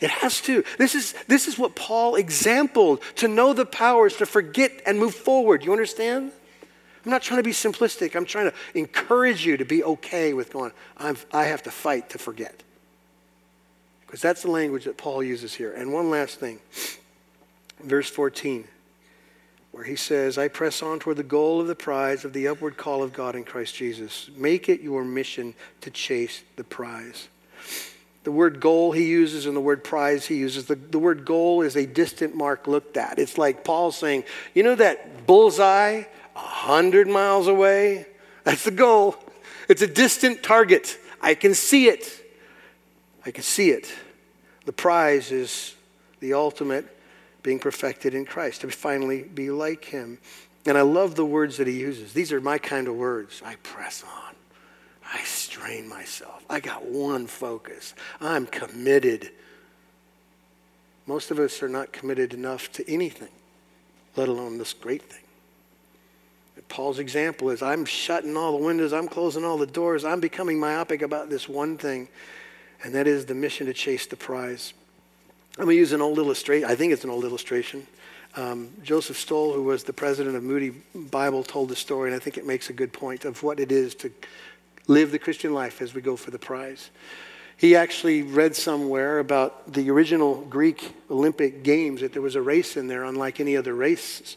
It 0.00 0.08
has 0.08 0.40
to. 0.42 0.64
This 0.78 0.94
is, 0.94 1.14
this 1.28 1.46
is 1.46 1.58
what 1.58 1.76
Paul 1.76 2.14
exampled 2.14 3.02
to 3.16 3.28
know 3.28 3.52
the 3.52 3.66
powers 3.66 4.16
to 4.16 4.26
forget 4.26 4.72
and 4.86 4.98
move 4.98 5.14
forward. 5.14 5.62
You 5.62 5.72
understand? 5.72 6.32
I'm 7.04 7.10
not 7.10 7.22
trying 7.22 7.38
to 7.38 7.44
be 7.44 7.52
simplistic. 7.52 8.16
I'm 8.16 8.24
trying 8.24 8.50
to 8.50 8.54
encourage 8.74 9.44
you 9.44 9.56
to 9.56 9.64
be 9.64 9.84
okay 9.84 10.32
with 10.32 10.52
going, 10.52 10.72
i 10.98 11.44
have 11.44 11.62
to 11.64 11.70
fight 11.70 12.10
to 12.10 12.18
forget. 12.18 12.62
Because 14.06 14.22
that's 14.22 14.42
the 14.42 14.50
language 14.50 14.84
that 14.84 14.96
Paul 14.96 15.22
uses 15.22 15.54
here. 15.54 15.72
And 15.72 15.92
one 15.92 16.10
last 16.10 16.40
thing 16.40 16.60
verse 17.82 18.08
14, 18.08 18.66
where 19.72 19.84
he 19.84 19.96
says, 19.96 20.38
I 20.38 20.48
press 20.48 20.82
on 20.82 21.00
toward 21.00 21.16
the 21.16 21.22
goal 21.22 21.60
of 21.60 21.66
the 21.66 21.74
prize 21.74 22.24
of 22.24 22.32
the 22.32 22.48
upward 22.48 22.76
call 22.76 23.02
of 23.02 23.12
God 23.12 23.34
in 23.34 23.44
Christ 23.44 23.74
Jesus. 23.74 24.30
Make 24.36 24.68
it 24.68 24.80
your 24.80 25.04
mission 25.04 25.54
to 25.82 25.90
chase 25.90 26.42
the 26.56 26.64
prize. 26.64 27.28
The 28.22 28.32
word 28.32 28.60
goal 28.60 28.92
he 28.92 29.06
uses 29.06 29.44
and 29.44 29.54
the 29.54 29.60
word 29.60 29.84
prize 29.84 30.26
he 30.26 30.36
uses. 30.36 30.66
The, 30.66 30.76
the 30.76 30.98
word 30.98 31.26
goal 31.26 31.60
is 31.60 31.76
a 31.76 31.86
distant 31.86 32.34
mark 32.34 32.66
looked 32.66 32.96
at. 32.96 33.18
It's 33.18 33.36
like 33.36 33.64
Paul 33.64 33.92
saying, 33.92 34.24
you 34.54 34.62
know 34.62 34.74
that 34.76 35.26
bullseye 35.26 36.04
100 36.34 37.08
miles 37.08 37.46
away. 37.46 38.06
That's 38.44 38.64
the 38.64 38.70
goal. 38.70 39.16
It's 39.68 39.82
a 39.82 39.86
distant 39.86 40.42
target. 40.42 40.98
I 41.20 41.34
can 41.34 41.54
see 41.54 41.88
it. 41.88 42.20
I 43.24 43.30
can 43.30 43.42
see 43.42 43.70
it. 43.70 43.90
The 44.66 44.72
prize 44.72 45.32
is 45.32 45.74
the 46.20 46.34
ultimate 46.34 46.86
being 47.42 47.58
perfected 47.58 48.14
in 48.14 48.24
Christ, 48.24 48.62
to 48.62 48.70
finally 48.70 49.22
be 49.22 49.50
like 49.50 49.84
Him. 49.84 50.18
And 50.66 50.78
I 50.78 50.80
love 50.80 51.14
the 51.14 51.26
words 51.26 51.58
that 51.58 51.66
He 51.66 51.78
uses. 51.78 52.14
These 52.14 52.32
are 52.32 52.40
my 52.40 52.58
kind 52.58 52.88
of 52.88 52.96
words. 52.96 53.42
I 53.44 53.56
press 53.56 54.02
on, 54.02 54.34
I 55.12 55.22
strain 55.24 55.86
myself. 55.88 56.42
I 56.48 56.60
got 56.60 56.86
one 56.86 57.26
focus. 57.26 57.94
I'm 58.20 58.46
committed. 58.46 59.30
Most 61.06 61.30
of 61.30 61.38
us 61.38 61.62
are 61.62 61.68
not 61.68 61.92
committed 61.92 62.32
enough 62.32 62.72
to 62.72 62.90
anything, 62.90 63.28
let 64.16 64.28
alone 64.28 64.56
this 64.56 64.72
great 64.72 65.02
thing. 65.02 65.23
Paul's 66.68 66.98
example 66.98 67.50
is 67.50 67.62
I'm 67.62 67.84
shutting 67.84 68.36
all 68.36 68.58
the 68.58 68.64
windows, 68.64 68.92
I'm 68.92 69.08
closing 69.08 69.44
all 69.44 69.58
the 69.58 69.66
doors, 69.66 70.04
I'm 70.04 70.20
becoming 70.20 70.58
myopic 70.58 71.02
about 71.02 71.30
this 71.30 71.48
one 71.48 71.76
thing, 71.76 72.08
and 72.82 72.94
that 72.94 73.06
is 73.06 73.26
the 73.26 73.34
mission 73.34 73.66
to 73.66 73.74
chase 73.74 74.06
the 74.06 74.16
prize. 74.16 74.72
I'm 75.58 75.64
going 75.64 75.76
to 75.76 75.80
use 75.80 75.92
an 75.92 76.02
old 76.02 76.18
illustration. 76.18 76.68
I 76.68 76.74
think 76.74 76.92
it's 76.92 77.04
an 77.04 77.10
old 77.10 77.24
illustration. 77.24 77.86
Um, 78.36 78.70
Joseph 78.82 79.16
Stowell, 79.16 79.52
who 79.52 79.62
was 79.62 79.84
the 79.84 79.92
president 79.92 80.34
of 80.34 80.42
Moody 80.42 80.70
Bible, 80.94 81.44
told 81.44 81.68
the 81.68 81.76
story, 81.76 82.10
and 82.10 82.16
I 82.16 82.18
think 82.18 82.36
it 82.36 82.44
makes 82.44 82.70
a 82.70 82.72
good 82.72 82.92
point 82.92 83.24
of 83.24 83.42
what 83.44 83.60
it 83.60 83.70
is 83.70 83.94
to 83.96 84.10
live 84.88 85.12
the 85.12 85.18
Christian 85.18 85.54
life 85.54 85.80
as 85.80 85.94
we 85.94 86.00
go 86.00 86.16
for 86.16 86.32
the 86.32 86.38
prize. 86.38 86.90
He 87.56 87.76
actually 87.76 88.22
read 88.22 88.56
somewhere 88.56 89.20
about 89.20 89.72
the 89.72 89.88
original 89.90 90.40
Greek 90.42 90.92
Olympic 91.08 91.62
Games 91.62 92.00
that 92.00 92.12
there 92.12 92.22
was 92.22 92.34
a 92.34 92.42
race 92.42 92.76
in 92.76 92.88
there 92.88 93.04
unlike 93.04 93.38
any 93.38 93.56
other 93.56 93.74
races. 93.74 94.36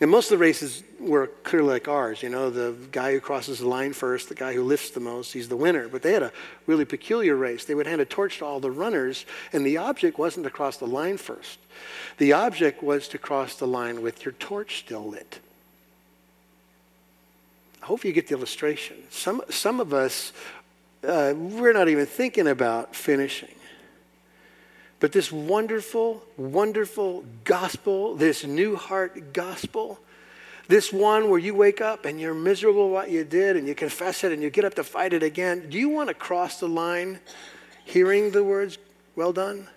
And 0.00 0.10
most 0.10 0.26
of 0.26 0.38
the 0.38 0.44
races 0.44 0.84
were 1.00 1.26
clearly 1.42 1.70
like 1.70 1.88
ours. 1.88 2.22
You 2.22 2.28
know, 2.28 2.50
the 2.50 2.76
guy 2.92 3.12
who 3.12 3.20
crosses 3.20 3.58
the 3.58 3.66
line 3.66 3.92
first, 3.92 4.28
the 4.28 4.34
guy 4.36 4.54
who 4.54 4.62
lifts 4.62 4.90
the 4.90 5.00
most, 5.00 5.32
he's 5.32 5.48
the 5.48 5.56
winner. 5.56 5.88
But 5.88 6.02
they 6.02 6.12
had 6.12 6.22
a 6.22 6.32
really 6.66 6.84
peculiar 6.84 7.34
race. 7.34 7.64
They 7.64 7.74
would 7.74 7.88
hand 7.88 8.00
a 8.00 8.04
torch 8.04 8.38
to 8.38 8.44
all 8.44 8.60
the 8.60 8.70
runners, 8.70 9.26
and 9.52 9.66
the 9.66 9.78
object 9.78 10.16
wasn't 10.16 10.44
to 10.44 10.50
cross 10.50 10.76
the 10.76 10.86
line 10.86 11.16
first. 11.16 11.58
The 12.18 12.32
object 12.32 12.82
was 12.82 13.08
to 13.08 13.18
cross 13.18 13.56
the 13.56 13.66
line 13.66 14.00
with 14.00 14.24
your 14.24 14.32
torch 14.32 14.78
still 14.78 15.04
lit. 15.04 15.40
I 17.82 17.86
hope 17.86 18.04
you 18.04 18.12
get 18.12 18.28
the 18.28 18.36
illustration. 18.36 18.96
Some, 19.10 19.42
some 19.48 19.80
of 19.80 19.92
us, 19.92 20.32
uh, 21.02 21.34
we're 21.36 21.72
not 21.72 21.88
even 21.88 22.06
thinking 22.06 22.46
about 22.46 22.94
finishing. 22.94 23.54
But 25.00 25.12
this 25.12 25.30
wonderful, 25.30 26.22
wonderful 26.36 27.24
gospel, 27.44 28.16
this 28.16 28.44
new 28.44 28.74
heart 28.74 29.32
gospel, 29.32 30.00
this 30.66 30.92
one 30.92 31.30
where 31.30 31.38
you 31.38 31.54
wake 31.54 31.80
up 31.80 32.04
and 32.04 32.20
you're 32.20 32.34
miserable 32.34 32.90
what 32.90 33.10
you 33.10 33.24
did 33.24 33.56
and 33.56 33.66
you 33.66 33.74
confess 33.74 34.24
it 34.24 34.32
and 34.32 34.42
you 34.42 34.50
get 34.50 34.64
up 34.64 34.74
to 34.74 34.84
fight 34.84 35.12
it 35.12 35.22
again. 35.22 35.70
Do 35.70 35.78
you 35.78 35.88
want 35.88 36.08
to 36.08 36.14
cross 36.14 36.60
the 36.60 36.68
line 36.68 37.20
hearing 37.84 38.32
the 38.32 38.44
words, 38.44 38.76
well 39.16 39.32
done? 39.32 39.68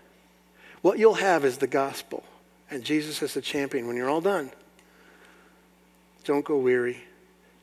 What 0.81 0.97
you'll 0.97 1.13
have 1.13 1.45
is 1.45 1.57
the 1.57 1.67
gospel. 1.67 2.23
And 2.69 2.83
Jesus 2.83 3.21
is 3.21 3.33
the 3.33 3.41
champion. 3.41 3.87
When 3.87 3.95
you're 3.95 4.09
all 4.09 4.21
done, 4.21 4.49
don't 6.23 6.43
go 6.43 6.57
weary. 6.57 6.97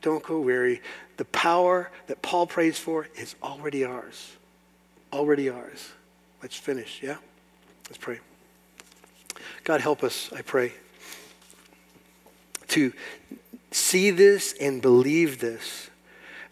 Don't 0.00 0.22
go 0.22 0.38
weary. 0.38 0.80
The 1.16 1.24
power 1.26 1.90
that 2.06 2.22
Paul 2.22 2.46
prays 2.46 2.78
for 2.78 3.08
is 3.16 3.34
already 3.42 3.84
ours. 3.84 4.36
Already 5.12 5.50
ours. 5.50 5.90
Let's 6.42 6.56
finish, 6.56 7.00
yeah? 7.02 7.16
Let's 7.88 7.98
pray. 7.98 8.18
God, 9.64 9.80
help 9.80 10.04
us, 10.04 10.30
I 10.32 10.42
pray, 10.42 10.72
to 12.68 12.92
see 13.70 14.10
this 14.10 14.54
and 14.60 14.82
believe 14.82 15.40
this. 15.40 15.90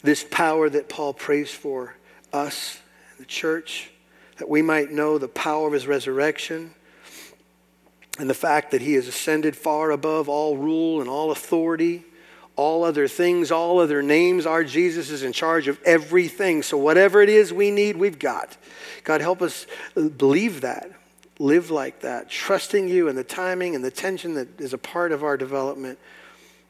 This 0.01 0.23
power 0.23 0.69
that 0.69 0.89
Paul 0.89 1.13
prays 1.13 1.51
for 1.51 1.95
us, 2.33 2.79
the 3.19 3.25
church, 3.25 3.89
that 4.37 4.49
we 4.49 4.61
might 4.61 4.91
know 4.91 5.17
the 5.17 5.27
power 5.27 5.67
of 5.67 5.73
his 5.73 5.87
resurrection 5.87 6.73
and 8.19 8.29
the 8.29 8.35
fact 8.35 8.71
that 8.71 8.81
he 8.81 8.93
has 8.93 9.07
ascended 9.07 9.55
far 9.55 9.91
above 9.91 10.29
all 10.29 10.57
rule 10.57 11.01
and 11.01 11.09
all 11.09 11.31
authority, 11.31 12.03
all 12.55 12.83
other 12.83 13.07
things, 13.07 13.51
all 13.51 13.79
other 13.79 14.01
names. 14.01 14.45
Our 14.47 14.63
Jesus 14.63 15.11
is 15.11 15.21
in 15.21 15.33
charge 15.33 15.67
of 15.67 15.79
everything. 15.83 16.63
So, 16.63 16.77
whatever 16.77 17.21
it 17.21 17.29
is 17.29 17.53
we 17.53 17.69
need, 17.69 17.97
we've 17.97 18.17
got. 18.17 18.57
God, 19.03 19.21
help 19.21 19.41
us 19.41 19.67
believe 19.95 20.61
that 20.61 20.91
live 21.39 21.71
like 21.71 22.01
that, 22.01 22.29
trusting 22.29 22.87
you 22.87 23.09
and 23.09 23.17
the 23.17 23.23
timing 23.23 23.75
and 23.75 23.83
the 23.83 23.91
tension 23.91 24.33
that 24.35 24.59
is 24.59 24.73
a 24.73 24.77
part 24.77 25.11
of 25.11 25.23
our 25.23 25.37
development 25.37 25.99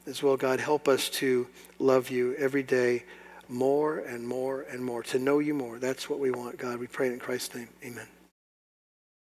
as 0.05 0.21
well. 0.21 0.37
God, 0.37 0.59
help 0.59 0.87
us 0.87 1.09
to 1.09 1.47
love 1.79 2.09
you 2.09 2.35
every 2.35 2.63
day 2.63 3.03
more 3.49 3.99
and 3.99 4.27
more 4.27 4.63
and 4.63 4.83
more, 4.83 5.03
to 5.03 5.19
know 5.19 5.39
you 5.39 5.53
more. 5.53 5.79
That's 5.79 6.09
what 6.09 6.19
we 6.19 6.31
want, 6.31 6.57
God. 6.57 6.79
We 6.79 6.87
pray 6.87 7.07
in 7.07 7.19
Christ's 7.19 7.55
name. 7.55 7.69
Amen. 7.83 8.07